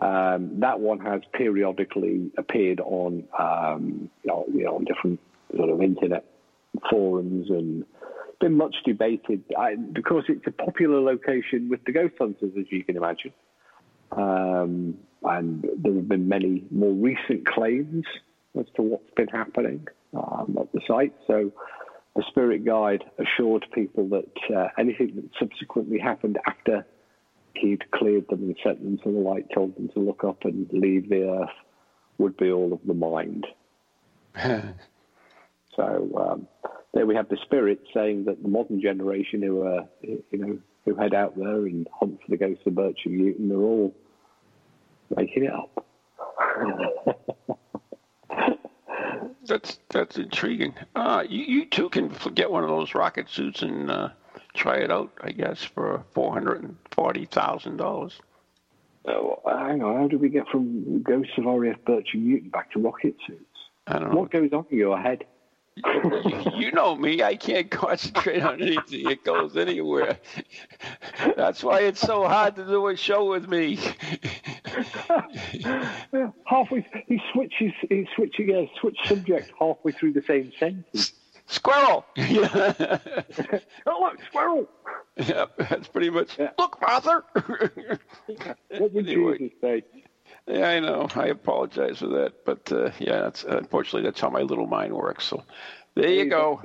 Um, 0.00 0.60
that 0.60 0.80
one 0.80 0.98
has 1.00 1.22
periodically 1.32 2.30
appeared 2.36 2.80
on, 2.80 3.24
um, 3.38 4.10
you, 4.22 4.28
know, 4.28 4.44
you 4.52 4.64
know, 4.64 4.76
on 4.76 4.84
different 4.84 5.20
sort 5.56 5.70
of 5.70 5.80
internet 5.80 6.24
forums 6.90 7.48
and 7.48 7.86
been 8.40 8.54
much 8.54 8.76
debated 8.84 9.42
I, 9.58 9.76
because 9.76 10.24
it's 10.28 10.46
a 10.46 10.50
popular 10.50 11.00
location 11.00 11.68
with 11.68 11.84
the 11.84 11.92
ghost 11.92 12.14
hunters, 12.18 12.52
as 12.58 12.66
you 12.70 12.84
can 12.84 12.96
imagine. 12.96 13.32
Um, 14.12 14.98
and 15.22 15.66
there 15.78 15.94
have 15.94 16.08
been 16.08 16.28
many 16.28 16.64
more 16.70 16.92
recent 16.92 17.46
claims 17.46 18.04
as 18.58 18.66
to 18.76 18.82
what's 18.82 19.10
been 19.16 19.28
happening 19.28 19.86
um, 20.14 20.56
at 20.60 20.72
the 20.72 20.80
site. 20.86 21.14
So 21.26 21.52
the 22.14 22.24
spirit 22.28 22.64
guide 22.64 23.04
assured 23.18 23.66
people 23.74 24.08
that 24.08 24.54
uh, 24.56 24.68
anything 24.78 25.16
that 25.16 25.30
subsequently 25.38 25.98
happened 25.98 26.38
after 26.46 26.86
he'd 27.54 27.90
cleared 27.90 28.28
them 28.28 28.42
and 28.42 28.56
sent 28.62 28.82
them 28.82 28.98
to 28.98 29.12
the 29.12 29.18
light, 29.18 29.46
told 29.54 29.76
them 29.76 29.88
to 29.94 30.00
look 30.00 30.24
up 30.24 30.44
and 30.44 30.68
leave 30.72 31.08
the 31.08 31.28
earth, 31.28 31.54
would 32.18 32.36
be 32.36 32.50
all 32.50 32.72
of 32.72 32.80
the 32.86 32.94
mind. 32.94 33.46
so 35.76 36.10
um, 36.16 36.48
there 36.94 37.06
we 37.06 37.14
have 37.14 37.28
the 37.28 37.38
spirit 37.44 37.80
saying 37.94 38.24
that 38.24 38.42
the 38.42 38.48
modern 38.48 38.80
generation 38.80 39.42
who 39.42 39.62
are, 39.62 39.86
you 40.02 40.24
know, 40.32 40.58
who 40.84 40.94
head 40.94 41.14
out 41.14 41.36
there 41.36 41.66
and 41.66 41.88
hunt 41.98 42.18
for 42.22 42.30
the 42.30 42.36
ghosts 42.36 42.62
of 42.66 42.72
Bircham 42.74 43.12
Newton, 43.12 43.48
they're 43.48 43.58
all 43.58 43.94
making 45.14 45.44
it 45.44 45.52
up. 45.52 45.86
That's 49.46 49.78
that's 49.88 50.16
intriguing. 50.16 50.74
Uh, 50.94 51.24
you, 51.28 51.44
you 51.44 51.66
too 51.66 51.88
can 51.88 52.12
get 52.34 52.50
one 52.50 52.64
of 52.64 52.70
those 52.70 52.94
rocket 52.94 53.28
suits 53.28 53.62
and 53.62 53.90
uh, 53.90 54.08
try 54.54 54.76
it 54.76 54.90
out. 54.90 55.12
I 55.20 55.30
guess 55.30 55.62
for 55.62 56.04
four 56.14 56.32
hundred 56.32 56.62
and 56.62 56.76
forty 56.90 57.26
thousand 57.26 57.76
dollars. 57.78 58.20
Oh, 59.06 59.40
hang 59.46 59.82
on. 59.82 59.96
How 60.00 60.08
do 60.08 60.18
we 60.18 60.28
get 60.28 60.48
from 60.48 61.02
Ghosts 61.02 61.32
of 61.38 61.46
R.A.F. 61.46 61.76
and 61.86 62.04
Newton 62.14 62.48
back 62.48 62.72
to 62.72 62.80
rocket 62.80 63.14
suits? 63.26 63.44
I 63.86 64.00
don't 64.00 64.10
know. 64.10 64.18
What 64.18 64.32
goes 64.32 64.52
on 64.52 64.66
in 64.70 64.78
your 64.78 64.98
head? 64.98 65.24
you 66.56 66.72
know 66.72 66.96
me. 66.96 67.22
I 67.22 67.36
can't 67.36 67.70
concentrate 67.82 68.42
on 68.42 68.60
anything. 68.62 69.10
It 69.10 69.24
goes 69.24 69.56
anywhere. 69.56 70.18
That's 71.36 71.62
why 71.62 71.80
it's 71.80 72.00
so 72.00 72.26
hard 72.26 72.56
to 72.56 72.64
do 72.64 72.86
a 72.88 72.96
show 72.96 73.30
with 73.30 73.48
me. 73.48 73.78
halfway, 76.44 76.86
he 77.06 77.20
switches. 77.32 77.72
He 77.88 78.08
switches, 78.14 78.48
a 78.50 78.70
switch 78.80 78.98
subject 79.04 79.52
halfway 79.58 79.92
through 79.92 80.12
the 80.12 80.22
same 80.22 80.52
sentence. 80.58 81.12
Squirrel. 81.46 82.04
oh 82.18 84.00
look, 84.00 84.18
squirrel. 84.26 84.68
Yeah, 85.16 85.46
that's 85.56 85.88
pretty 85.88 86.10
much. 86.10 86.38
Yeah. 86.38 86.50
Look, 86.58 86.78
Father. 86.80 87.24
what 88.78 88.92
would 88.92 89.08
anyway. 89.08 89.38
Jesus 89.38 89.58
say? 89.60 89.82
Yeah, 90.48 90.68
I 90.68 90.80
know. 90.80 91.08
I 91.14 91.26
apologize 91.26 91.98
for 91.98 92.08
that, 92.08 92.44
but 92.44 92.70
uh, 92.72 92.90
yeah, 92.98 93.22
that's 93.22 93.44
unfortunately 93.44 94.02
that's 94.02 94.20
how 94.20 94.30
my 94.30 94.42
little 94.42 94.66
mind 94.66 94.92
works. 94.92 95.24
So 95.24 95.44
there 95.94 96.10
you 96.10 96.28
go. 96.28 96.62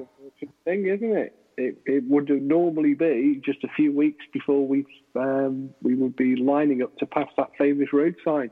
Thing, 0.66 0.88
isn't 0.88 1.16
it? 1.16 1.36
It, 1.68 1.78
it 1.86 2.04
would 2.08 2.30
normally 2.30 2.94
be 2.94 3.42
just 3.44 3.64
a 3.64 3.68
few 3.76 3.92
weeks 3.92 4.24
before 4.34 4.68
we 4.68 4.86
um, 5.16 5.70
we 5.82 5.96
would 5.96 6.16
be 6.16 6.36
lining 6.36 6.82
up 6.82 6.98
to 6.98 7.06
pass 7.06 7.28
that 7.38 7.52
famous 7.58 7.92
road 7.94 8.16
sign. 8.24 8.52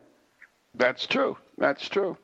That's 0.75 1.07
true. 1.07 1.37
That's 1.57 1.87
true. 1.89 2.17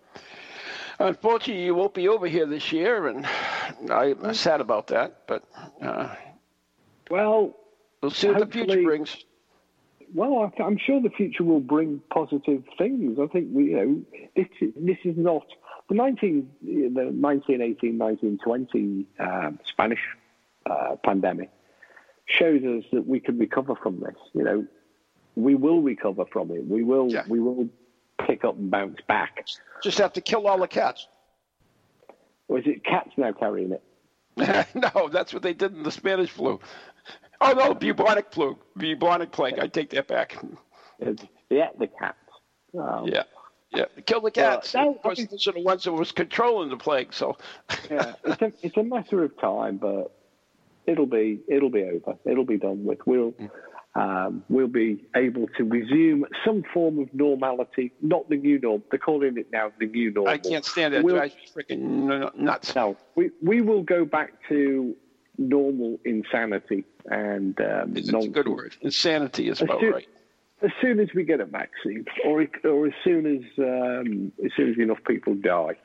Unfortunately, 0.99 1.63
you 1.63 1.75
won't 1.75 1.93
be 1.93 2.07
over 2.07 2.27
here 2.27 2.45
this 2.45 2.71
year, 2.71 3.07
and 3.07 3.27
I'm 3.91 4.33
sad 4.33 4.61
about 4.61 4.88
that. 4.88 5.27
But 5.27 5.43
uh, 5.81 6.15
well, 7.09 7.55
we'll 8.01 8.11
see 8.11 8.29
what 8.29 8.39
the 8.39 8.47
future 8.47 8.81
brings 8.81 9.25
well, 10.13 10.51
I'm 10.63 10.77
sure 10.77 11.01
the 11.01 11.09
future 11.09 11.43
will 11.43 11.59
bring 11.59 12.01
positive 12.09 12.63
things. 12.77 13.17
I 13.19 13.27
think 13.27 13.49
we, 13.51 13.71
you 13.71 13.75
know, 13.75 14.01
this 14.36 14.47
this 14.75 14.97
is 15.03 15.17
not 15.17 15.45
the 15.89 15.95
19 15.95 16.49
the 16.61 17.11
1918 17.11 17.97
1920 17.97 19.05
um, 19.19 19.59
Spanish 19.65 19.99
uh, 20.70 20.95
pandemic 21.03 21.49
shows 22.26 22.63
us 22.63 22.84
that 22.91 23.05
we 23.07 23.20
can 23.20 23.38
recover 23.38 23.76
from 23.76 23.99
this. 23.99 24.16
You 24.34 24.43
know, 24.43 24.66
we 25.36 25.55
will 25.55 25.82
recover 25.82 26.26
from 26.32 26.51
it. 26.51 26.66
We 26.66 26.84
will 26.84 27.11
yeah. 27.11 27.24
we 27.28 27.39
will 27.39 27.70
pick 28.26 28.43
up 28.43 28.57
and 28.57 28.72
bounce 28.72 28.99
back. 29.07 29.45
Just 29.84 29.97
have 29.99 30.13
to 30.13 30.22
kill 30.22 30.47
all 30.47 30.59
the 30.59 30.68
cats. 30.68 31.07
Or 32.47 32.59
is 32.59 32.68
it 32.68 32.84
cats 32.84 33.11
now 33.18 33.32
carrying 33.32 33.72
it? 33.72 33.84
no, 34.76 35.09
that's 35.09 35.34
what 35.34 35.43
they 35.43 35.53
did 35.53 35.74
in 35.74 35.84
the 35.84 35.91
Spanish 35.91 36.30
flu. 36.30 36.59
Oh 37.41 37.51
no, 37.53 37.74
bubonic 37.74 38.32
flu, 38.32 38.57
bubonic 38.78 39.32
plague. 39.32 39.59
I 39.59 39.68
take 39.68 39.89
that 39.91 40.07
back. 40.07 40.38
yeah, 41.49 41.70
the 41.78 41.88
cats. 41.88 42.18
Um, 42.78 43.07
yeah. 43.07 43.24
Yeah, 43.72 43.86
kill 44.05 44.22
the 44.22 44.32
cats. 44.32 44.74
Uh, 44.74 44.89
of 44.89 45.01
course, 45.01 45.26
those 45.26 45.47
are 45.47 45.51
the 45.51 45.61
ones 45.61 45.84
that 45.84 45.91
was 45.91 46.13
controlling 46.13 46.70
the 46.70 46.78
plague. 46.78 47.13
So, 47.13 47.36
yeah, 47.91 48.13
it's 48.24 48.41
a 48.41 48.53
it's 48.61 48.78
a 48.78 48.84
matter 48.84 49.24
of 49.24 49.38
time, 49.38 49.78
but 49.78 50.16
it'll 50.88 51.05
be 51.05 51.39
it'll 51.47 51.69
be 51.69 51.83
over. 51.83 52.17
It'll 52.25 52.45
be 52.45 52.57
done 52.57 52.83
with. 52.86 52.99
We'll 53.05 53.33
um, 53.95 54.43
we'll 54.49 54.67
be 54.67 55.05
able 55.15 55.47
to 55.57 55.63
resume 55.63 56.25
some 56.45 56.63
form 56.73 56.99
of 56.99 57.13
normality. 57.13 57.91
Not 58.01 58.27
the 58.29 58.36
new 58.38 58.59
norm. 58.59 58.83
They're 58.91 58.99
calling 58.99 59.38
it 59.38 59.47
now 59.51 59.71
the 59.79 59.86
new 59.88 60.11
normal. 60.11 60.33
I 60.33 60.38
can't 60.38 60.65
stand 60.65 60.93
it. 60.93 60.97
It 60.97 61.03
We'll- 61.05 61.15
drives 61.15 61.36
me 61.36 61.63
freaking 61.63 62.36
nuts. 62.38 62.75
No, 62.75 62.97
we 63.15 63.31
we 63.41 63.61
will 63.61 63.83
go 63.83 64.05
back 64.05 64.33
to 64.49 64.95
normal 65.38 65.99
insanity 66.05 66.86
and 67.07 67.59
um, 67.59 67.95
It's 67.97 68.09
a 68.09 68.27
good 68.27 68.47
word. 68.47 68.75
Insanity 68.81 69.49
is 69.49 69.61
about 69.61 69.79
soon- 69.81 69.91
right. 69.93 70.07
As 70.61 70.71
soon 70.81 71.01
as 71.01 71.09
we 71.13 71.23
get 71.25 71.41
a 71.41 71.45
vaccine, 71.45 72.05
or 72.23 72.47
or 72.63 72.88
as 72.88 72.93
soon 73.03 73.25
as 73.25 73.43
um, 73.59 74.31
as 74.43 74.51
soon 74.55 74.71
as 74.71 74.77
enough 74.79 75.03
people 75.05 75.36
die. 75.36 75.75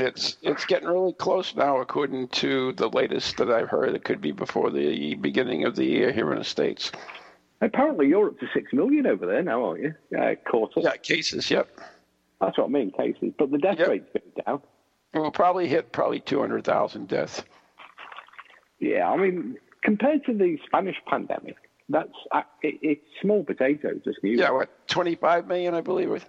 It's 0.00 0.36
it's 0.42 0.64
getting 0.64 0.88
really 0.88 1.12
close 1.12 1.54
now, 1.54 1.80
according 1.80 2.28
to 2.28 2.72
the 2.72 2.88
latest 2.88 3.36
that 3.38 3.50
I've 3.50 3.68
heard. 3.68 3.94
It 3.94 4.04
could 4.04 4.20
be 4.20 4.32
before 4.32 4.70
the 4.70 5.14
beginning 5.14 5.64
of 5.64 5.76
the 5.76 5.84
year 5.84 6.12
here 6.12 6.32
in 6.32 6.38
the 6.38 6.44
states. 6.44 6.92
Apparently, 7.60 8.08
you're 8.08 8.28
up 8.28 8.38
to 8.40 8.46
six 8.52 8.72
million 8.72 9.06
over 9.06 9.26
there 9.26 9.42
now, 9.42 9.64
aren't 9.64 9.82
you? 9.82 9.94
Caught 10.50 10.76
up. 10.76 10.84
Yeah, 10.84 10.96
cases. 10.96 11.50
Yep. 11.50 11.68
That's 12.40 12.58
what 12.58 12.66
I 12.66 12.68
mean, 12.68 12.90
cases. 12.90 13.32
But 13.38 13.50
the 13.50 13.58
death 13.58 13.78
rate's 13.78 14.10
going 14.12 14.44
down. 14.46 14.62
We'll 15.14 15.30
probably 15.30 15.68
hit 15.68 15.92
probably 15.92 16.20
two 16.20 16.40
hundred 16.40 16.64
thousand 16.64 17.08
deaths. 17.08 17.42
Yeah, 18.78 19.08
I 19.08 19.16
mean, 19.16 19.56
compared 19.82 20.26
to 20.26 20.34
the 20.34 20.58
Spanish 20.66 20.96
pandemic, 21.06 21.56
that's 21.88 22.10
uh, 22.32 22.42
it, 22.62 22.78
it's 22.82 23.06
small 23.22 23.42
potatoes. 23.42 24.02
This 24.04 24.16
new. 24.22 24.36
Yeah, 24.36 24.50
what 24.50 24.68
twenty-five 24.88 25.46
million, 25.46 25.74
I 25.74 25.80
believe. 25.80 26.26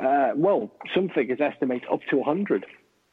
Uh, 0.00 0.30
well, 0.36 0.70
some 0.94 1.08
figures 1.08 1.40
estimate 1.40 1.82
up 1.90 2.00
to 2.10 2.16
100. 2.18 2.66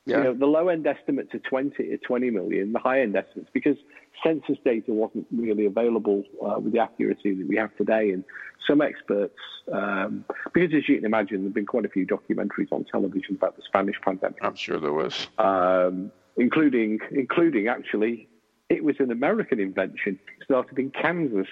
Yeah. 0.06 0.18
You 0.18 0.24
know, 0.26 0.34
the 0.36 0.46
low 0.46 0.68
end 0.68 0.86
estimates 0.86 1.34
are 1.34 1.40
20 1.40 1.76
to 1.84 1.98
20 1.98 2.30
million. 2.30 2.74
The 2.74 2.80
high 2.80 3.02
end 3.02 3.16
estimates, 3.16 3.50
because 3.54 3.78
census 4.24 4.58
data 4.64 4.94
wasn't 4.94 5.26
really 5.36 5.66
available 5.66 6.24
uh, 6.46 6.60
with 6.60 6.74
the 6.74 6.80
accuracy 6.80 7.34
that 7.34 7.48
we 7.48 7.56
have 7.56 7.76
today, 7.76 8.12
and 8.12 8.24
some 8.68 8.82
experts, 8.82 9.38
um, 9.72 10.24
because 10.54 10.74
as 10.76 10.88
you 10.88 10.98
can 10.98 11.06
imagine, 11.06 11.42
there've 11.42 11.54
been 11.54 11.66
quite 11.66 11.86
a 11.86 11.90
few 11.90 12.06
documentaries 12.06 12.72
on 12.72 12.86
television 12.86 13.36
about 13.36 13.56
the 13.56 13.64
Spanish 13.66 13.96
pandemic. 14.04 14.38
I'm 14.42 14.56
sure 14.56 14.80
there 14.80 14.94
was. 14.94 15.28
Um, 15.40 16.12
including, 16.38 17.00
including 17.12 17.68
actually, 17.68 18.28
it 18.70 18.84
was 18.84 18.96
an 19.00 19.12
American 19.12 19.60
invention. 19.60 20.20
It 20.40 20.46
started 20.46 20.78
in 20.78 20.92
Kansas. 20.92 21.48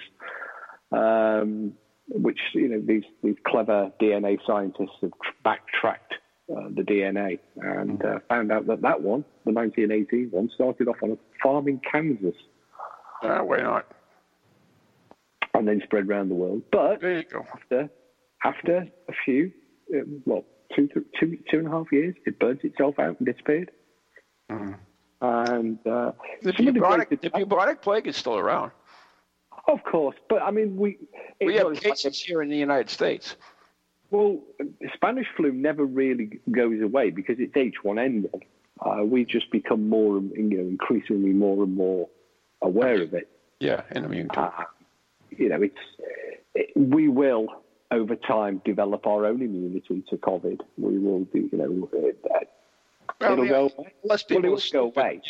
Um, 0.92 1.72
which 2.08 2.38
you 2.52 2.68
know 2.68 2.82
these 2.84 3.04
these 3.22 3.36
clever 3.46 3.90
DNA 4.00 4.38
scientists 4.46 4.98
have 5.00 5.12
backtracked 5.42 6.14
uh, 6.52 6.68
the 6.74 6.82
DNA 6.82 7.38
and 7.56 8.04
uh, 8.04 8.18
found 8.28 8.52
out 8.52 8.66
that 8.66 8.82
that 8.82 9.00
one, 9.00 9.24
the 9.46 9.52
1918 9.52 10.28
one, 10.30 10.50
started 10.54 10.88
off 10.88 10.96
on 11.02 11.12
a 11.12 11.18
farm 11.42 11.68
in 11.68 11.80
Kansas 11.90 12.34
Uh, 13.22 13.38
why 13.40 13.58
not? 13.58 13.86
and 15.54 15.68
then 15.68 15.80
spread 15.84 16.08
around 16.08 16.28
the 16.28 16.34
world. 16.34 16.62
But 16.72 17.00
There 17.00 17.18
you 17.18 17.24
go. 17.24 17.46
after 17.54 17.88
after 18.44 18.76
a 19.08 19.12
few, 19.24 19.52
um, 19.94 20.20
well, 20.26 20.44
two, 20.74 20.88
th- 20.88 21.06
two 21.18 21.38
two 21.50 21.58
and 21.60 21.68
a 21.68 21.70
half 21.70 21.86
years, 21.92 22.14
it 22.26 22.38
burnt 22.40 22.62
itself 22.64 22.98
out 22.98 23.18
and 23.20 23.26
disappeared. 23.26 23.70
And 24.50 25.78
uh, 25.86 26.12
The 26.42 26.50
of 26.50 26.56
the 26.56 26.72
bubonic, 26.72 27.08
the 27.22 27.30
bubonic 27.30 27.80
plague 27.80 28.06
is 28.06 28.16
still 28.16 28.36
around. 28.36 28.72
of 29.68 29.82
course, 29.84 30.16
but 30.28 30.42
I 30.42 30.50
mean, 30.50 30.76
we 30.76 30.98
We 31.40 31.54
have 31.56 31.72
cases 31.80 32.20
here 32.20 32.42
in 32.42 32.48
the 32.50 32.56
United 32.56 32.90
States. 32.90 33.36
Well, 34.10 34.40
Spanish 34.94 35.26
flu 35.36 35.52
never 35.52 35.84
really 35.84 36.40
goes 36.50 36.80
away 36.80 37.10
because 37.10 37.36
it's 37.38 37.54
H1N1. 37.54 38.42
Uh, 38.80 39.04
we 39.04 39.24
just 39.24 39.50
become 39.50 39.88
more, 39.88 40.16
and 40.18 40.32
you 40.34 40.58
know, 40.58 40.68
increasingly 40.68 41.30
more 41.30 41.62
and 41.62 41.74
more 41.74 42.08
aware 42.60 43.00
of 43.00 43.14
it. 43.14 43.28
Yeah, 43.60 43.82
and 43.90 44.04
immune 44.04 44.28
to. 44.30 44.40
Uh, 44.40 44.64
you 45.30 45.48
know, 45.48 45.62
it's 45.62 45.74
it, 46.54 46.70
we 46.76 47.08
will 47.08 47.48
over 47.90 48.16
time 48.16 48.60
develop 48.64 49.06
our 49.06 49.26
own 49.26 49.42
immunity 49.42 50.04
to 50.10 50.16
COVID. 50.16 50.60
We 50.76 50.98
will 50.98 51.24
do, 51.24 51.48
you 51.52 51.58
know, 51.58 51.88
it, 51.92 52.18
Well, 53.20 53.32
it'll 53.32 53.44
yeah, 53.44 53.50
go 53.50 53.70
away. 53.76 53.94
Less 54.02 54.24
Well, 54.28 54.40
people 54.40 54.44
it 54.44 54.52
will 54.52 54.62
go 54.72 54.84
away. 54.86 55.22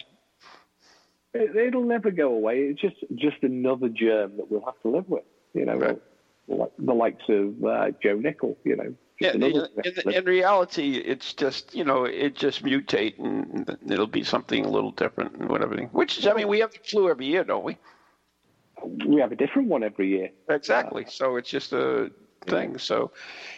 It, 1.34 1.56
it'll 1.56 1.84
never 1.84 2.10
go 2.10 2.32
away. 2.32 2.60
It's 2.60 2.80
just 2.80 2.96
just 3.14 3.42
another 3.42 3.88
germ 3.88 4.36
that 4.38 4.50
we'll 4.50 4.64
have 4.64 4.80
to 4.82 4.88
live 4.88 5.08
with. 5.08 5.24
You 5.52 5.66
know, 5.66 6.00
like 6.48 6.70
the 6.78 6.94
likes 6.94 7.24
of 7.28 7.64
uh, 7.64 7.90
Joe 8.02 8.16
Nickell. 8.16 8.56
You 8.64 8.76
know, 8.76 8.94
Yeah, 9.20 9.32
in, 9.32 9.42
in, 9.42 10.12
in 10.12 10.24
reality, 10.24 10.96
it's 10.96 11.32
just 11.34 11.74
you 11.74 11.84
know 11.84 12.04
it 12.04 12.34
just 12.34 12.64
mutate 12.64 13.18
and 13.18 13.76
it'll 13.90 14.06
be 14.06 14.24
something 14.24 14.64
a 14.64 14.70
little 14.70 14.92
different 14.92 15.36
and 15.36 15.48
whatever. 15.48 15.76
Which 15.92 16.18
is, 16.18 16.26
I 16.26 16.34
mean, 16.34 16.48
we 16.48 16.60
have 16.60 16.72
the 16.72 16.78
flu 16.84 17.08
every 17.10 17.26
year, 17.26 17.44
don't 17.44 17.64
we? 17.64 17.76
we 19.06 19.20
have 19.20 19.32
a 19.32 19.36
different 19.36 19.68
one 19.68 19.82
every 19.82 20.08
year. 20.08 20.30
Exactly. 20.48 21.06
So 21.08 21.36
it's 21.36 21.50
just 21.50 21.72
a 21.72 22.10
thing. 22.46 22.78
So 22.78 23.12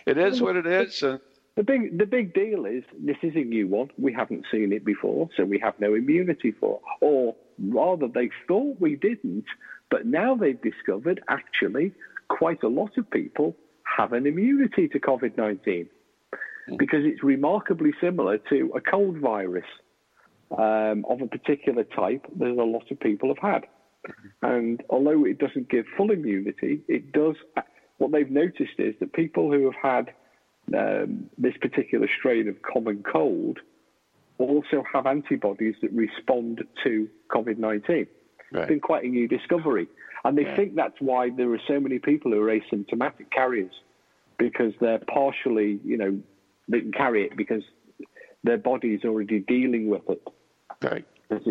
it 0.07 0.19
is 0.19 0.41
what 0.41 0.57
it 0.57 0.67
is. 0.67 1.03
And 1.03 1.21
The 1.57 1.63
big 1.63 1.99
the 1.99 2.07
big 2.07 2.35
deal 2.35 2.65
is 2.67 2.85
this 2.99 3.17
is 3.23 3.35
a 3.35 3.45
new 3.45 3.67
one. 3.67 3.91
We 3.99 4.13
haven't 4.13 4.45
seen 4.53 4.73
it 4.73 4.85
before, 4.85 5.29
so 5.37 5.45
we 5.45 5.59
have 5.59 5.75
no 5.81 5.95
immunity 5.95 6.53
for. 6.53 6.77
it. 6.77 7.05
Or 7.05 7.35
rather, 7.59 8.09
they 8.09 8.31
thought 8.47 8.77
we 8.81 8.97
didn't, 8.97 9.47
but 9.91 10.07
now 10.07 10.35
they've 10.37 10.61
discovered 10.61 11.23
actually 11.29 11.93
quite 12.29 12.63
a 12.63 12.69
lot 12.69 12.97
of 12.99 13.11
people 13.11 13.57
have 13.97 14.13
an 14.13 14.27
immunity 14.27 14.89
to 14.89 14.99
COVID 14.99 15.37
nineteen 15.37 15.89
because 16.79 17.01
it's 17.05 17.23
remarkably 17.23 17.93
similar 18.01 18.39
to 18.51 18.73
a 18.75 18.81
cold 18.81 19.19
virus 19.19 19.65
um, 20.57 21.05
of 21.09 21.21
a 21.21 21.27
particular 21.27 21.85
type. 21.85 22.27
There's 22.35 22.59
a 22.59 22.63
lot 22.63 22.91
of 22.91 23.01
people 23.01 23.29
have 23.29 23.39
had. 23.39 23.67
And 24.43 24.83
although 24.91 25.25
it 25.25 25.39
doesn't 25.39 25.69
give 25.69 25.85
full 25.97 26.11
immunity, 26.11 26.83
it 26.89 27.13
does. 27.13 27.37
What 27.99 28.13
they've 28.13 28.31
noticed 28.31 28.79
is 28.79 28.95
that 29.01 29.13
people 29.13 29.51
who 29.51 29.65
have 29.71 29.75
had 29.81 30.15
um, 30.77 31.31
this 31.39 31.55
particular 31.61 32.09
strain 32.19 32.49
of 32.49 32.57
common 32.63 33.03
cold 33.11 33.59
also 34.39 34.85
have 34.93 35.07
antibodies 35.07 35.75
that 35.83 35.93
respond 35.93 36.63
to 36.85 37.09
COVID 37.31 37.59
19. 37.59 38.07
It's 38.53 38.69
been 38.69 38.81
quite 38.81 39.05
a 39.05 39.09
new 39.09 39.27
discovery. 39.27 39.89
And 40.27 40.37
they 40.37 40.43
Yeah. 40.43 40.57
think 40.57 40.75
that's 40.75 41.01
why 41.01 41.31
there 41.31 41.53
are 41.53 41.61
so 41.69 41.79
many 41.81 41.99
people 41.99 42.33
who 42.33 42.41
are 42.43 42.49
asymptomatic 42.61 43.31
carriers 43.31 43.73
because 44.39 44.73
they're 44.81 44.99
partially, 44.99 45.81
you 45.85 45.97
know, 45.97 46.19
they 46.69 46.81
can 46.81 46.93
carry 46.93 47.25
it 47.25 47.37
because 47.37 47.63
their 48.45 48.59
body 48.59 48.95
is 48.95 49.05
already 49.05 49.41
dealing 49.41 49.89
with 49.89 50.09
it. 50.11 50.23
Right. 50.83 51.05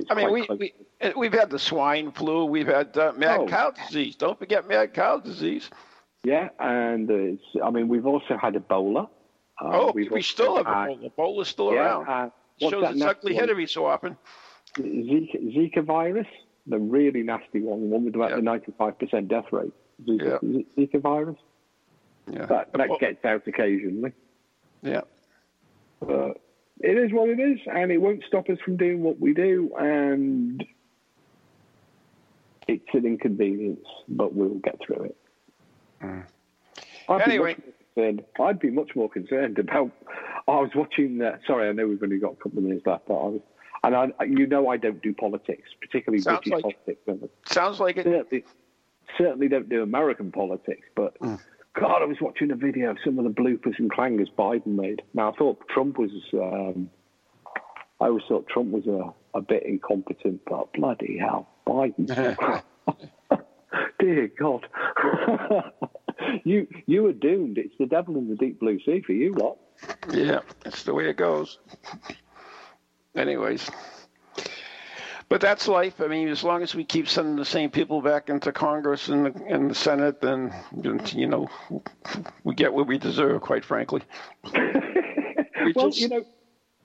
I 0.10 0.14
mean, 0.16 0.32
we, 0.32 0.46
close. 0.46 0.60
we 0.60 0.74
uh, 1.02 1.12
we've 1.18 1.34
had 1.34 1.50
the 1.50 1.60
swine 1.60 2.12
flu. 2.12 2.46
We've 2.46 2.68
had 2.68 2.96
uh, 2.98 3.12
mad 3.18 3.40
Oh. 3.42 3.48
cow 3.48 3.72
disease. 3.72 4.16
Don't 4.16 4.38
forget 4.40 4.68
mad 4.68 4.94
cow 4.94 5.20
disease. 5.20 5.70
Yeah, 6.24 6.50
and 6.60 7.10
it's, 7.10 7.44
I 7.64 7.70
mean, 7.72 7.88
we've 7.88 8.06
also 8.06 8.38
had 8.38 8.54
Ebola. 8.56 9.10
Uh, 9.62 9.70
oh, 9.74 9.92
we've 9.94 10.10
we 10.12 10.22
still 10.22 10.56
have 10.58 10.66
had- 10.66 10.90
Ebola. 10.90 11.12
Ebola's 11.18 11.48
still 11.50 11.74
Yeah, 11.74 11.80
around. 11.82 12.08
uh, 12.08 12.30
what's 12.60 12.74
Shows 12.74 12.82
that 12.84 12.92
its 12.92 13.00
next 13.00 13.18
ugly 13.20 13.34
one? 13.34 13.40
head 13.42 13.50
every 13.50 13.68
so 13.68 13.86
often. 13.86 14.18
Zika, 14.78 15.38
Zika 15.56 15.84
virus, 15.84 16.28
the 16.68 16.80
really 16.80 17.22
nasty 17.24 17.62
one, 17.62 17.82
the 17.82 17.88
one 17.88 18.06
with 18.06 18.16
about 18.16 18.32
the 18.32 18.42
95% 18.42 19.28
death 19.28 19.46
rate. 19.52 19.72
Zika, 20.06 20.44
is 20.44 20.64
it 20.76 20.76
Zika 20.94 21.02
virus? 21.02 21.38
Yeah. 22.32 22.46
That, 22.48 22.74
that 22.74 22.82
Ebo- 22.86 22.98
gets 23.00 23.24
out 23.24 23.48
occasionally. 23.48 24.14
Yeah. 24.82 25.02
But 26.00 26.42
it 26.82 26.98
is 26.98 27.12
what 27.14 27.30
it 27.30 27.40
is, 27.40 27.60
and 27.68 27.92
it 27.92 28.00
won't 28.00 28.24
stop 28.28 28.50
us 28.50 28.58
from 28.66 28.78
doing 28.78 29.02
what 29.04 29.20
we 29.20 29.34
do, 29.34 29.72
and 29.80 30.64
it's 32.68 32.84
an 32.94 33.06
inconvenience, 33.06 33.86
but 34.10 34.34
we'll 34.34 34.56
get 34.56 34.80
through 34.86 35.04
it. 35.06 35.18
I'd 37.08 37.22
Anyway. 37.22 37.56
be 37.56 37.62
much 37.62 37.68
more 37.96 37.96
concerned. 37.96 38.24
I'd 38.40 38.60
be 38.60 38.70
much 38.72 38.96
more 38.96 39.10
concerned 39.10 39.60
about. 39.60 39.92
I 40.48 40.60
was 40.60 40.72
watching. 40.76 41.22
Uh, 41.22 41.38
sorry, 41.48 41.70
I 41.70 41.72
know 41.72 41.88
we've 41.88 42.02
only 42.04 42.20
got 42.20 42.34
a 42.34 42.36
couple 42.36 42.58
of 42.60 42.64
minutes 42.66 42.86
left, 42.86 43.08
but 43.08 43.16
I 43.16 43.28
was, 43.28 43.42
and 43.86 43.96
I, 43.96 44.24
you 44.26 44.48
know, 44.48 44.70
I 44.70 44.78
don't 44.78 45.02
do 45.02 45.14
politics, 45.14 45.70
particularly 45.80 46.22
Sounds 46.22 46.40
British 46.40 46.64
like 46.64 46.86
politics. 46.86 47.32
Sounds 47.48 47.80
like 47.80 47.98
it. 47.98 48.04
Certainly, 48.04 48.44
certainly 49.18 49.48
don't 49.48 49.70
do 49.70 49.84
American 49.84 50.32
politics, 50.32 50.88
but 50.96 51.18
God, 51.76 52.02
I 52.02 52.06
was 52.06 52.18
watching 52.22 52.52
a 52.52 52.56
video 52.56 52.92
of 52.92 52.98
some 53.04 53.20
of 53.20 53.26
the 53.26 53.32
bloopers 53.32 53.78
and 53.80 53.92
clangers 53.92 54.32
Biden 54.38 54.76
made. 54.76 55.02
Now, 55.14 55.32
I 55.32 55.36
thought 55.36 55.68
Trump 55.70 55.98
was. 55.98 56.12
Um, 56.34 56.90
I 58.00 58.08
always 58.08 58.24
thought 58.28 58.48
Trump 58.48 58.72
was 58.72 58.88
a, 58.88 59.14
a 59.38 59.42
bit 59.42 59.64
incompetent, 59.64 60.42
but 60.50 60.72
bloody 60.74 61.18
hell, 61.18 61.48
Biden. 61.68 62.08
Dear 64.00 64.32
God. 64.38 64.68
you 66.44 66.68
you 66.86 67.06
are 67.08 67.14
doomed. 67.14 67.58
It's 67.58 67.76
the 67.78 67.86
devil 67.86 68.18
in 68.18 68.30
the 68.30 68.36
deep 68.36 68.60
blue 68.60 68.80
sea 68.86 69.02
for 69.06 69.14
you 69.14 69.34
lot. 69.34 69.58
Yeah, 70.12 70.42
that's 70.64 70.84
the 70.84 70.94
way 70.94 71.10
it 71.10 71.18
goes. 71.18 71.60
Anyways. 73.16 73.70
But 75.28 75.42
that's 75.42 75.68
life. 75.68 76.02
I 76.02 76.08
mean, 76.08 76.28
as 76.28 76.44
long 76.44 76.62
as 76.62 76.76
we 76.76 76.84
keep 76.84 77.10
sending 77.10 77.36
the 77.36 77.46
same 77.46 77.72
people 77.72 78.02
back 78.02 78.30
into 78.30 78.52
Congress 78.52 79.08
and 79.08 79.26
the, 79.26 79.44
and 79.48 79.72
the 79.72 79.76
Senate, 79.76 80.22
then, 80.22 80.54
you 81.14 81.28
know, 81.28 81.48
we 82.44 82.54
get 82.54 82.72
what 82.72 82.86
we 82.86 83.00
deserve, 83.00 83.42
quite 83.42 83.66
frankly. 83.66 84.02
we, 84.54 85.74
well, 85.76 85.90
just, 85.90 86.00
you 86.00 86.10
know, 86.10 86.26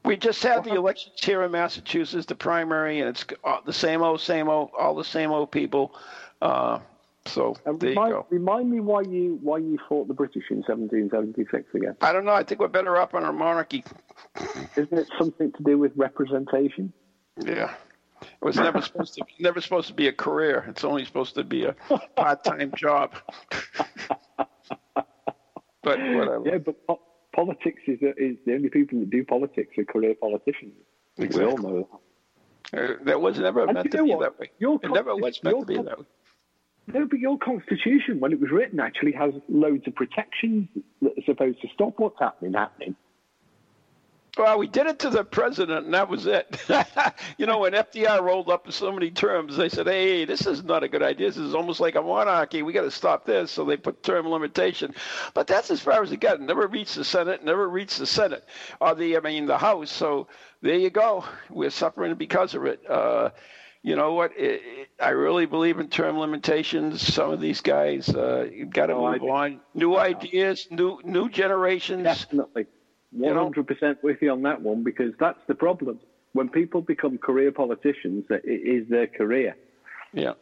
we 0.05 0.17
just 0.17 0.43
had 0.43 0.65
the 0.65 0.75
elections 0.75 1.17
here 1.23 1.43
in 1.43 1.51
Massachusetts, 1.51 2.25
the 2.27 2.35
primary, 2.35 3.01
and 3.01 3.11
it's 3.11 3.27
uh, 3.45 3.59
the 3.67 3.73
same 3.73 4.01
old, 4.03 4.21
same 4.21 4.49
old, 4.49 4.71
all 4.79 4.95
the 4.95 5.05
same 5.05 5.31
old 5.31 5.51
people. 5.53 5.95
Uh, 6.41 6.79
So 7.27 7.55
And 7.67 7.79
there 7.79 7.91
you 7.91 7.95
remind, 7.97 8.13
go. 8.13 8.27
remind 8.31 8.71
me 8.71 8.81
why 8.81 9.03
you 9.03 9.39
why 9.43 9.59
you 9.59 9.79
fought 9.89 10.09
the 10.09 10.15
British 10.15 10.45
in 10.51 10.59
1776 10.67 11.75
again. 11.75 11.97
I 12.01 12.13
don't 12.13 12.25
know. 12.25 12.33
I 12.33 12.43
think 12.43 12.61
we're 12.61 12.69
better 12.69 12.97
up 12.97 13.15
on 13.15 13.25
our 13.25 13.33
monarchy. 13.33 13.85
Isn't 14.77 14.99
it 14.99 15.09
something 15.19 15.53
to 15.53 15.63
do 15.63 15.79
with 15.79 15.93
representation? 15.97 16.93
Yeah. 17.45 17.75
It 18.23 18.45
was 18.45 18.57
never 18.57 18.81
supposed 18.83 19.15
to 19.15 19.25
never 19.39 19.61
supposed 19.61 19.89
to 19.89 19.95
be 19.95 20.09
a 20.09 20.13
career. 20.13 20.65
It's 20.69 20.83
only 20.85 21.05
supposed 21.05 21.35
to 21.35 21.45
be 21.45 21.65
a 21.65 21.75
part 22.17 22.43
time 22.45 22.73
job. 22.77 23.15
but 24.95 25.99
whatever. 25.99 26.43
Yeah, 26.45 26.59
but 26.59 26.87
po- 26.87 27.01
politics 27.35 27.83
is 27.87 27.99
is 28.17 28.37
the 28.47 28.55
only 28.55 28.69
people 28.71 28.99
that 29.01 29.11
do 29.11 29.25
politics 29.25 29.77
are 29.79 29.85
career 29.85 30.15
politicians. 30.21 30.73
We 31.19 31.25
all 31.25 31.27
Exactly. 31.27 31.63
know 31.71 31.89
that. 31.91 31.99
Uh, 32.73 32.97
that 33.05 33.21
was 33.21 33.39
never 33.39 33.65
And 33.65 33.75
meant 33.75 33.91
to 33.91 34.03
be 34.05 34.11
what? 34.15 34.21
that 34.21 34.39
way. 34.39 34.51
Your 34.59 34.79
It 34.83 34.91
never 34.91 35.15
was 35.17 35.43
meant 35.43 35.61
to 35.61 35.67
be 35.67 35.75
con- 35.77 35.85
that 35.87 35.99
way. 35.99 36.05
No, 36.87 37.07
but 37.07 37.19
your 37.19 37.39
constitution, 37.39 38.19
when 38.21 38.33
it 38.33 38.41
was 38.41 38.51
written, 38.51 38.81
actually 38.81 39.13
has 39.13 39.33
loads 39.49 39.87
of 39.87 39.95
protections 39.95 40.69
that 41.03 41.13
are 41.17 41.25
supposed 41.25 41.61
to 41.63 41.69
stop 41.75 41.95
what's 41.99 42.19
happening 42.19 42.55
happening. 42.55 42.97
Well, 44.39 44.59
we 44.59 44.69
did 44.69 44.87
it 44.87 44.99
to 45.01 45.11
the 45.11 45.25
president, 45.25 45.87
and 45.87 45.95
that 45.95 46.09
was 46.09 46.27
it. 46.27 46.57
you 47.39 47.47
know, 47.47 47.59
when 47.59 47.73
FDR 47.73 48.23
rolled 48.23 48.49
up 48.49 48.71
so 48.71 48.93
many 48.93 49.11
terms, 49.11 49.57
they 49.57 49.69
said, 49.69 49.87
"Hey, 49.87 50.25
this 50.25 50.47
is 50.47 50.63
not 50.63 50.85
a 50.85 50.89
good 50.89 51.03
idea. 51.03 51.29
This 51.29 51.37
is 51.37 51.55
almost 51.55 51.81
like 51.81 51.97
a 51.97 52.03
monarchy. 52.03 52.63
We 52.63 52.73
got 52.73 52.83
to 52.83 52.91
stop 52.91 53.27
this." 53.27 53.51
So 53.51 53.65
they 53.65 53.77
put 53.77 54.03
term 54.03 54.29
limitation. 54.29 54.95
But 55.35 55.47
that's 55.47 55.71
as 55.71 55.81
far 55.81 56.03
as 56.03 56.13
it 56.13 56.21
got. 56.21 56.41
Never 56.41 56.67
reached 56.69 56.95
the 56.95 57.05
Senate. 57.05 57.45
Never 57.45 57.69
reached 57.69 57.99
the 57.99 58.07
Senate, 58.07 58.49
or 58.81 58.95
the 58.95 59.17
I 59.17 59.21
mean 59.21 59.47
the 59.47 59.59
House. 59.59 59.91
So 59.91 60.29
there 60.63 60.77
you 60.77 60.91
go. 60.91 61.25
We're 61.51 61.71
suffering 61.71 62.15
because 62.15 62.55
of 62.55 62.65
it. 62.67 62.89
Uh, 62.89 63.31
you 63.83 63.97
know 63.97 64.13
what? 64.13 64.33
It, 64.37 64.61
it, 64.65 64.89
I 65.01 65.11
really 65.11 65.47
believe 65.47 65.79
in 65.79 65.89
term 65.89 66.19
limitations. 66.19 67.01
Some 67.01 67.31
of 67.31 67.41
these 67.41 67.61
guys, 67.61 68.09
uh, 68.11 68.49
you've 68.53 68.71
got 68.71 68.87
to 68.87 68.95
move 68.95 69.23
on. 69.23 69.61
New 69.75 69.97
ideas, 69.97 70.67
new 70.71 70.99
new 71.05 71.29
generations. 71.29 72.05
Definitely. 72.05 72.67
100% 73.17 74.03
with 74.03 74.19
you 74.23 74.31
on 74.31 74.43
that 74.43 74.63
one 74.63 74.85
because 74.85 75.13
that's 75.19 75.41
the 75.49 75.55
problem. 75.55 75.99
When 76.33 76.49
people 76.49 76.81
become 76.81 77.19
career 77.19 77.51
politicians, 77.51 78.25
it 78.31 78.43
is 78.45 78.89
their 78.89 79.09
career. 79.09 79.57
Yeah. 80.13 80.35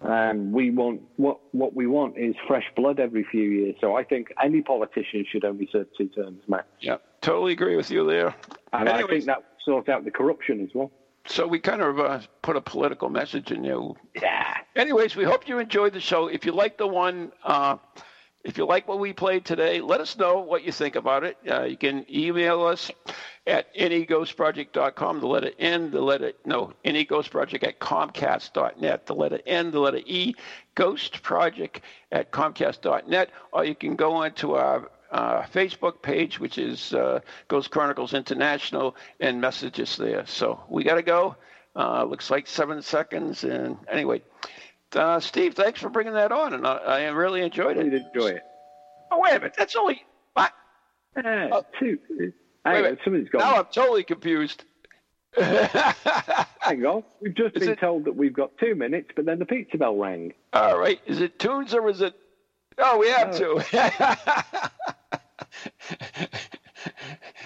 And 0.00 0.52
we 0.52 0.70
want 0.70 1.00
what 1.16 1.38
what 1.52 1.74
we 1.74 1.86
want 1.86 2.18
is 2.18 2.34
fresh 2.46 2.66
blood 2.76 3.00
every 3.00 3.24
few 3.30 3.48
years. 3.48 3.76
So 3.80 3.96
I 3.96 4.04
think 4.04 4.32
any 4.42 4.60
politician 4.60 5.24
should 5.30 5.44
only 5.44 5.68
serve 5.72 5.86
two 5.96 6.08
terms 6.08 6.42
max. 6.48 6.66
Yeah, 6.80 6.98
totally 7.22 7.52
agree 7.52 7.76
with 7.76 7.90
you 7.90 8.06
there. 8.06 8.34
And 8.74 8.88
I 8.90 9.06
think 9.06 9.24
that 9.24 9.44
sort 9.64 9.88
out 9.88 10.04
the 10.04 10.10
corruption 10.10 10.60
as 10.60 10.68
well. 10.74 10.90
So 11.28 11.46
we 11.46 11.58
kind 11.58 11.82
of 11.82 11.98
uh, 11.98 12.20
put 12.42 12.56
a 12.56 12.60
political 12.60 13.08
message 13.08 13.50
in 13.50 13.62
there. 13.62 13.80
Yeah. 14.14 14.56
Anyways, 14.74 15.16
we 15.16 15.24
hope 15.24 15.48
you 15.48 15.58
enjoyed 15.58 15.92
the 15.92 16.00
show. 16.00 16.28
If 16.28 16.44
you 16.44 16.52
like 16.52 16.78
the 16.78 16.86
one, 16.86 17.32
uh, 17.42 17.76
if 18.44 18.56
you 18.58 18.66
like 18.66 18.86
what 18.86 19.00
we 19.00 19.12
played 19.12 19.44
today, 19.44 19.80
let 19.80 20.00
us 20.00 20.16
know 20.16 20.40
what 20.40 20.62
you 20.62 20.70
think 20.70 20.94
about 20.94 21.24
it. 21.24 21.36
Uh, 21.50 21.62
you 21.62 21.76
can 21.76 22.06
email 22.08 22.62
us 22.64 22.90
at 23.46 23.74
anyghostproject.com, 23.74 25.20
the 25.20 25.26
letter 25.26 25.50
N, 25.58 25.90
the 25.90 26.00
letter, 26.00 26.32
no, 26.44 26.72
anyghostproject 26.84 27.66
at 27.66 27.80
comcast.net, 27.80 29.06
the 29.06 29.14
letter 29.14 29.40
N, 29.46 29.70
the 29.70 29.80
letter 29.80 30.00
E, 30.04 30.34
ghostproject 30.76 31.80
at 32.12 32.30
comcast.net, 32.30 33.30
or 33.52 33.64
you 33.64 33.74
can 33.74 33.96
go 33.96 34.12
onto 34.14 34.52
our 34.52 34.90
uh, 35.10 35.42
Facebook 35.42 36.02
page, 36.02 36.38
which 36.40 36.58
is 36.58 36.92
uh, 36.94 37.20
Ghost 37.48 37.70
Chronicles 37.70 38.14
International, 38.14 38.96
and 39.20 39.40
message 39.40 39.80
us 39.80 39.96
there. 39.96 40.24
So 40.26 40.60
we 40.68 40.84
got 40.84 40.96
to 40.96 41.02
go. 41.02 41.36
Uh, 41.74 42.04
looks 42.04 42.30
like 42.30 42.46
seven 42.46 42.80
seconds. 42.82 43.44
And 43.44 43.76
anyway, 43.88 44.22
uh, 44.94 45.20
Steve, 45.20 45.54
thanks 45.54 45.80
for 45.80 45.88
bringing 45.90 46.14
that 46.14 46.32
on, 46.32 46.54
and 46.54 46.66
I, 46.66 46.76
I 46.76 47.04
really 47.08 47.42
enjoyed 47.42 47.76
it. 47.76 47.92
I 47.92 47.96
enjoy 47.96 48.28
it. 48.28 48.42
Oh, 49.10 49.20
wait 49.20 49.32
a 49.32 49.38
minute. 49.38 49.54
That's 49.56 49.76
only. 49.76 50.02
What? 50.32 50.52
Uh, 51.16 51.62
two. 51.78 51.98
Wait 52.10 52.32
a 52.64 52.68
on, 52.70 52.82
minute. 52.82 52.98
something's 53.04 53.28
gone. 53.28 53.40
Now 53.40 53.56
I'm 53.58 53.66
totally 53.72 54.04
confused. 54.04 54.64
Hang 55.38 56.84
on. 56.84 57.04
We've 57.20 57.34
just 57.34 57.56
Is 57.56 57.60
been 57.60 57.70
it- 57.72 57.78
told 57.80 58.04
that 58.04 58.16
we've 58.16 58.32
got 58.32 58.56
two 58.58 58.74
minutes, 58.74 59.10
but 59.14 59.24
then 59.26 59.38
the 59.38 59.44
pizza 59.46 59.76
bell 59.78 59.96
rang. 59.96 60.32
All 60.52 60.78
right. 60.78 61.00
Is 61.06 61.20
it 61.20 61.38
tunes 61.38 61.74
or 61.74 61.88
is 61.88 62.00
it? 62.00 62.14
Oh, 62.78 62.98
we 62.98 63.08
have 63.08 63.32
No. 63.40 63.58
to. 63.60 63.64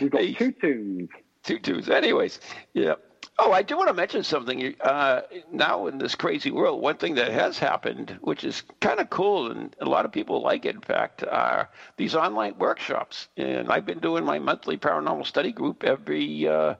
We've 0.00 0.10
got 0.10 0.22
Hey. 0.22 0.34
two 0.34 0.52
tunes. 0.52 1.08
two 1.44 1.58
twos. 1.58 1.88
Anyways, 1.88 2.40
yeah. 2.74 2.94
Oh, 3.38 3.52
I 3.52 3.62
do 3.62 3.76
want 3.76 3.88
to 3.88 3.94
mention 3.94 4.22
something. 4.22 4.74
Uh, 4.80 5.22
now 5.50 5.86
in 5.86 5.98
this 5.98 6.14
crazy 6.14 6.50
world, 6.50 6.82
one 6.82 6.96
thing 6.98 7.14
that 7.14 7.30
has 7.32 7.58
happened, 7.58 8.18
which 8.20 8.44
is 8.44 8.62
kind 8.80 9.00
of 9.00 9.08
cool, 9.08 9.50
and 9.50 9.74
a 9.80 9.86
lot 9.86 10.04
of 10.04 10.12
people 10.12 10.42
like 10.42 10.66
it, 10.66 10.74
in 10.74 10.80
fact, 10.82 11.24
are 11.24 11.68
these 11.96 12.14
online 12.14 12.58
workshops. 12.58 13.28
And 13.38 13.70
I've 13.72 13.86
been 13.86 14.00
doing 14.00 14.24
my 14.24 14.38
monthly 14.38 14.76
paranormal 14.76 15.26
study 15.26 15.52
group 15.52 15.84
every 15.84 16.46
uh, 16.48 16.74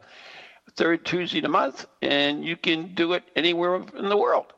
third 0.76 1.05
Tuesday 1.05 1.38
of 1.38 1.44
the 1.44 1.48
month, 1.48 1.86
and 2.03 2.44
you 2.44 2.57
can 2.57 2.94
do 2.94 3.14
it 3.14 3.24
anywhere 3.36 3.76
in 3.76 4.09
the 4.09 4.16
world. 4.16 4.53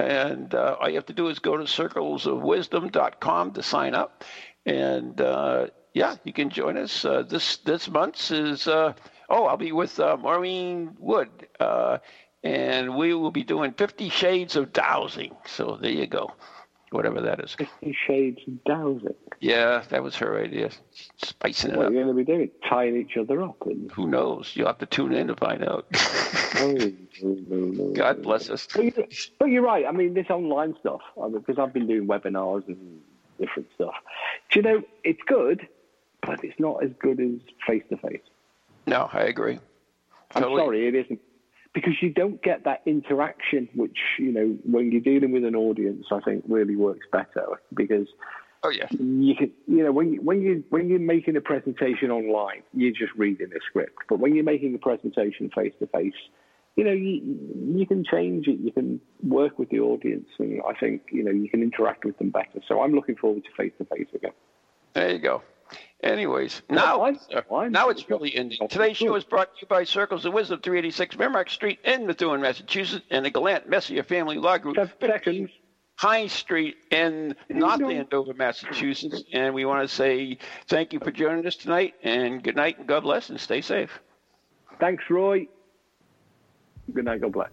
And 0.00 0.54
uh, 0.54 0.76
all 0.80 0.88
you 0.88 0.96
have 0.96 1.06
to 1.06 1.12
do 1.12 1.28
is 1.28 1.38
go 1.38 1.56
to 1.56 1.64
circlesofwisdom.com 1.64 3.52
to 3.52 3.62
sign 3.62 3.94
up. 3.94 4.24
And 4.66 5.20
uh, 5.20 5.66
yeah, 5.94 6.16
you 6.24 6.32
can 6.32 6.50
join 6.50 6.76
us. 6.76 7.04
Uh, 7.04 7.22
this 7.22 7.58
this 7.58 7.88
month's 7.88 8.30
is 8.30 8.68
uh, 8.68 8.92
oh, 9.28 9.44
I'll 9.46 9.56
be 9.56 9.72
with 9.72 9.98
uh, 9.98 10.16
Maureen 10.16 10.96
Wood, 10.98 11.30
uh, 11.58 11.98
and 12.42 12.96
we 12.96 13.14
will 13.14 13.30
be 13.30 13.42
doing 13.42 13.72
Fifty 13.72 14.08
Shades 14.08 14.56
of 14.56 14.72
Dowsing. 14.72 15.34
So 15.46 15.78
there 15.80 15.90
you 15.90 16.06
go, 16.06 16.32
whatever 16.90 17.20
that 17.20 17.40
is. 17.40 17.54
Fifty 17.54 17.96
Shades 18.06 18.40
of 18.46 18.64
Dowsing. 18.64 19.14
Yeah, 19.40 19.82
that 19.90 20.02
was 20.02 20.16
her 20.16 20.42
idea, 20.42 20.70
spicing 21.16 21.70
it 21.70 21.74
up. 21.74 21.78
What 21.78 21.86
are 21.86 21.92
you 21.92 22.02
going 22.04 22.08
to 22.08 22.14
be 22.14 22.24
doing? 22.24 22.50
Tying 22.68 22.96
each 22.96 23.16
other 23.16 23.42
up? 23.42 23.56
And... 23.66 23.90
Who 23.92 24.06
knows? 24.06 24.52
You'll 24.54 24.66
have 24.66 24.78
to 24.78 24.86
tune 24.86 25.12
in 25.12 25.28
to 25.28 25.36
find 25.36 25.64
out. 25.64 25.86
Oh, 26.56 26.72
no, 26.72 26.92
no, 27.22 27.56
no, 27.56 27.92
God 27.94 28.22
bless 28.22 28.50
us. 28.50 28.68
But 28.74 28.84
you're, 28.84 29.06
but 29.38 29.44
you're 29.46 29.62
right. 29.62 29.86
I 29.86 29.92
mean, 29.92 30.14
this 30.14 30.28
online 30.30 30.76
stuff, 30.80 31.00
I 31.20 31.28
mean, 31.28 31.38
because 31.38 31.58
I've 31.58 31.72
been 31.72 31.86
doing 31.86 32.06
webinars 32.06 32.66
and 32.68 33.00
different 33.38 33.68
stuff. 33.74 33.94
Do 34.50 34.60
you 34.60 34.62
know, 34.62 34.82
it's 35.04 35.22
good, 35.26 35.66
but 36.22 36.44
it's 36.44 36.58
not 36.58 36.84
as 36.84 36.90
good 36.98 37.20
as 37.20 37.40
face 37.66 37.82
to 37.90 37.96
face. 37.96 38.20
No, 38.86 39.08
I 39.12 39.22
agree. 39.22 39.58
I'm 40.34 40.42
Totally. 40.42 40.60
sorry, 40.60 40.88
it 40.88 40.94
isn't. 40.94 41.20
Because 41.72 41.94
you 42.02 42.12
don't 42.12 42.42
get 42.42 42.64
that 42.64 42.82
interaction, 42.84 43.68
which, 43.74 43.98
you 44.18 44.32
know, 44.32 44.58
when 44.64 44.90
you're 44.90 45.00
dealing 45.00 45.30
with 45.30 45.44
an 45.44 45.54
audience, 45.54 46.06
I 46.10 46.18
think 46.20 46.44
really 46.48 46.74
works 46.74 47.06
better. 47.12 47.46
Because 47.72 48.08
Oh 48.62 48.70
yeah. 48.70 48.86
you 48.90 49.34
can, 49.34 49.50
you 49.66 49.82
know, 49.84 49.92
when 49.92 50.12
you, 50.12 50.20
when 50.20 50.42
you 50.42 50.62
when 50.68 50.88
you're 50.88 50.98
making 50.98 51.36
a 51.36 51.40
presentation 51.40 52.10
online, 52.10 52.62
you're 52.74 52.92
just 52.92 53.12
reading 53.16 53.48
a 53.54 53.60
script. 53.66 53.96
But 54.08 54.18
when 54.18 54.34
you're 54.34 54.44
making 54.44 54.74
a 54.74 54.78
presentation 54.78 55.50
face 55.54 55.72
to 55.78 55.86
face, 55.86 56.12
you 56.76 56.84
know, 56.84 56.92
you 56.92 57.22
you 57.74 57.86
can 57.86 58.04
change 58.04 58.48
it. 58.48 58.58
You 58.60 58.70
can 58.70 59.00
work 59.22 59.58
with 59.58 59.70
the 59.70 59.80
audience, 59.80 60.28
and 60.38 60.60
I 60.68 60.74
think 60.78 61.02
you 61.10 61.24
know 61.24 61.30
you 61.30 61.48
can 61.48 61.62
interact 61.62 62.04
with 62.04 62.18
them 62.18 62.30
better. 62.30 62.60
So 62.68 62.82
I'm 62.82 62.94
looking 62.94 63.16
forward 63.16 63.44
to 63.44 63.50
face 63.56 63.72
to 63.78 63.86
face 63.86 64.08
again. 64.14 64.32
There 64.92 65.10
you 65.10 65.18
go. 65.18 65.42
Anyways, 66.02 66.62
now 66.70 67.02
uh, 67.02 67.68
now 67.68 67.90
it's 67.90 68.08
really 68.08 68.34
ending. 68.34 68.66
Today's 68.68 68.96
show 68.96 69.14
is 69.16 69.24
brought 69.24 69.54
to 69.54 69.60
you 69.62 69.66
by 69.68 69.84
Circles 69.84 70.24
of 70.24 70.32
Wisdom, 70.32 70.60
386 70.60 71.18
Merrimack 71.18 71.50
Street 71.50 71.78
in 71.84 72.06
Methuen, 72.06 72.40
Massachusetts, 72.40 73.04
and 73.10 73.24
the 73.24 73.30
Gallant 73.30 73.68
Messier 73.68 74.02
Family 74.02 74.36
Law 74.36 74.56
Group, 74.56 74.76
15 75.00 75.50
High 75.96 76.28
Street 76.28 76.76
in 76.90 77.34
North 77.50 77.82
Andover, 77.82 78.32
Massachusetts. 78.32 79.22
And 79.34 79.52
we 79.54 79.66
want 79.66 79.86
to 79.86 79.94
say 79.94 80.38
thank 80.68 80.94
you 80.94 81.00
for 81.00 81.10
joining 81.10 81.46
us 81.46 81.56
tonight, 81.56 81.94
and 82.02 82.42
good 82.42 82.56
night, 82.56 82.78
and 82.78 82.86
God 82.86 83.02
bless, 83.02 83.28
and 83.28 83.38
stay 83.38 83.60
safe. 83.60 84.00
Thanks, 84.78 85.04
Roy. 85.10 85.46
Good 86.94 87.04
night. 87.04 87.20
God 87.20 87.32
bless. 87.32 87.50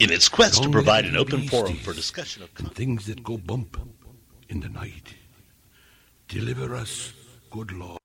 In 0.00 0.10
its 0.10 0.28
quest 0.28 0.62
to 0.62 0.70
provide 0.70 1.04
an 1.04 1.16
open 1.16 1.46
forum 1.46 1.76
for 1.76 1.92
discussion 1.92 2.42
of 2.42 2.50
and 2.58 2.74
things 2.74 3.06
that 3.06 3.22
go 3.22 3.38
bump 3.38 3.76
in 4.48 4.60
the 4.60 4.68
night. 4.68 5.14
Deliver 6.28 6.74
us, 6.74 7.12
good 7.50 7.72
Lord. 7.72 7.99